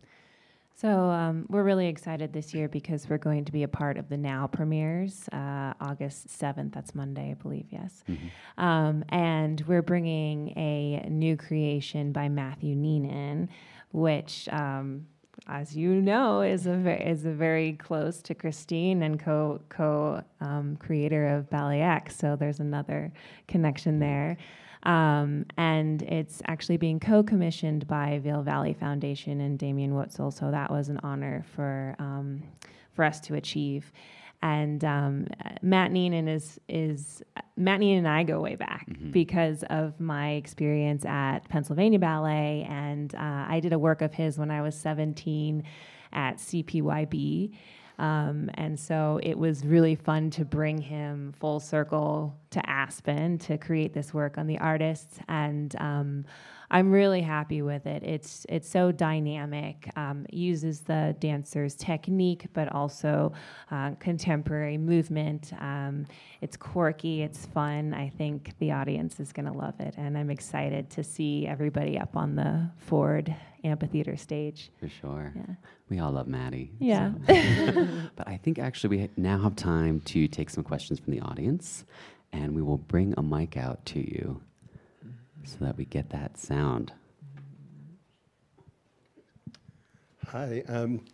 So 0.81 0.89
um, 1.11 1.45
we're 1.49 1.65
really 1.65 1.89
excited 1.89 2.33
this 2.33 2.55
year 2.55 2.69
because 2.69 3.09
we're 3.09 3.19
going 3.19 3.45
to 3.47 3.51
be 3.51 3.65
a 3.65 3.69
part 3.69 3.97
of 3.97 4.09
the 4.09 4.17
Now 4.17 4.47
premieres, 4.47 5.29
uh, 5.33 5.75
August 5.81 6.29
7th. 6.29 6.73
That's 6.73 6.95
Monday, 6.95 7.33
I 7.33 7.35
believe, 7.35 7.67
yes. 7.71 8.05
Mm-hmm. 8.09 8.65
Um, 8.65 9.05
and 9.09 9.61
we're 9.67 9.83
bringing 9.83 10.57
a 10.57 11.05
new 11.11 11.37
creation 11.37 12.13
by 12.13 12.29
Matthew 12.29 12.77
Neenan, 12.77 13.49
which, 13.91 14.49
um, 14.53 15.09
as 15.49 15.77
you 15.77 16.01
know, 16.01 16.43
is 16.43 16.69
a 16.69 16.77
ve- 16.77 17.03
is 17.05 17.25
a 17.25 17.33
very 17.33 17.73
close 17.73 18.23
to 18.23 18.37
Christine 18.37 19.03
and 19.03 19.19
co 19.19 19.61
co 19.71 20.23
um, 20.41 20.77
creator 20.77 21.27
of 21.27 21.51
Ballet 21.51 21.81
X. 21.81 22.17
So 22.17 22.37
there's 22.37 22.61
another 22.61 23.13
connection 23.49 23.99
there. 23.99 24.37
Um, 24.85 25.47
and 25.57 26.03
it's 26.03 26.41
actually 26.47 26.77
being 26.77 27.01
co-commissioned 27.01 27.87
by 27.87 28.21
Vail 28.23 28.43
Valley 28.43 28.75
Foundation 28.75 29.41
and 29.41 29.59
Damian 29.59 29.93
Woetzel. 29.93 30.33
So 30.33 30.51
that 30.51 30.71
was 30.71 30.89
an 30.89 31.01
honor 31.03 31.45
for 31.55 31.97
um, 31.99 32.43
for 32.93 33.05
us 33.05 33.21
to 33.21 33.35
achieve. 33.35 33.93
And 34.41 34.85
um, 34.85 35.27
Matt 35.63 35.91
Neenan 35.91 36.29
is 36.29 36.61
is 36.69 37.23
Matt 37.57 37.81
Neenan 37.81 37.99
and 37.99 38.09
I 38.09 38.23
go 38.23 38.41
way 38.41 38.55
back 38.55 38.87
because 39.11 39.65
of 39.65 39.99
my 39.99 40.33
experience 40.33 41.05
at 41.05 41.41
Pennsylvania 41.49 41.99
Ballet, 41.99 42.65
and 42.69 43.13
uh, 43.17 43.47
I 43.49 43.59
did 43.61 43.73
a 43.73 43.79
work 43.79 44.01
of 44.01 44.15
his 44.15 44.39
when 44.39 44.51
I 44.51 44.63
was 44.63 44.77
17 44.77 45.65
at 46.13 46.37
CPYB. 46.37 47.53
Um, 47.99 48.51
and 48.55 48.79
so 48.79 49.19
it 49.23 49.37
was 49.37 49.65
really 49.65 49.95
fun 49.95 50.31
to 50.31 50.45
bring 50.45 50.79
him 50.79 51.35
full 51.39 51.61
circle 51.61 52.37
to 52.51 52.71
Aspen 52.71 53.39
to 53.39 53.59
create 53.59 53.93
this 53.93 54.15
work 54.15 54.39
on 54.39 54.47
the 54.47 54.59
artists. 54.59 55.19
And 55.29 55.75
um, 55.79 56.25
I'm 56.71 56.91
really 56.91 57.23
happy 57.23 57.63
with 57.63 57.87
it. 57.87 58.03
It's 58.03 58.45
it's 58.49 58.69
so 58.69 58.93
dynamic. 58.93 59.91
Um, 59.97 60.27
uses 60.31 60.81
the 60.81 61.17
dancer's 61.19 61.75
technique, 61.75 62.47
but 62.53 62.71
also 62.73 63.33
uh, 63.71 63.93
contemporary 64.01 64.77
movement. 64.77 65.53
Um, 65.59 66.07
it's 66.41 66.57
quirky. 66.57 67.23
It's 67.23 67.47
fun. 67.47 67.95
I 67.95 68.11
think 68.11 68.53
the 68.59 68.73
audience 68.73 69.19
is 69.19 69.33
going 69.33 69.47
to 69.47 69.53
love 69.53 69.81
it, 69.81 69.95
and 69.97 70.19
I'm 70.19 70.31
excited 70.31 70.91
to 70.91 71.05
see 71.05 71.47
everybody 71.47 71.99
up 71.99 72.17
on 72.17 72.37
the 72.37 72.71
Ford 72.77 73.35
Amphitheater 73.65 74.17
stage. 74.17 74.71
For 74.79 74.89
sure. 74.89 75.33
Yeah. 75.35 75.55
We 75.89 75.99
all 76.01 76.13
love 76.13 76.29
Maddie. 76.29 76.73
Yeah. 76.79 77.13
But 78.17 78.29
I 78.29 78.37
think 78.37 78.59
actually 78.59 78.97
we 78.97 79.11
now 79.17 79.39
have 79.39 79.57
time 79.57 80.01
to 80.01 80.29
take 80.29 80.51
some 80.51 80.65
questions 80.65 80.99
from 80.99 81.13
the 81.13 81.21
audience, 81.21 81.85
and 82.33 82.55
we 82.55 82.63
will 82.63 82.79
bring 82.79 83.15
a 83.17 83.23
mic 83.23 83.57
out 83.57 83.85
to 83.87 84.01
you 84.01 84.41
so 85.45 85.57
that 85.61 85.77
we 85.77 85.85
get 85.85 86.11
that 86.11 86.39
sound. 86.39 86.93
Hi. 90.29 90.63
Um, 90.69 91.05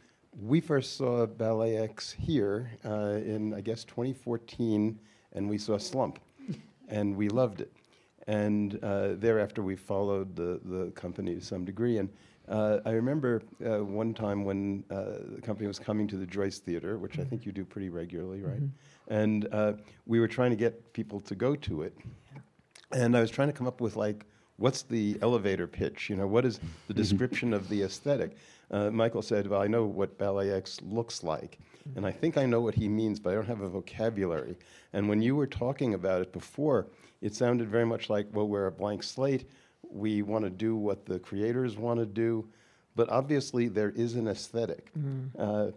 we 0.40 0.60
first 0.60 0.96
saw 0.96 1.26
Ballet 1.26 1.76
X 1.76 2.10
here 2.10 2.72
uh, 2.84 3.20
in, 3.24 3.54
I 3.54 3.60
guess, 3.60 3.84
2014, 3.84 4.98
and 5.32 5.48
we 5.48 5.58
saw 5.58 5.78
Slump, 5.78 6.18
and 6.88 7.16
we 7.16 7.28
loved 7.28 7.60
it. 7.60 7.72
And 8.26 8.82
uh, 8.82 9.14
thereafter, 9.14 9.62
we 9.62 9.76
followed 9.76 10.34
the, 10.34 10.60
the 10.64 10.90
company 10.92 11.34
to 11.34 11.40
some 11.40 11.64
degree. 11.64 11.98
And 11.98 12.08
uh, 12.48 12.78
I 12.84 12.90
remember 12.90 13.42
uh, 13.64 13.84
one 13.84 14.14
time 14.14 14.44
when 14.44 14.84
uh, 14.90 15.18
the 15.36 15.40
company 15.42 15.68
was 15.68 15.78
coming 15.78 16.08
to 16.08 16.16
the 16.16 16.26
Joyce 16.26 16.58
Theater, 16.58 16.98
which 16.98 17.18
I 17.18 17.24
think 17.24 17.46
you 17.46 17.52
do 17.52 17.64
pretty 17.64 17.90
regularly, 17.90 18.42
right? 18.42 18.60
And 19.08 19.46
uh, 19.52 19.74
we 20.06 20.20
were 20.20 20.28
trying 20.28 20.50
to 20.50 20.56
get 20.56 20.92
people 20.92 21.20
to 21.20 21.34
go 21.34 21.54
to 21.54 21.82
it. 21.82 21.96
And 22.94 23.16
I 23.16 23.20
was 23.20 23.30
trying 23.30 23.48
to 23.48 23.52
come 23.52 23.66
up 23.66 23.80
with 23.80 23.96
like, 23.96 24.24
what's 24.56 24.82
the 24.82 25.18
elevator 25.20 25.66
pitch? 25.66 26.08
You 26.08 26.16
know, 26.16 26.26
what 26.26 26.44
is 26.44 26.60
the 26.86 26.94
description 26.94 27.52
of 27.52 27.68
the 27.68 27.82
aesthetic? 27.82 28.36
Uh, 28.70 28.90
Michael 28.90 29.20
said, 29.22 29.46
"Well, 29.46 29.60
I 29.60 29.66
know 29.66 29.84
what 29.84 30.16
Ballet 30.16 30.50
X 30.50 30.80
looks 30.82 31.22
like, 31.22 31.58
and 31.96 32.06
I 32.06 32.10
think 32.10 32.38
I 32.38 32.46
know 32.46 32.60
what 32.60 32.74
he 32.74 32.88
means, 32.88 33.20
but 33.20 33.30
I 33.30 33.34
don't 33.34 33.46
have 33.46 33.60
a 33.60 33.68
vocabulary." 33.68 34.56
And 34.94 35.08
when 35.08 35.20
you 35.20 35.36
were 35.36 35.46
talking 35.46 35.92
about 35.94 36.22
it 36.22 36.32
before, 36.32 36.86
it 37.20 37.34
sounded 37.34 37.68
very 37.68 37.84
much 37.84 38.08
like, 38.08 38.26
"Well, 38.32 38.48
we're 38.48 38.66
a 38.66 38.72
blank 38.72 39.02
slate. 39.02 39.50
We 39.90 40.22
want 40.22 40.44
to 40.44 40.50
do 40.50 40.76
what 40.76 41.04
the 41.04 41.18
creators 41.18 41.76
want 41.76 42.00
to 42.00 42.06
do." 42.06 42.48
But 42.96 43.10
obviously, 43.10 43.68
there 43.68 43.90
is 43.90 44.14
an 44.14 44.28
esthetic 44.28 44.90
Uh, 45.38 45.72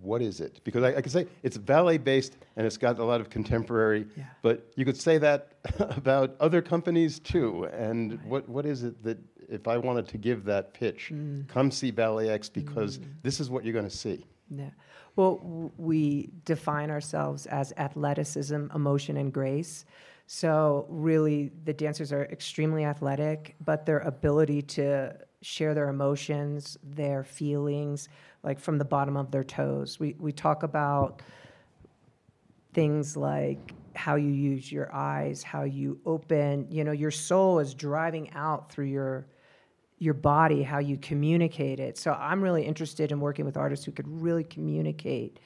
what 0.00 0.22
is 0.22 0.40
it? 0.40 0.60
Because 0.64 0.82
I, 0.82 0.96
I 0.96 1.00
could 1.00 1.12
say 1.12 1.26
it's 1.42 1.58
ballet 1.58 1.98
based 1.98 2.36
and 2.56 2.66
it's 2.66 2.76
got 2.76 2.98
a 2.98 3.04
lot 3.04 3.20
of 3.20 3.30
contemporary, 3.30 4.06
Yeah. 4.16 4.24
but 4.42 4.72
you 4.76 4.84
could 4.84 4.96
say 4.96 5.18
that 5.18 5.54
about 5.78 6.36
other 6.40 6.62
companies 6.62 7.18
too. 7.18 7.64
And 7.64 8.22
what, 8.24 8.48
what 8.48 8.66
is 8.66 8.82
it 8.82 9.02
that, 9.04 9.18
if 9.48 9.68
I 9.68 9.76
wanted 9.76 10.08
to 10.08 10.18
give 10.18 10.44
that 10.44 10.72
pitch, 10.72 11.10
mm. 11.12 11.46
come 11.48 11.70
see 11.70 11.90
Ballet 11.90 12.30
X 12.30 12.48
because 12.48 12.98
mm. 12.98 13.06
this 13.22 13.40
is 13.40 13.50
what 13.50 13.64
you're 13.64 13.74
going 13.74 13.88
to 13.88 13.96
see? 13.96 14.24
Yeah. 14.50 14.70
Well, 15.16 15.36
w- 15.36 15.70
we 15.76 16.30
define 16.44 16.90
ourselves 16.90 17.46
as 17.46 17.72
athleticism, 17.76 18.66
emotion, 18.74 19.16
and 19.16 19.32
grace. 19.32 19.84
So, 20.26 20.86
really, 20.88 21.52
the 21.64 21.74
dancers 21.74 22.10
are 22.10 22.24
extremely 22.24 22.84
athletic, 22.84 23.56
but 23.62 23.84
their 23.84 23.98
ability 24.00 24.62
to 24.62 25.14
share 25.42 25.74
their 25.74 25.90
emotions, 25.90 26.78
their 26.82 27.22
feelings, 27.22 28.08
like 28.44 28.60
from 28.60 28.78
the 28.78 28.84
bottom 28.84 29.16
of 29.16 29.30
their 29.30 29.44
toes. 29.44 29.98
We, 29.98 30.14
we 30.18 30.32
talk 30.32 30.62
about 30.62 31.22
things 32.74 33.16
like 33.16 33.72
how 33.94 34.16
you 34.16 34.30
use 34.30 34.70
your 34.70 34.92
eyes, 34.94 35.42
how 35.42 35.62
you 35.62 36.00
open, 36.04 36.66
you 36.70 36.84
know, 36.84 36.92
your 36.92 37.10
soul 37.10 37.58
is 37.58 37.74
driving 37.74 38.30
out 38.34 38.70
through 38.70 38.86
your 38.86 39.26
your 39.98 40.14
body, 40.14 40.62
how 40.62 40.78
you 40.78 40.98
communicate 40.98 41.78
it. 41.78 41.96
So 41.96 42.12
I'm 42.12 42.42
really 42.42 42.64
interested 42.64 43.12
in 43.12 43.20
working 43.20 43.44
with 43.44 43.56
artists 43.56 43.86
who 43.86 43.92
could 43.92 44.08
really 44.08 44.44
communicate 44.44 45.38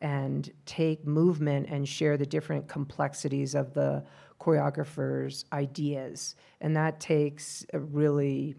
and 0.00 0.50
take 0.64 1.06
movement 1.06 1.68
and 1.68 1.86
share 1.86 2.16
the 2.16 2.24
different 2.24 2.66
complexities 2.66 3.54
of 3.54 3.74
the 3.74 4.02
choreographer's 4.40 5.44
ideas. 5.52 6.34
And 6.62 6.74
that 6.76 6.98
takes 6.98 7.64
a 7.74 7.78
really 7.78 8.56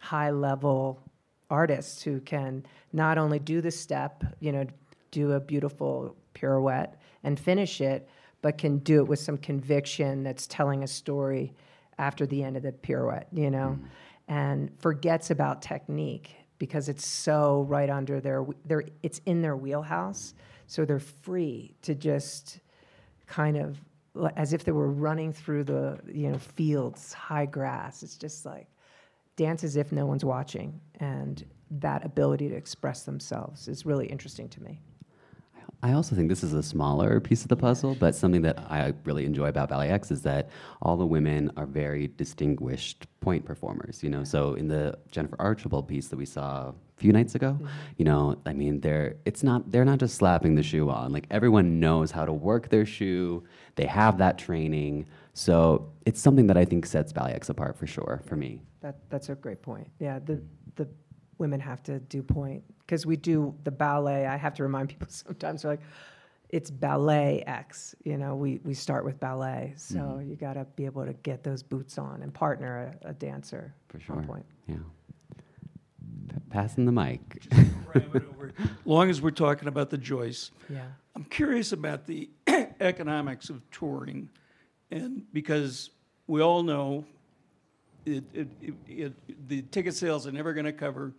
high 0.00 0.30
level 0.30 1.02
artists 1.50 2.02
who 2.02 2.20
can 2.20 2.64
not 2.92 3.18
only 3.18 3.38
do 3.38 3.60
the 3.60 3.70
step, 3.70 4.24
you 4.40 4.52
know, 4.52 4.66
do 5.10 5.32
a 5.32 5.40
beautiful 5.40 6.16
pirouette 6.34 7.00
and 7.24 7.38
finish 7.38 7.80
it, 7.80 8.08
but 8.42 8.58
can 8.58 8.78
do 8.78 8.98
it 8.98 9.08
with 9.08 9.18
some 9.18 9.36
conviction 9.38 10.22
that's 10.22 10.46
telling 10.46 10.82
a 10.82 10.86
story 10.86 11.52
after 11.98 12.26
the 12.26 12.42
end 12.42 12.56
of 12.56 12.62
the 12.62 12.72
pirouette, 12.72 13.26
you 13.32 13.50
know, 13.50 13.78
mm. 13.80 13.88
and 14.28 14.70
forgets 14.78 15.30
about 15.30 15.62
technique 15.62 16.36
because 16.58 16.88
it's 16.88 17.06
so 17.06 17.64
right 17.68 17.90
under 17.90 18.20
their, 18.20 18.44
their 18.64 18.84
it's 19.02 19.20
in 19.26 19.42
their 19.42 19.56
wheelhouse. 19.56 20.34
So 20.66 20.84
they're 20.84 21.00
free 21.00 21.74
to 21.82 21.94
just 21.94 22.60
kind 23.26 23.56
of 23.56 23.78
as 24.36 24.52
if 24.52 24.64
they 24.64 24.72
were 24.72 24.90
running 24.90 25.32
through 25.32 25.64
the 25.64 25.98
you 26.06 26.30
know 26.30 26.38
fields, 26.38 27.12
high 27.12 27.46
grass. 27.46 28.02
It's 28.02 28.16
just 28.16 28.44
like 28.44 28.66
dance 29.38 29.64
as 29.64 29.76
if 29.76 29.92
no 29.92 30.04
one's 30.04 30.24
watching, 30.24 30.78
and 31.00 31.46
that 31.70 32.04
ability 32.04 32.48
to 32.50 32.54
express 32.54 33.04
themselves 33.04 33.68
is 33.68 33.86
really 33.86 34.06
interesting 34.06 34.48
to 34.50 34.62
me. 34.62 34.80
I 35.80 35.92
also 35.92 36.16
think 36.16 36.28
this 36.28 36.42
is 36.42 36.54
a 36.54 36.62
smaller 36.62 37.20
piece 37.20 37.42
of 37.42 37.48
the 37.48 37.56
puzzle, 37.56 37.94
but 37.94 38.12
something 38.14 38.42
that 38.42 38.58
I 38.58 38.94
really 39.04 39.24
enjoy 39.24 39.46
about 39.46 39.68
Ballet 39.68 39.90
X 39.90 40.10
is 40.10 40.22
that 40.22 40.50
all 40.82 40.96
the 40.96 41.06
women 41.06 41.52
are 41.56 41.66
very 41.66 42.08
distinguished 42.16 43.06
pointe 43.20 43.44
performers. 43.44 44.02
You 44.02 44.10
know, 44.10 44.24
so 44.24 44.54
in 44.54 44.66
the 44.66 44.98
Jennifer 45.12 45.36
Archibald 45.38 45.86
piece 45.86 46.08
that 46.08 46.16
we 46.16 46.26
saw 46.26 46.70
a 46.70 46.74
few 46.96 47.12
nights 47.12 47.36
ago, 47.36 47.52
mm-hmm. 47.52 47.66
you 47.96 48.04
know, 48.04 48.36
I 48.44 48.54
mean, 48.54 48.80
they're 48.80 49.16
it's 49.24 49.44
not 49.44 49.70
they're 49.70 49.84
not 49.84 50.00
just 50.00 50.16
slapping 50.16 50.56
the 50.56 50.64
shoe 50.64 50.90
on. 50.90 51.12
Like 51.12 51.28
everyone 51.30 51.78
knows 51.78 52.10
how 52.10 52.24
to 52.24 52.32
work 52.32 52.70
their 52.70 52.86
shoe. 52.86 53.44
They 53.76 53.86
have 53.86 54.18
that 54.18 54.36
training. 54.36 55.06
So 55.32 55.92
it's 56.04 56.20
something 56.20 56.48
that 56.48 56.56
I 56.56 56.64
think 56.64 56.86
sets 56.86 57.12
Ballet 57.12 57.34
X 57.34 57.50
apart 57.50 57.76
for 57.78 57.86
sure 57.86 58.20
for 58.26 58.34
me. 58.34 58.62
That 58.80 58.98
that's 59.10 59.28
a 59.28 59.34
great 59.34 59.62
point. 59.62 59.88
Yeah, 59.98 60.18
the 60.18 60.34
mm. 60.34 60.46
the 60.76 60.88
women 61.38 61.60
have 61.60 61.82
to 61.84 62.00
do 62.00 62.22
pointe 62.22 62.62
because 62.80 63.06
we 63.06 63.16
do 63.16 63.54
the 63.64 63.70
ballet. 63.70 64.26
I 64.26 64.36
have 64.36 64.54
to 64.54 64.62
remind 64.62 64.88
people 64.90 65.08
sometimes 65.08 65.62
they're 65.62 65.72
like, 65.72 65.80
it's 66.50 66.70
ballet 66.70 67.42
X. 67.46 67.94
You 68.04 68.16
know, 68.16 68.34
we 68.34 68.60
we 68.64 68.74
start 68.74 69.04
with 69.04 69.20
ballet, 69.20 69.74
so 69.76 69.98
mm-hmm. 69.98 70.30
you 70.30 70.36
got 70.36 70.54
to 70.54 70.64
be 70.76 70.86
able 70.86 71.04
to 71.04 71.12
get 71.12 71.42
those 71.42 71.62
boots 71.62 71.98
on 71.98 72.22
and 72.22 72.32
partner 72.32 72.94
a, 73.04 73.10
a 73.10 73.12
dancer 73.12 73.74
For 73.88 74.00
sure. 74.00 74.16
on 74.16 74.26
pointe. 74.26 74.46
Yeah. 74.66 74.76
P- 76.28 76.36
passing 76.50 76.86
the 76.86 76.92
mic. 76.92 77.20
ram 77.94 78.10
over. 78.14 78.52
Long 78.84 79.10
as 79.10 79.20
we're 79.20 79.30
talking 79.30 79.68
about 79.68 79.90
the 79.90 79.98
Joyce, 79.98 80.50
Yeah. 80.68 80.86
I'm 81.14 81.24
curious 81.24 81.72
about 81.72 82.06
the 82.06 82.30
economics 82.80 83.50
of 83.50 83.68
touring, 83.70 84.30
and 84.90 85.24
because 85.32 85.90
we 86.26 86.40
all 86.40 86.62
know 86.62 87.04
it, 88.04 88.24
it, 88.32 88.48
it, 88.60 88.74
it, 88.86 89.48
the 89.48 89.62
ticket 89.62 89.94
sales 89.94 90.26
are 90.26 90.32
never 90.32 90.52
going 90.52 90.66
to 90.66 90.72
cover 90.72 91.12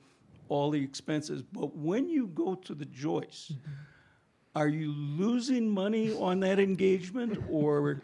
all 0.48 0.72
the 0.72 0.82
expenses. 0.82 1.42
But 1.42 1.76
when 1.76 2.10
you 2.10 2.28
go 2.28 2.56
to 2.56 2.74
the 2.74 2.86
Joyce, 2.86 3.52
mm-hmm. 3.54 3.72
are 4.56 4.68
you 4.68 4.92
losing 4.92 5.70
money 5.70 6.14
on 6.14 6.40
that 6.42 6.60
engagement 6.60 7.44
or 7.50 8.02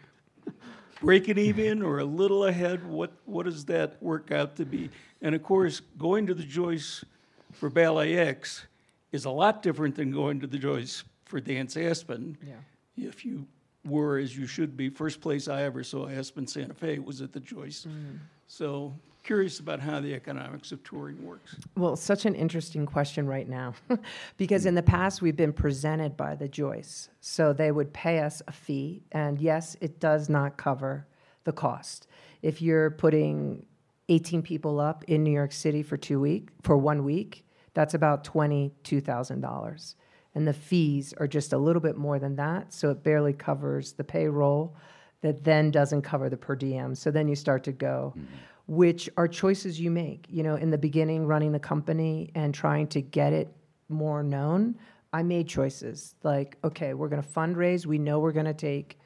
breaking 1.00 1.38
even 1.38 1.82
or 1.82 1.98
a 1.98 2.04
little 2.04 2.46
ahead? 2.46 2.86
What, 2.86 3.12
what 3.24 3.44
does 3.44 3.64
that 3.66 4.00
work 4.02 4.30
out 4.30 4.56
to 4.56 4.64
be? 4.64 4.90
And 5.22 5.34
of 5.34 5.42
course, 5.42 5.80
going 5.98 6.26
to 6.28 6.34
the 6.34 6.44
Joyce 6.44 7.04
for 7.52 7.68
Ballet 7.68 8.16
X 8.16 8.66
is 9.12 9.24
a 9.24 9.30
lot 9.30 9.62
different 9.62 9.96
than 9.96 10.10
going 10.10 10.40
to 10.40 10.46
the 10.46 10.58
Joyce 10.58 11.04
for 11.24 11.40
Dance 11.40 11.76
Aspen. 11.76 12.36
Yeah. 12.46 12.54
If 12.96 13.24
you 13.24 13.46
were, 13.86 14.18
as 14.18 14.36
you 14.36 14.46
should 14.46 14.76
be, 14.76 14.88
first 14.88 15.20
place 15.20 15.48
I 15.48 15.62
ever 15.62 15.82
saw 15.84 16.08
Aspen 16.08 16.46
Santa 16.46 16.74
Fe 16.74 16.98
was 16.98 17.20
at 17.20 17.32
the 17.32 17.40
Joyce. 17.40 17.86
Mm. 17.88 18.18
So 18.46 18.94
curious 19.26 19.58
about 19.58 19.80
how 19.80 20.00
the 20.00 20.14
economics 20.14 20.70
of 20.70 20.82
touring 20.84 21.24
works. 21.26 21.56
Well, 21.76 21.96
such 21.96 22.26
an 22.26 22.34
interesting 22.36 22.86
question 22.86 23.26
right 23.26 23.48
now, 23.48 23.74
because 24.36 24.62
hmm. 24.62 24.68
in 24.68 24.74
the 24.76 24.82
past 24.84 25.20
we've 25.20 25.36
been 25.36 25.52
presented 25.52 26.16
by 26.16 26.36
the 26.36 26.48
Joyce, 26.48 27.08
so 27.20 27.52
they 27.52 27.72
would 27.72 27.92
pay 27.92 28.20
us 28.20 28.40
a 28.46 28.52
fee, 28.52 29.02
and 29.10 29.40
yes, 29.40 29.76
it 29.80 29.98
does 29.98 30.28
not 30.28 30.56
cover 30.56 31.06
the 31.42 31.52
cost. 31.52 32.06
If 32.42 32.62
you're 32.62 32.90
putting 32.90 33.66
18 34.08 34.42
people 34.42 34.78
up 34.78 35.02
in 35.08 35.24
New 35.24 35.32
York 35.32 35.52
City 35.52 35.82
for 35.82 35.96
two 35.96 36.20
week 36.20 36.50
for 36.62 36.76
one 36.76 37.04
week, 37.04 37.44
that's 37.74 37.94
about 37.94 38.24
twenty-two 38.24 39.00
thousand 39.00 39.40
dollars, 39.40 39.96
and 40.36 40.46
the 40.46 40.52
fees 40.52 41.14
are 41.16 41.26
just 41.26 41.54
a 41.54 41.58
little 41.58 41.80
bit 41.80 41.96
more 41.96 42.18
than 42.18 42.36
that, 42.36 42.72
so 42.72 42.90
it 42.90 43.02
barely 43.02 43.32
covers 43.32 43.92
the 43.94 44.04
payroll. 44.04 44.76
That 45.22 45.42
then 45.42 45.70
doesn't 45.70 46.02
cover 46.02 46.28
the 46.28 46.36
per 46.36 46.54
diem. 46.54 46.94
So 46.94 47.10
then 47.10 47.26
you 47.26 47.34
start 47.34 47.64
to 47.64 47.72
go, 47.72 48.12
mm-hmm. 48.16 48.26
which 48.66 49.08
are 49.16 49.26
choices 49.26 49.80
you 49.80 49.90
make. 49.90 50.26
You 50.28 50.42
know, 50.42 50.56
in 50.56 50.70
the 50.70 50.78
beginning, 50.78 51.26
running 51.26 51.52
the 51.52 51.58
company 51.58 52.30
and 52.34 52.54
trying 52.54 52.86
to 52.88 53.00
get 53.00 53.32
it 53.32 53.48
more 53.88 54.22
known, 54.22 54.76
I 55.14 55.22
made 55.22 55.48
choices 55.48 56.14
like, 56.22 56.58
okay, 56.62 56.92
we're 56.92 57.08
going 57.08 57.22
to 57.22 57.28
fundraise. 57.28 57.86
We 57.86 57.98
know 57.98 58.20
we're 58.20 58.32
going 58.32 58.44
to 58.46 58.54
take 58.54 58.98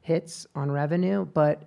hits 0.00 0.48
on 0.56 0.70
revenue, 0.70 1.24
but 1.24 1.62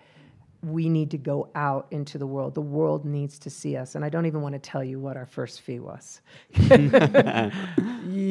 we 0.65 0.89
need 0.89 1.11
to 1.11 1.17
go 1.17 1.47
out 1.53 1.85
into 1.91 2.17
the 2.17 2.25
world. 2.25 2.55
The 2.55 2.61
world 2.61 3.05
needs 3.05 3.37
to 3.39 3.51
see 3.51 3.77
us. 3.77 3.93
And 3.93 4.03
I 4.03 4.09
don't 4.09 4.25
even 4.25 4.41
want 4.41 4.53
to 4.53 4.59
tell 4.59 4.83
you 4.83 4.99
what 4.99 5.15
our 5.15 5.27
first 5.27 5.61
fee 5.61 5.79
was. 5.79 6.21
you 6.55 6.69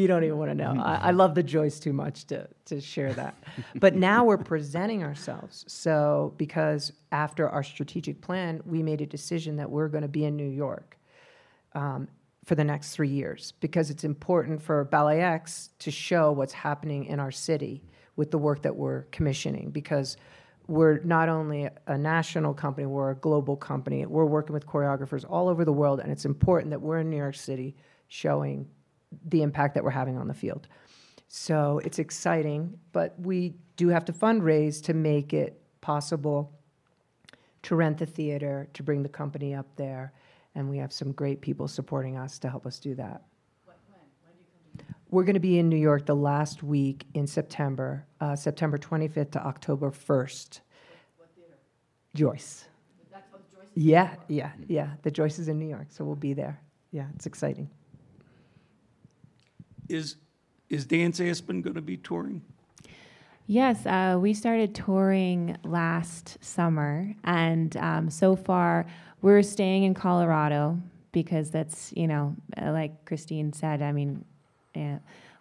don't 0.09 0.25
even 0.25 0.37
want 0.37 0.51
to 0.51 0.55
know. 0.57 0.83
I, 0.83 0.97
I 0.97 1.11
love 1.13 1.37
the 1.37 1.45
Joyce 1.45 1.79
too 1.79 1.93
much 1.93 2.25
to, 2.27 2.49
to 2.65 2.81
share 2.81 3.13
that. 3.13 3.37
But 3.77 3.95
now 3.95 4.25
we're 4.25 4.39
presenting 4.39 5.05
ourselves. 5.05 5.65
So, 5.69 6.35
because 6.37 6.93
after 7.13 7.49
our 7.49 7.63
strategic 7.63 8.21
plan, 8.21 8.61
we 8.67 8.83
made 8.83 9.01
a 9.01 9.07
decision 9.07 9.55
that 9.57 9.71
we're 9.71 9.89
going 9.89 10.03
to 10.03 10.09
be 10.09 10.25
in 10.25 10.35
New 10.35 10.51
York 10.51 10.99
um, 11.75 12.09
for 12.45 12.57
the 12.57 12.65
next 12.65 12.97
three 12.97 13.11
years 13.11 13.53
because 13.61 13.91
it's 13.91 14.03
important 14.03 14.61
for 14.61 14.83
Ballet 14.85 15.23
X 15.23 15.71
to 15.79 15.93
show 15.93 16.33
what's 16.33 16.53
happening 16.53 17.05
in 17.05 17.21
our 17.21 17.31
city 17.31 17.85
with 18.17 18.33
the 18.33 18.39
work 18.39 18.63
that 18.63 18.75
we're 18.75 19.03
commissioning 19.13 19.71
because 19.71 20.17
we're 20.67 21.01
not 21.01 21.29
only 21.29 21.69
a 21.87 21.99
national 21.99 22.55
company, 22.55 22.87
we're 22.87 23.11
a 23.11 23.17
global 23.17 23.57
company. 23.57 24.07
We're 24.07 24.25
working 24.25 24.55
with 24.55 24.67
choreographers 24.67 25.25
all 25.29 25.49
over 25.49 25.65
the 25.65 25.73
world, 25.73 26.01
and 26.01 26.11
it's 26.11 26.25
important 26.25 26.71
that 26.71 26.81
we're 26.81 27.01
in 27.01 27.11
New 27.11 27.17
York 27.17 27.35
City 27.35 27.77
showing 28.09 28.67
the 29.27 29.43
impact 29.43 29.75
that 29.75 29.85
we're 29.85 29.91
having 29.91 30.17
on 30.17 30.27
the 30.27 30.35
field. 30.35 30.69
So 31.29 31.81
it's 31.85 31.99
exciting, 31.99 32.79
but 32.93 33.15
we 33.19 33.55
do 33.77 33.89
have 33.89 34.05
to 34.07 34.13
fundraise 34.13 34.83
to 34.85 34.95
make 34.95 35.33
it 35.33 35.61
possible 35.81 36.53
to 37.63 37.77
rent 37.77 37.99
the 37.99 38.07
theater, 38.07 38.69
to 38.75 38.83
bring 38.83 39.03
the 39.03 39.09
company 39.09 39.55
up 39.55 39.67
there, 39.77 40.13
and 40.55 40.69
we 40.69 40.79
have 40.79 40.93
some 40.93 41.13
great 41.13 41.41
people 41.41 41.67
supporting 41.67 42.17
us 42.17 42.39
to 42.39 42.49
help 42.49 42.67
us 42.67 42.79
do 42.79 42.95
that. 42.95 43.23
We're 45.15 45.23
going 45.23 45.35
to 45.35 45.41
be 45.41 45.61
in 45.61 45.69
New 45.69 45.77
York 45.77 46.07
the 46.07 46.17
last 46.17 46.65
week 46.65 47.07
in 47.15 47.29
September, 47.29 48.05
uh, 48.21 48.35
September 48.35 48.77
25th 48.77 49.31
to 49.31 49.47
October 49.47 49.93
1st. 49.93 50.59
Joyce. 52.17 52.65
Yeah, 53.77 54.17
yeah, 54.27 54.51
yeah. 54.67 54.89
The 55.03 55.13
Joyce 55.13 55.39
is 55.39 55.47
in 55.47 55.57
New 55.57 55.69
York, 55.69 55.87
so 55.91 56.05
we'll 56.05 56.17
be 56.17 56.33
there. 56.33 56.61
Yeah, 56.91 57.07
it's 57.15 57.27
exciting. 57.27 57.71
Is, 59.89 60.17
is 60.69 60.85
Dance 60.85 61.21
Aspen 61.21 61.63
going 61.63 61.75
to 61.75 61.81
be 61.81 61.97
touring? 61.97 62.43
Yes, 63.47 63.87
uh, 63.87 64.19
we 64.21 64.35
started 64.35 64.75
touring 64.75 65.57
last 65.63 66.39
summer, 66.41 67.15
and 67.23 67.77
um, 67.77 68.11
so 68.11 68.35
far 68.35 68.85
we're 69.23 69.43
staying 69.43 69.85
in 69.85 69.95
Colorado 69.95 70.77
because 71.13 71.53
that's 71.53 71.93
you 71.97 72.09
know, 72.09 72.35
uh, 72.61 72.73
like 72.73 73.05
Christine 73.05 73.53
said. 73.53 73.81
I 73.81 73.93
mean, 73.93 74.25
yeah, 74.75 74.99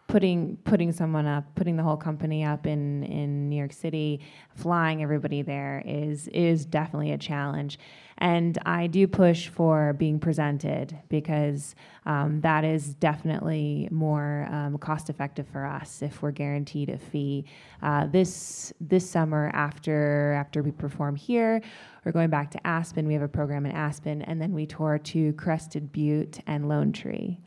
putting 0.08 0.58
putting 0.58 0.92
someone 0.92 1.26
up, 1.26 1.44
putting 1.56 1.76
the 1.76 1.84
whole 1.84 1.98
company 1.98 2.44
up 2.44 2.68
in 2.68 3.04
in 3.04 3.50
New 3.50 3.56
York 3.56 3.74
City, 3.74 4.20
flying 4.56 5.02
everybody 5.02 5.42
there 5.42 5.82
is 5.86 6.28
is 6.30 6.66
definitely 6.66 7.12
a 7.12 7.18
challenge. 7.18 7.80
And 8.20 8.58
I 8.66 8.88
do 8.88 9.08
push 9.08 9.48
for 9.48 9.94
being 9.94 10.20
presented 10.20 10.98
because 11.10 11.76
um, 12.06 12.42
that 12.42 12.64
is 12.64 12.94
definitely 12.94 13.90
more 13.92 14.48
um, 14.52 14.78
cost 14.78 15.10
effective 15.10 15.48
for 15.48 15.66
us 15.66 16.02
if 16.02 16.22
we're 16.22 16.32
guaranteed 16.32 16.90
a 16.90 16.98
fee. 16.98 17.46
Uh, 17.82 18.06
this 18.08 18.72
this 18.80 19.10
summer, 19.10 19.50
after 19.54 20.34
after 20.34 20.62
we 20.62 20.72
perform 20.72 21.16
here, 21.16 21.62
we're 22.06 22.12
going 22.12 22.30
back 22.30 22.52
to 22.52 22.68
Aspen. 22.68 23.08
We 23.08 23.14
have 23.14 23.24
a 23.24 23.28
program 23.28 23.66
in 23.66 23.72
Aspen, 23.72 24.22
and 24.22 24.42
then 24.42 24.54
we 24.54 24.68
tour 24.68 25.00
to 25.00 25.34
Crested 25.34 25.92
Butte 25.92 26.40
and 26.46 26.70
Lone 26.70 26.92
Tree. 26.92 27.40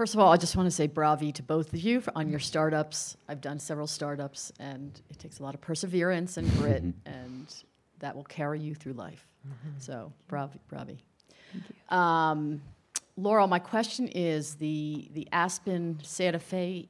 First 0.00 0.14
of 0.14 0.20
all, 0.20 0.32
I 0.32 0.38
just 0.38 0.56
want 0.56 0.66
to 0.66 0.70
say 0.70 0.86
bravi 0.86 1.30
to 1.32 1.42
both 1.42 1.74
of 1.74 1.78
you 1.78 2.00
for, 2.00 2.10
on 2.16 2.30
your 2.30 2.38
startups. 2.38 3.18
I've 3.28 3.42
done 3.42 3.58
several 3.58 3.86
startups, 3.86 4.50
and 4.58 4.98
it 5.10 5.18
takes 5.18 5.40
a 5.40 5.42
lot 5.42 5.54
of 5.54 5.60
perseverance 5.60 6.38
and 6.38 6.50
grit, 6.56 6.82
and 7.04 7.54
that 7.98 8.16
will 8.16 8.24
carry 8.24 8.60
you 8.60 8.74
through 8.74 8.94
life. 8.94 9.28
So, 9.78 10.10
bravi, 10.26 10.58
bravi. 10.68 11.04
Thank 11.52 11.92
Um, 11.92 12.62
Laurel, 13.18 13.46
my 13.46 13.58
question 13.58 14.08
is 14.08 14.54
the 14.54 15.10
the 15.12 15.28
Aspen 15.32 15.98
Santa 16.02 16.38
Fe 16.38 16.88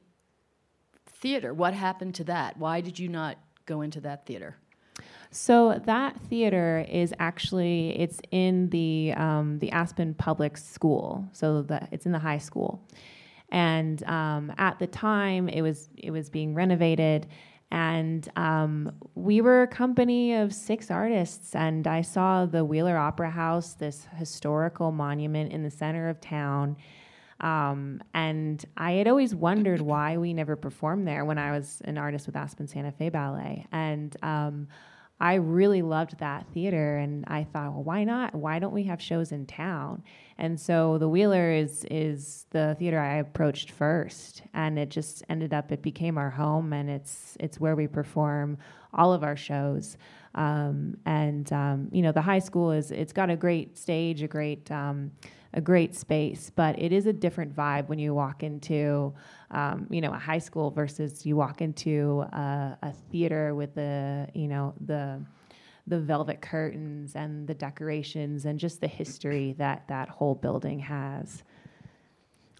theater. 1.05 1.53
What 1.53 1.73
happened 1.73 2.15
to 2.15 2.23
that? 2.23 2.55
Why 2.55 2.79
did 2.79 2.97
you 2.97 3.09
not 3.09 3.37
go 3.65 3.81
into 3.81 3.99
that 3.99 4.25
theater? 4.25 4.55
So 5.31 5.81
that 5.85 6.19
theater 6.29 6.85
is 6.89 7.13
actually 7.17 7.97
it's 7.97 8.19
in 8.31 8.69
the 8.69 9.13
um, 9.15 9.59
the 9.59 9.71
Aspen 9.71 10.13
Public 10.13 10.57
School. 10.57 11.25
So 11.31 11.61
the, 11.61 11.87
it's 11.91 12.05
in 12.05 12.11
the 12.11 12.19
high 12.19 12.37
school, 12.37 12.85
and 13.49 14.03
um, 14.03 14.53
at 14.57 14.77
the 14.79 14.87
time 14.87 15.47
it 15.47 15.61
was 15.61 15.89
it 15.95 16.11
was 16.11 16.29
being 16.29 16.53
renovated, 16.53 17.27
and 17.71 18.27
um, 18.35 18.91
we 19.15 19.39
were 19.39 19.61
a 19.61 19.67
company 19.67 20.33
of 20.33 20.53
six 20.53 20.91
artists, 20.91 21.55
and 21.55 21.87
I 21.87 22.01
saw 22.01 22.45
the 22.45 22.65
Wheeler 22.65 22.97
Opera 22.97 23.29
House, 23.29 23.73
this 23.73 24.07
historical 24.17 24.91
monument 24.91 25.53
in 25.53 25.63
the 25.63 25.71
center 25.71 26.09
of 26.09 26.19
town. 26.19 26.75
Um, 27.39 28.03
and 28.13 28.63
I 28.77 28.91
had 28.91 29.07
always 29.07 29.33
wondered 29.33 29.81
why 29.81 30.17
we 30.17 30.33
never 30.33 30.55
performed 30.55 31.07
there 31.07 31.25
when 31.25 31.39
I 31.39 31.51
was 31.51 31.81
an 31.85 31.97
artist 31.97 32.27
with 32.27 32.35
Aspen 32.35 32.67
Santa 32.67 32.91
Fe 32.91 33.09
Ballet. 33.09 33.65
And 33.71 34.15
um, 34.21 34.67
I 35.21 35.35
really 35.35 35.83
loved 35.83 36.17
that 36.17 36.47
theater, 36.51 36.97
and 36.97 37.23
I 37.27 37.43
thought, 37.43 37.73
well, 37.73 37.83
why 37.83 38.03
not? 38.03 38.33
Why 38.33 38.57
don't 38.57 38.73
we 38.73 38.85
have 38.85 38.99
shows 38.99 39.31
in 39.31 39.45
town? 39.45 40.03
And 40.39 40.59
so 40.59 40.97
the 40.97 41.07
Wheeler 41.07 41.51
is 41.51 41.85
is 41.91 42.47
the 42.49 42.75
theater 42.79 42.99
I 42.99 43.17
approached 43.17 43.69
first, 43.69 44.41
and 44.55 44.79
it 44.79 44.89
just 44.89 45.23
ended 45.29 45.53
up 45.53 45.71
it 45.71 45.83
became 45.83 46.17
our 46.17 46.31
home, 46.31 46.73
and 46.73 46.89
it's 46.89 47.37
it's 47.39 47.59
where 47.59 47.75
we 47.75 47.85
perform 47.85 48.57
all 48.95 49.13
of 49.13 49.23
our 49.23 49.35
shows. 49.35 49.95
Um, 50.33 50.97
and 51.05 51.53
um, 51.53 51.89
you 51.91 52.01
know, 52.01 52.11
the 52.11 52.21
high 52.21 52.39
school 52.39 52.71
is 52.71 52.89
it's 52.89 53.13
got 53.13 53.29
a 53.29 53.35
great 53.35 53.77
stage, 53.77 54.23
a 54.23 54.27
great 54.27 54.71
um, 54.71 55.11
a 55.53 55.61
great 55.61 55.95
space, 55.95 56.51
but 56.55 56.79
it 56.79 56.91
is 56.91 57.05
a 57.05 57.13
different 57.13 57.55
vibe 57.55 57.87
when 57.89 57.99
you 57.99 58.13
walk 58.13 58.41
into, 58.43 59.13
um, 59.51 59.85
you 59.89 59.99
know, 60.01 60.11
a 60.13 60.17
high 60.17 60.37
school 60.39 60.71
versus 60.71 61.25
you 61.25 61.35
walk 61.35 61.61
into 61.61 62.21
a, 62.31 62.77
a 62.81 62.93
theater 63.11 63.53
with 63.55 63.75
the, 63.75 64.27
you 64.33 64.47
know, 64.47 64.73
the 64.85 65.21
the 65.87 65.99
velvet 65.99 66.41
curtains 66.41 67.15
and 67.15 67.47
the 67.47 67.55
decorations 67.55 68.45
and 68.45 68.59
just 68.59 68.79
the 68.81 68.87
history 68.87 69.55
that 69.57 69.87
that 69.87 70.07
whole 70.07 70.35
building 70.35 70.79
has. 70.79 71.43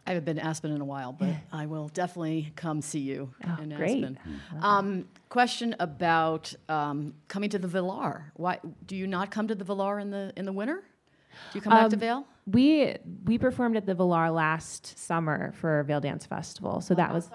I 0.06 0.10
haven't 0.12 0.26
been 0.26 0.38
to 0.38 0.44
Aspen 0.44 0.72
in 0.72 0.82
a 0.82 0.86
while, 0.86 1.14
but 1.14 1.36
I 1.54 1.68
will 1.68 1.88
definitely 1.90 2.52
come 2.56 2.82
see 2.82 3.00
you 3.00 3.30
Oh, 3.48 3.58
in 3.62 3.70
great. 3.70 4.04
Aspen. 4.04 4.20
Um, 4.62 5.06
question 5.30 5.76
about 5.80 6.52
um, 6.68 7.14
coming 7.28 7.52
to 7.52 7.60
the 7.60 7.68
Vilar. 7.68 8.32
Why 8.36 8.60
do 8.88 8.96
you 8.96 9.06
not 9.08 9.30
come 9.30 9.48
to 9.48 9.56
the 9.56 9.64
Vilar 9.64 10.02
in 10.02 10.10
the 10.10 10.34
in 10.36 10.46
the 10.46 10.52
winter? 10.54 10.84
Do 11.52 11.58
you 11.58 11.62
come 11.62 11.72
back 11.72 11.90
to 11.92 11.96
Um, 11.96 12.00
Vail? 12.00 12.28
We 12.48 12.96
we 13.26 13.38
performed 13.38 13.78
at 13.78 13.86
the 13.86 13.94
Vilar 13.94 14.32
last 14.32 14.98
summer 14.98 15.52
for 15.54 15.84
Vail 15.84 16.00
Dance 16.00 16.26
Festival, 16.26 16.82
so 16.82 16.96
that 16.96 17.14
was 17.14 17.30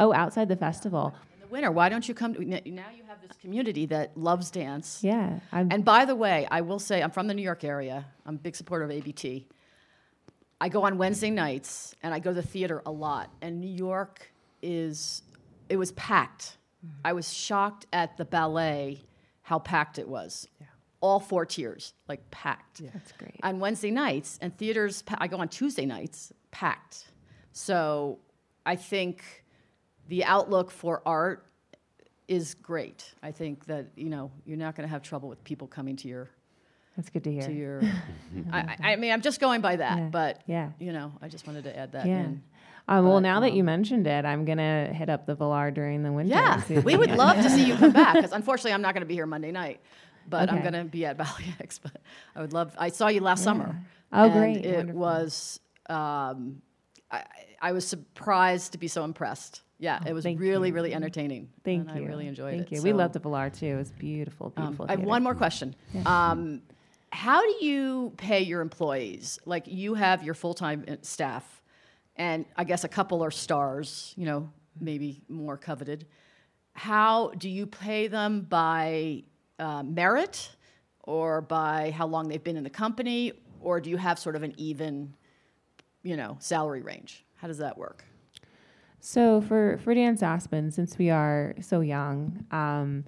oh 0.00 0.12
outside 0.12 0.48
the 0.48 0.56
festival. 0.56 1.14
In 1.34 1.40
the 1.42 1.46
winter. 1.46 1.70
Why 1.70 1.88
don't 1.88 2.06
you 2.08 2.14
come? 2.14 2.34
To, 2.34 2.44
now 2.44 2.60
you 2.66 3.04
have 3.08 3.20
this 3.26 3.36
community 3.40 3.86
that 3.86 4.16
loves 4.16 4.50
dance. 4.50 5.00
Yeah. 5.02 5.40
I'm, 5.52 5.68
And 5.70 5.84
by 5.84 6.04
the 6.04 6.16
way, 6.16 6.46
I 6.50 6.60
will 6.60 6.78
say 6.78 7.02
I'm 7.02 7.10
from 7.10 7.28
the 7.28 7.34
New 7.34 7.42
York 7.42 7.64
area. 7.64 8.06
I'm 8.24 8.34
a 8.34 8.38
big 8.38 8.56
supporter 8.56 8.84
of 8.84 8.90
ABT. 8.90 9.46
I 10.60 10.68
go 10.68 10.84
on 10.84 10.96
Wednesday 10.98 11.30
nights 11.30 11.94
and 12.02 12.14
I 12.14 12.18
go 12.18 12.30
to 12.30 12.34
the 12.40 12.46
theater 12.46 12.82
a 12.86 12.90
lot. 12.90 13.30
And 13.42 13.60
New 13.60 13.70
York 13.70 14.32
is, 14.62 15.22
it 15.68 15.76
was 15.76 15.92
packed. 15.92 16.56
Mm-hmm. 16.84 16.96
I 17.04 17.12
was 17.12 17.32
shocked 17.32 17.86
at 17.92 18.16
the 18.16 18.24
ballet 18.24 19.02
how 19.42 19.58
packed 19.58 19.98
it 19.98 20.08
was. 20.08 20.48
All 21.06 21.20
four 21.20 21.46
tiers, 21.46 21.94
like 22.08 22.28
packed. 22.32 22.80
Yeah. 22.80 22.90
that's 22.92 23.12
great. 23.12 23.38
On 23.44 23.60
Wednesday 23.60 23.92
nights 23.92 24.38
and 24.42 24.56
theaters, 24.58 25.04
I 25.18 25.28
go 25.28 25.36
on 25.38 25.48
Tuesday 25.48 25.86
nights, 25.86 26.32
packed. 26.50 27.04
So 27.52 28.18
I 28.66 28.74
think 28.74 29.22
the 30.08 30.24
outlook 30.24 30.72
for 30.72 31.02
art 31.06 31.46
is 32.26 32.54
great. 32.54 33.14
I 33.22 33.30
think 33.30 33.66
that 33.66 33.86
you 33.94 34.08
know 34.08 34.32
you're 34.44 34.56
not 34.58 34.74
going 34.74 34.86
to 34.88 34.90
have 34.90 35.02
trouble 35.02 35.28
with 35.28 35.44
people 35.44 35.68
coming 35.68 35.94
to 35.96 36.08
your 36.08 36.28
That's 36.96 37.08
good 37.08 37.22
to 37.22 37.30
hear. 37.32 37.42
to 37.42 37.52
your. 37.52 37.82
I, 38.52 38.76
I- 38.82 38.96
mean, 38.96 39.12
I'm 39.12 39.22
just 39.22 39.38
going 39.40 39.60
by 39.60 39.76
that, 39.76 39.98
Yeah. 39.98 40.08
but 40.10 40.42
Yeah. 40.46 40.70
you 40.80 40.92
know, 40.92 41.12
I 41.22 41.28
just 41.28 41.46
wanted 41.46 41.62
to 41.64 41.78
add 41.78 41.92
that 41.92 42.06
Yeah. 42.06 42.24
in. 42.24 42.42
Um, 42.88 43.04
well, 43.08 43.20
now 43.20 43.40
that 43.40 43.52
you 43.52 43.60
um, 43.62 43.66
mentioned 43.66 44.06
it, 44.06 44.24
I'm 44.24 44.44
gonna 44.44 44.92
hit 44.92 45.08
up 45.08 45.26
the 45.26 45.34
Vilar 45.36 45.72
during 45.72 46.02
the 46.02 46.12
winter. 46.12 46.34
Yeah, 46.34 46.54
and 46.54 46.62
see 46.64 46.74
if 46.74 46.84
we 46.84 46.96
would 46.96 47.10
love 47.10 47.36
to 47.36 47.50
see 47.56 47.64
you 47.64 47.74
come 47.76 47.92
back 47.92 48.14
because 48.14 48.32
unfortunately 48.32 48.72
I'm 48.72 48.82
not 48.82 48.94
going 48.94 49.00
to 49.02 49.06
be 49.08 49.14
here 49.14 49.26
Monday 49.26 49.50
night, 49.50 49.80
but 50.28 50.50
I'm 50.50 50.62
going 50.62 50.74
to 50.74 50.84
be 50.84 51.04
at 51.04 51.16
Ballet 51.18 51.54
X. 51.60 51.78
But 51.78 52.00
I 52.34 52.40
would 52.40 52.52
love. 52.52 52.74
I 52.78 52.88
saw 52.88 53.08
you 53.08 53.20
last 53.20 53.42
summer. 53.42 53.80
Oh, 54.12 54.24
and 54.24 54.32
great. 54.32 54.64
It 54.64 54.76
Wonderful. 54.76 55.00
was. 55.00 55.60
Um, 55.88 56.62
I, 57.10 57.24
I 57.60 57.72
was 57.72 57.86
surprised 57.86 58.72
to 58.72 58.78
be 58.78 58.88
so 58.88 59.04
impressed. 59.04 59.62
Yeah, 59.78 60.00
it 60.06 60.12
was 60.12 60.24
really, 60.24 60.68
you. 60.68 60.74
really 60.74 60.94
entertaining. 60.94 61.50
Thank 61.64 61.88
and 61.88 61.98
you. 61.98 62.04
I 62.04 62.08
really 62.08 62.26
enjoyed 62.26 62.50
Thank 62.50 62.62
it. 62.62 62.68
Thank 62.70 62.76
you. 62.78 62.82
We 62.82 62.92
loved 62.92 63.14
love 63.14 63.22
the 63.22 63.28
Vilar 63.28 63.50
too. 63.50 63.66
It 63.66 63.76
was 63.76 63.92
beautiful, 63.92 64.52
um, 64.56 64.64
beautiful. 64.64 64.86
I 64.88 64.92
have 64.92 65.02
one 65.02 65.22
more 65.22 65.34
question. 65.34 65.74
Um, 66.06 66.62
how 67.10 67.42
do 67.42 67.64
you 67.64 68.12
pay 68.16 68.42
your 68.42 68.62
employees? 68.62 69.38
Like 69.44 69.66
you 69.66 69.94
have 69.94 70.22
your 70.22 70.34
full 70.34 70.54
time 70.54 70.84
staff, 71.02 71.62
and 72.16 72.46
I 72.56 72.64
guess 72.64 72.84
a 72.84 72.88
couple 72.88 73.22
are 73.22 73.30
stars. 73.30 74.14
You 74.16 74.26
know, 74.26 74.50
maybe 74.80 75.22
more 75.28 75.56
coveted. 75.56 76.06
How 76.72 77.30
do 77.38 77.48
you 77.48 77.66
pay 77.66 78.06
them 78.08 78.42
by 78.42 79.24
uh, 79.58 79.82
merit, 79.82 80.50
or 81.02 81.40
by 81.40 81.90
how 81.92 82.06
long 82.06 82.28
they've 82.28 82.42
been 82.42 82.56
in 82.56 82.64
the 82.64 82.70
company, 82.70 83.32
or 83.60 83.80
do 83.80 83.90
you 83.90 83.96
have 83.96 84.18
sort 84.18 84.36
of 84.36 84.42
an 84.42 84.54
even, 84.56 85.14
you 86.02 86.16
know, 86.16 86.36
salary 86.40 86.82
range? 86.82 87.24
How 87.36 87.48
does 87.48 87.58
that 87.58 87.76
work? 87.76 88.04
So 89.00 89.40
for 89.40 89.78
for 89.78 89.94
Dance 89.94 90.22
Aspen, 90.22 90.70
since 90.70 90.98
we 90.98 91.10
are 91.10 91.54
so 91.60 91.80
young, 91.80 92.44
um, 92.50 93.04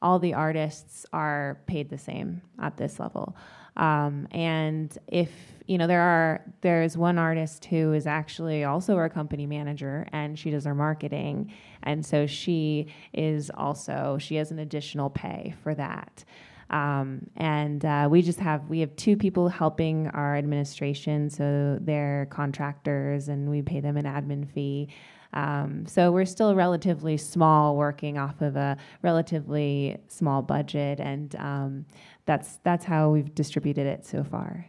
all 0.00 0.18
the 0.18 0.34
artists 0.34 1.06
are 1.12 1.60
paid 1.66 1.90
the 1.90 1.98
same 1.98 2.42
at 2.58 2.76
this 2.76 2.98
level. 2.98 3.36
Um, 3.76 4.28
and 4.30 4.96
if 5.08 5.30
you 5.66 5.78
know, 5.78 5.86
there 5.86 6.02
are 6.02 6.42
there's 6.60 6.96
one 6.96 7.18
artist 7.18 7.64
who 7.66 7.92
is 7.92 8.06
actually 8.06 8.64
also 8.64 8.96
our 8.96 9.08
company 9.08 9.46
manager, 9.46 10.06
and 10.12 10.38
she 10.38 10.50
does 10.50 10.66
our 10.66 10.74
marketing, 10.74 11.52
and 11.82 12.04
so 12.04 12.26
she 12.26 12.88
is 13.12 13.50
also 13.50 14.18
she 14.20 14.36
has 14.36 14.50
an 14.50 14.58
additional 14.58 15.08
pay 15.08 15.54
for 15.62 15.74
that. 15.74 16.24
Um, 16.70 17.26
and 17.36 17.84
uh, 17.84 18.08
we 18.10 18.22
just 18.22 18.40
have 18.40 18.68
we 18.68 18.80
have 18.80 18.94
two 18.96 19.16
people 19.16 19.48
helping 19.48 20.08
our 20.08 20.36
administration, 20.36 21.30
so 21.30 21.78
they're 21.80 22.26
contractors, 22.30 23.28
and 23.28 23.48
we 23.48 23.62
pay 23.62 23.80
them 23.80 23.96
an 23.96 24.04
admin 24.04 24.50
fee. 24.52 24.88
Um, 25.34 25.86
so 25.86 26.12
we're 26.12 26.26
still 26.26 26.54
relatively 26.54 27.16
small, 27.16 27.76
working 27.76 28.18
off 28.18 28.42
of 28.42 28.56
a 28.56 28.76
relatively 29.02 29.96
small 30.08 30.42
budget, 30.42 31.00
and 31.00 31.34
um, 31.36 31.86
that's 32.24 32.58
that's 32.62 32.84
how 32.84 33.10
we've 33.10 33.34
distributed 33.34 33.86
it 33.86 34.06
so 34.06 34.24
far. 34.24 34.66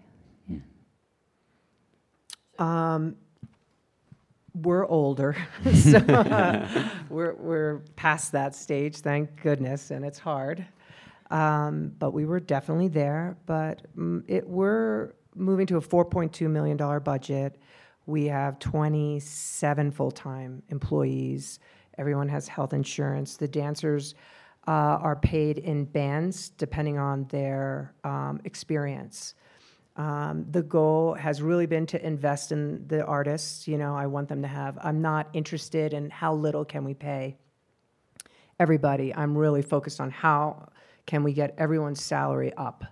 Um, 2.59 3.15
we're 4.53 4.85
older, 4.85 5.35
so 5.75 5.97
uh, 5.97 6.89
we're 7.09 7.33
we're 7.33 7.79
past 7.95 8.31
that 8.33 8.55
stage, 8.55 8.97
thank 8.97 9.41
goodness, 9.41 9.91
and 9.91 10.05
it's 10.05 10.19
hard. 10.19 10.65
Um, 11.31 11.93
but 11.97 12.11
we 12.11 12.25
were 12.25 12.39
definitely 12.39 12.89
there. 12.89 13.37
But 13.45 13.81
mm, 13.97 14.23
it 14.27 14.47
we're 14.47 15.13
moving 15.35 15.65
to 15.67 15.77
a 15.77 15.81
4.2 15.81 16.49
million 16.49 16.77
dollar 16.77 16.99
budget. 16.99 17.59
We 18.05 18.25
have 18.25 18.59
27 18.59 19.91
full 19.91 20.11
time 20.11 20.61
employees. 20.69 21.59
Everyone 21.97 22.27
has 22.29 22.47
health 22.47 22.73
insurance. 22.73 23.37
The 23.37 23.47
dancers 23.47 24.15
uh, 24.67 24.71
are 24.71 25.15
paid 25.17 25.57
in 25.57 25.85
bands 25.85 26.49
depending 26.49 26.97
on 26.97 27.25
their 27.29 27.93
um, 28.03 28.39
experience. 28.45 29.35
Um, 29.95 30.45
the 30.49 30.63
goal 30.63 31.13
has 31.13 31.41
really 31.41 31.65
been 31.67 31.85
to 31.87 32.03
invest 32.05 32.51
in 32.51 32.87
the 32.87 33.05
artists. 33.05 33.67
You 33.67 33.77
know, 33.77 33.95
I 33.95 34.07
want 34.07 34.27
them 34.29 34.41
to 34.41 34.47
have. 34.47 34.77
I'm 34.81 35.01
not 35.01 35.27
interested 35.33 35.93
in 35.93 36.09
how 36.09 36.33
little 36.33 36.65
can 36.65 36.83
we 36.83 36.93
pay 36.93 37.37
everybody. 38.59 39.13
I'm 39.13 39.37
really 39.37 39.61
focused 39.61 39.99
on 39.99 40.09
how 40.09 40.69
can 41.05 41.23
we 41.23 41.33
get 41.33 41.53
everyone's 41.57 42.01
salary 42.03 42.53
up. 42.55 42.83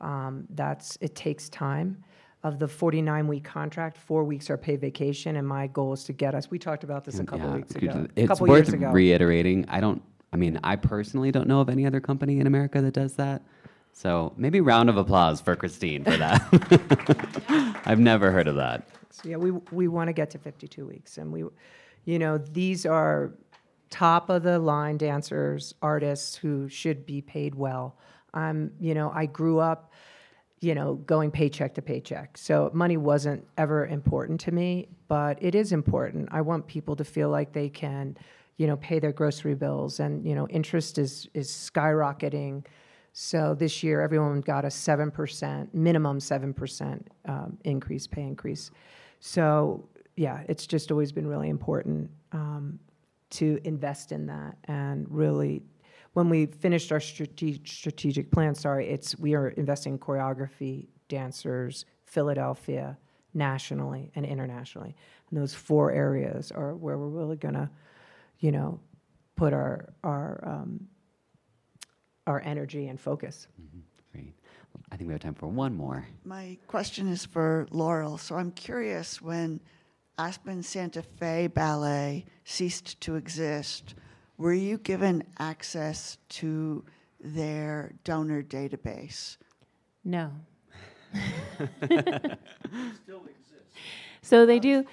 Um, 0.00 0.46
that's 0.50 0.96
it 1.00 1.14
takes 1.14 1.48
time. 1.48 2.02
Of 2.44 2.58
the 2.58 2.66
49 2.66 3.28
week 3.28 3.44
contract, 3.44 3.96
four 3.96 4.24
weeks 4.24 4.50
are 4.50 4.56
paid 4.56 4.80
vacation, 4.80 5.36
and 5.36 5.46
my 5.46 5.68
goal 5.68 5.92
is 5.92 6.02
to 6.04 6.12
get 6.12 6.34
us. 6.34 6.50
We 6.50 6.58
talked 6.58 6.82
about 6.82 7.04
this 7.04 7.20
a 7.20 7.24
couple 7.24 7.46
Yeah, 7.48 7.54
weeks 7.54 7.74
ago, 7.76 7.90
a 8.16 8.20
It's 8.20 8.26
couple 8.26 8.48
worth 8.48 8.66
years 8.66 8.74
ago. 8.74 8.90
reiterating. 8.90 9.64
I 9.68 9.78
don't. 9.80 10.02
I 10.32 10.36
mean, 10.36 10.58
I 10.64 10.76
personally 10.76 11.30
don't 11.30 11.46
know 11.46 11.60
of 11.60 11.68
any 11.68 11.86
other 11.86 12.00
company 12.00 12.40
in 12.40 12.46
America 12.46 12.80
that 12.80 12.94
does 12.94 13.14
that. 13.14 13.42
So 13.92 14.32
maybe 14.36 14.60
round 14.60 14.88
of 14.88 14.96
applause 14.96 15.40
for 15.40 15.54
Christine 15.54 16.04
for 16.04 16.16
that. 16.16 17.82
I've 17.84 17.98
never 17.98 18.30
heard 18.30 18.48
of 18.48 18.56
that. 18.56 18.88
So 19.10 19.28
yeah, 19.28 19.36
we 19.36 19.50
we 19.70 19.88
want 19.88 20.08
to 20.08 20.14
get 20.14 20.30
to 20.30 20.38
52 20.38 20.86
weeks, 20.86 21.18
and 21.18 21.30
we, 21.30 21.44
you 22.06 22.18
know, 22.18 22.38
these 22.38 22.86
are 22.86 23.32
top 23.90 24.30
of 24.30 24.42
the 24.42 24.58
line 24.58 24.96
dancers, 24.96 25.74
artists 25.82 26.34
who 26.34 26.68
should 26.68 27.04
be 27.04 27.20
paid 27.20 27.54
well. 27.54 27.98
I'm, 28.32 28.72
you 28.80 28.94
know, 28.94 29.12
I 29.14 29.26
grew 29.26 29.58
up, 29.58 29.92
you 30.60 30.74
know, 30.74 30.94
going 30.94 31.30
paycheck 31.30 31.74
to 31.74 31.82
paycheck, 31.82 32.38
so 32.38 32.70
money 32.72 32.96
wasn't 32.96 33.46
ever 33.58 33.86
important 33.86 34.40
to 34.40 34.52
me, 34.52 34.88
but 35.08 35.36
it 35.42 35.54
is 35.54 35.72
important. 35.72 36.30
I 36.32 36.40
want 36.40 36.66
people 36.66 36.96
to 36.96 37.04
feel 37.04 37.28
like 37.28 37.52
they 37.52 37.68
can, 37.68 38.16
you 38.56 38.66
know, 38.66 38.76
pay 38.76 38.98
their 38.98 39.12
grocery 39.12 39.54
bills, 39.54 40.00
and 40.00 40.26
you 40.26 40.34
know, 40.34 40.48
interest 40.48 40.98
is 40.98 41.28
is 41.34 41.48
skyrocketing. 41.48 42.64
So 43.12 43.54
this 43.54 43.82
year, 43.82 44.00
everyone 44.00 44.40
got 44.40 44.64
a 44.64 44.70
seven 44.70 45.10
percent 45.10 45.74
minimum 45.74 46.20
seven 46.20 46.54
percent 46.54 47.08
um, 47.26 47.58
increase, 47.64 48.06
pay 48.06 48.22
increase. 48.22 48.70
So 49.20 49.88
yeah, 50.16 50.42
it's 50.48 50.66
just 50.66 50.90
always 50.90 51.12
been 51.12 51.26
really 51.26 51.48
important 51.48 52.10
um, 52.32 52.78
to 53.30 53.58
invest 53.64 54.12
in 54.12 54.26
that 54.26 54.56
and 54.64 55.06
really. 55.10 55.62
When 56.14 56.28
we 56.28 56.44
finished 56.44 56.92
our 56.92 57.00
strate- 57.00 57.66
strategic 57.66 58.30
plan, 58.30 58.54
sorry, 58.54 58.86
it's 58.90 59.18
we 59.18 59.34
are 59.34 59.48
investing 59.48 59.94
in 59.94 59.98
choreography, 59.98 60.88
dancers, 61.08 61.86
Philadelphia, 62.04 62.98
nationally 63.32 64.10
and 64.14 64.26
internationally, 64.26 64.94
and 65.30 65.40
those 65.40 65.54
four 65.54 65.90
areas 65.90 66.52
are 66.52 66.74
where 66.74 66.98
we're 66.98 67.08
really 67.08 67.36
gonna, 67.36 67.70
you 68.42 68.52
know, 68.52 68.78
put 69.36 69.54
our 69.54 69.94
our 70.04 70.42
um, 70.44 70.86
our 72.26 72.42
energy 72.44 72.88
and 72.88 73.00
focus. 73.00 73.46
Great. 74.12 74.34
I 74.90 74.96
think 74.96 75.08
we 75.08 75.14
have 75.14 75.22
time 75.22 75.34
for 75.34 75.46
one 75.46 75.74
more. 75.74 76.06
My 76.24 76.58
question 76.66 77.08
is 77.08 77.24
for 77.24 77.66
Laurel. 77.70 78.18
So 78.18 78.34
I'm 78.34 78.50
curious 78.50 79.22
when 79.22 79.60
Aspen 80.18 80.62
Santa 80.62 81.02
Fe 81.02 81.46
Ballet 81.46 82.26
ceased 82.44 83.00
to 83.02 83.14
exist, 83.14 83.94
were 84.36 84.52
you 84.52 84.76
given 84.78 85.22
access 85.38 86.18
to 86.28 86.84
their 87.20 87.94
donor 88.04 88.42
database? 88.42 89.36
No. 90.04 90.32
So 94.22 94.46
they 94.46 94.60
do. 94.60 94.86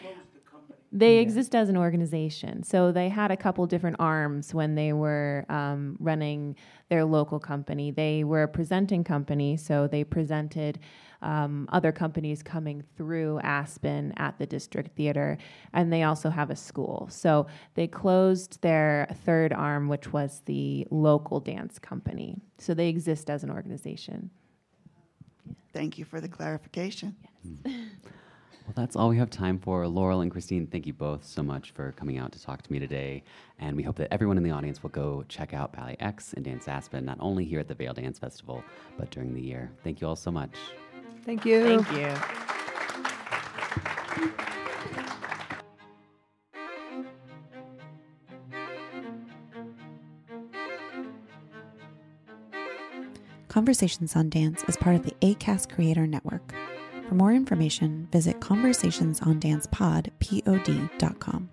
They 0.92 1.20
exist 1.20 1.54
as 1.54 1.70
an 1.70 1.78
organization. 1.78 2.64
So 2.64 2.92
they 2.92 3.10
had 3.10 3.30
a 3.30 3.38
couple 3.38 3.66
different 3.68 3.98
arms 4.00 4.54
when 4.56 4.74
they 4.74 4.92
were 4.92 5.46
um, 5.48 5.96
running 6.00 6.56
their 6.90 7.06
local 7.06 7.40
company. 7.40 7.92
They 7.92 8.24
were 8.24 8.44
a 8.44 8.48
presenting 8.48 9.04
company, 9.04 9.56
so 9.56 9.88
they 9.88 10.04
presented 10.04 10.80
um, 11.22 11.68
other 11.72 11.92
companies 11.92 12.42
coming 12.42 12.84
through 12.98 13.40
Aspen 13.42 14.14
at 14.18 14.40
the 14.40 14.48
district 14.48 14.96
theater, 14.96 15.38
and 15.74 15.94
they 15.94 16.04
also 16.04 16.30
have 16.30 16.50
a 16.50 16.56
school. 16.56 17.08
So 17.12 17.46
they 17.76 17.88
closed 17.88 18.62
their 18.62 19.08
third 19.26 19.54
arm, 19.54 19.90
which 19.90 20.12
was 20.12 20.42
the 20.46 20.88
local 20.90 21.40
dance 21.40 21.78
company. 21.78 22.42
So 22.58 22.74
they 22.74 22.88
exist 22.88 23.30
as 23.30 23.44
an 23.44 23.52
organization. 23.52 24.32
Thank 25.72 26.00
you 26.00 26.06
for 26.06 26.20
the 26.20 26.30
clarification. 26.30 27.16
Well, 28.70 28.86
that's 28.86 28.96
all 28.96 29.10
we 29.10 29.18
have 29.18 29.32
time 29.32 29.58
for. 29.58 29.88
Laurel 29.88 30.22
and 30.22 30.30
Christine, 30.30 30.68
thank 30.68 30.86
you 30.86 30.94
both 30.94 31.26
so 31.26 31.42
much 31.42 31.72
for 31.72 31.92
coming 31.94 32.20
out 32.20 32.32
to 32.34 32.40
talk 32.44 32.62
to 32.62 32.72
me 32.72 32.78
today. 32.78 33.24
And 33.58 33.76
we 33.76 33.82
hope 33.82 33.96
that 33.96 34.14
everyone 34.14 34.38
in 34.38 34.44
the 34.44 34.52
audience 34.52 34.84
will 34.84 34.92
go 34.92 35.26
check 35.28 35.56
out 35.56 35.74
Ballet 35.74 35.98
X 36.00 36.34
and 36.34 36.46
Dance 36.46 36.68
Aspen, 36.68 37.04
not 37.04 37.18
only 37.20 37.46
here 37.46 37.60
at 37.60 37.68
the 37.68 37.74
Vail 37.74 37.96
Dance 37.96 38.20
Festival, 38.20 38.64
but 38.96 39.10
during 39.10 39.34
the 39.34 39.42
year. 39.42 39.72
Thank 39.84 40.02
you 40.02 40.08
all 40.08 40.16
so 40.16 40.30
much. 40.30 40.52
Thank 41.26 41.46
you. 41.46 41.82
Thank 41.82 41.92
you. 41.94 42.14
Conversations 53.48 54.16
on 54.16 54.30
Dance 54.30 54.64
is 54.68 54.78
part 54.78 54.96
of 54.96 55.02
the 55.02 55.16
ACAST 55.22 55.74
Creator 55.74 56.06
Network. 56.06 56.54
For 57.10 57.16
more 57.16 57.34
information, 57.34 58.08
visit 58.12 58.40
conversations 58.40 59.20
on 59.24 59.40
dancepod 59.40 60.12
conversationsondancepod.com. 60.20 61.50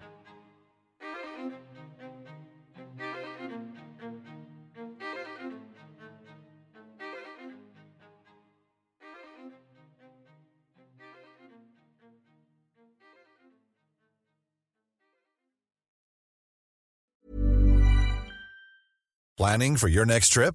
Planning 19.38 19.76
for 19.78 19.88
your 19.88 20.04
next 20.04 20.28
trip? 20.28 20.54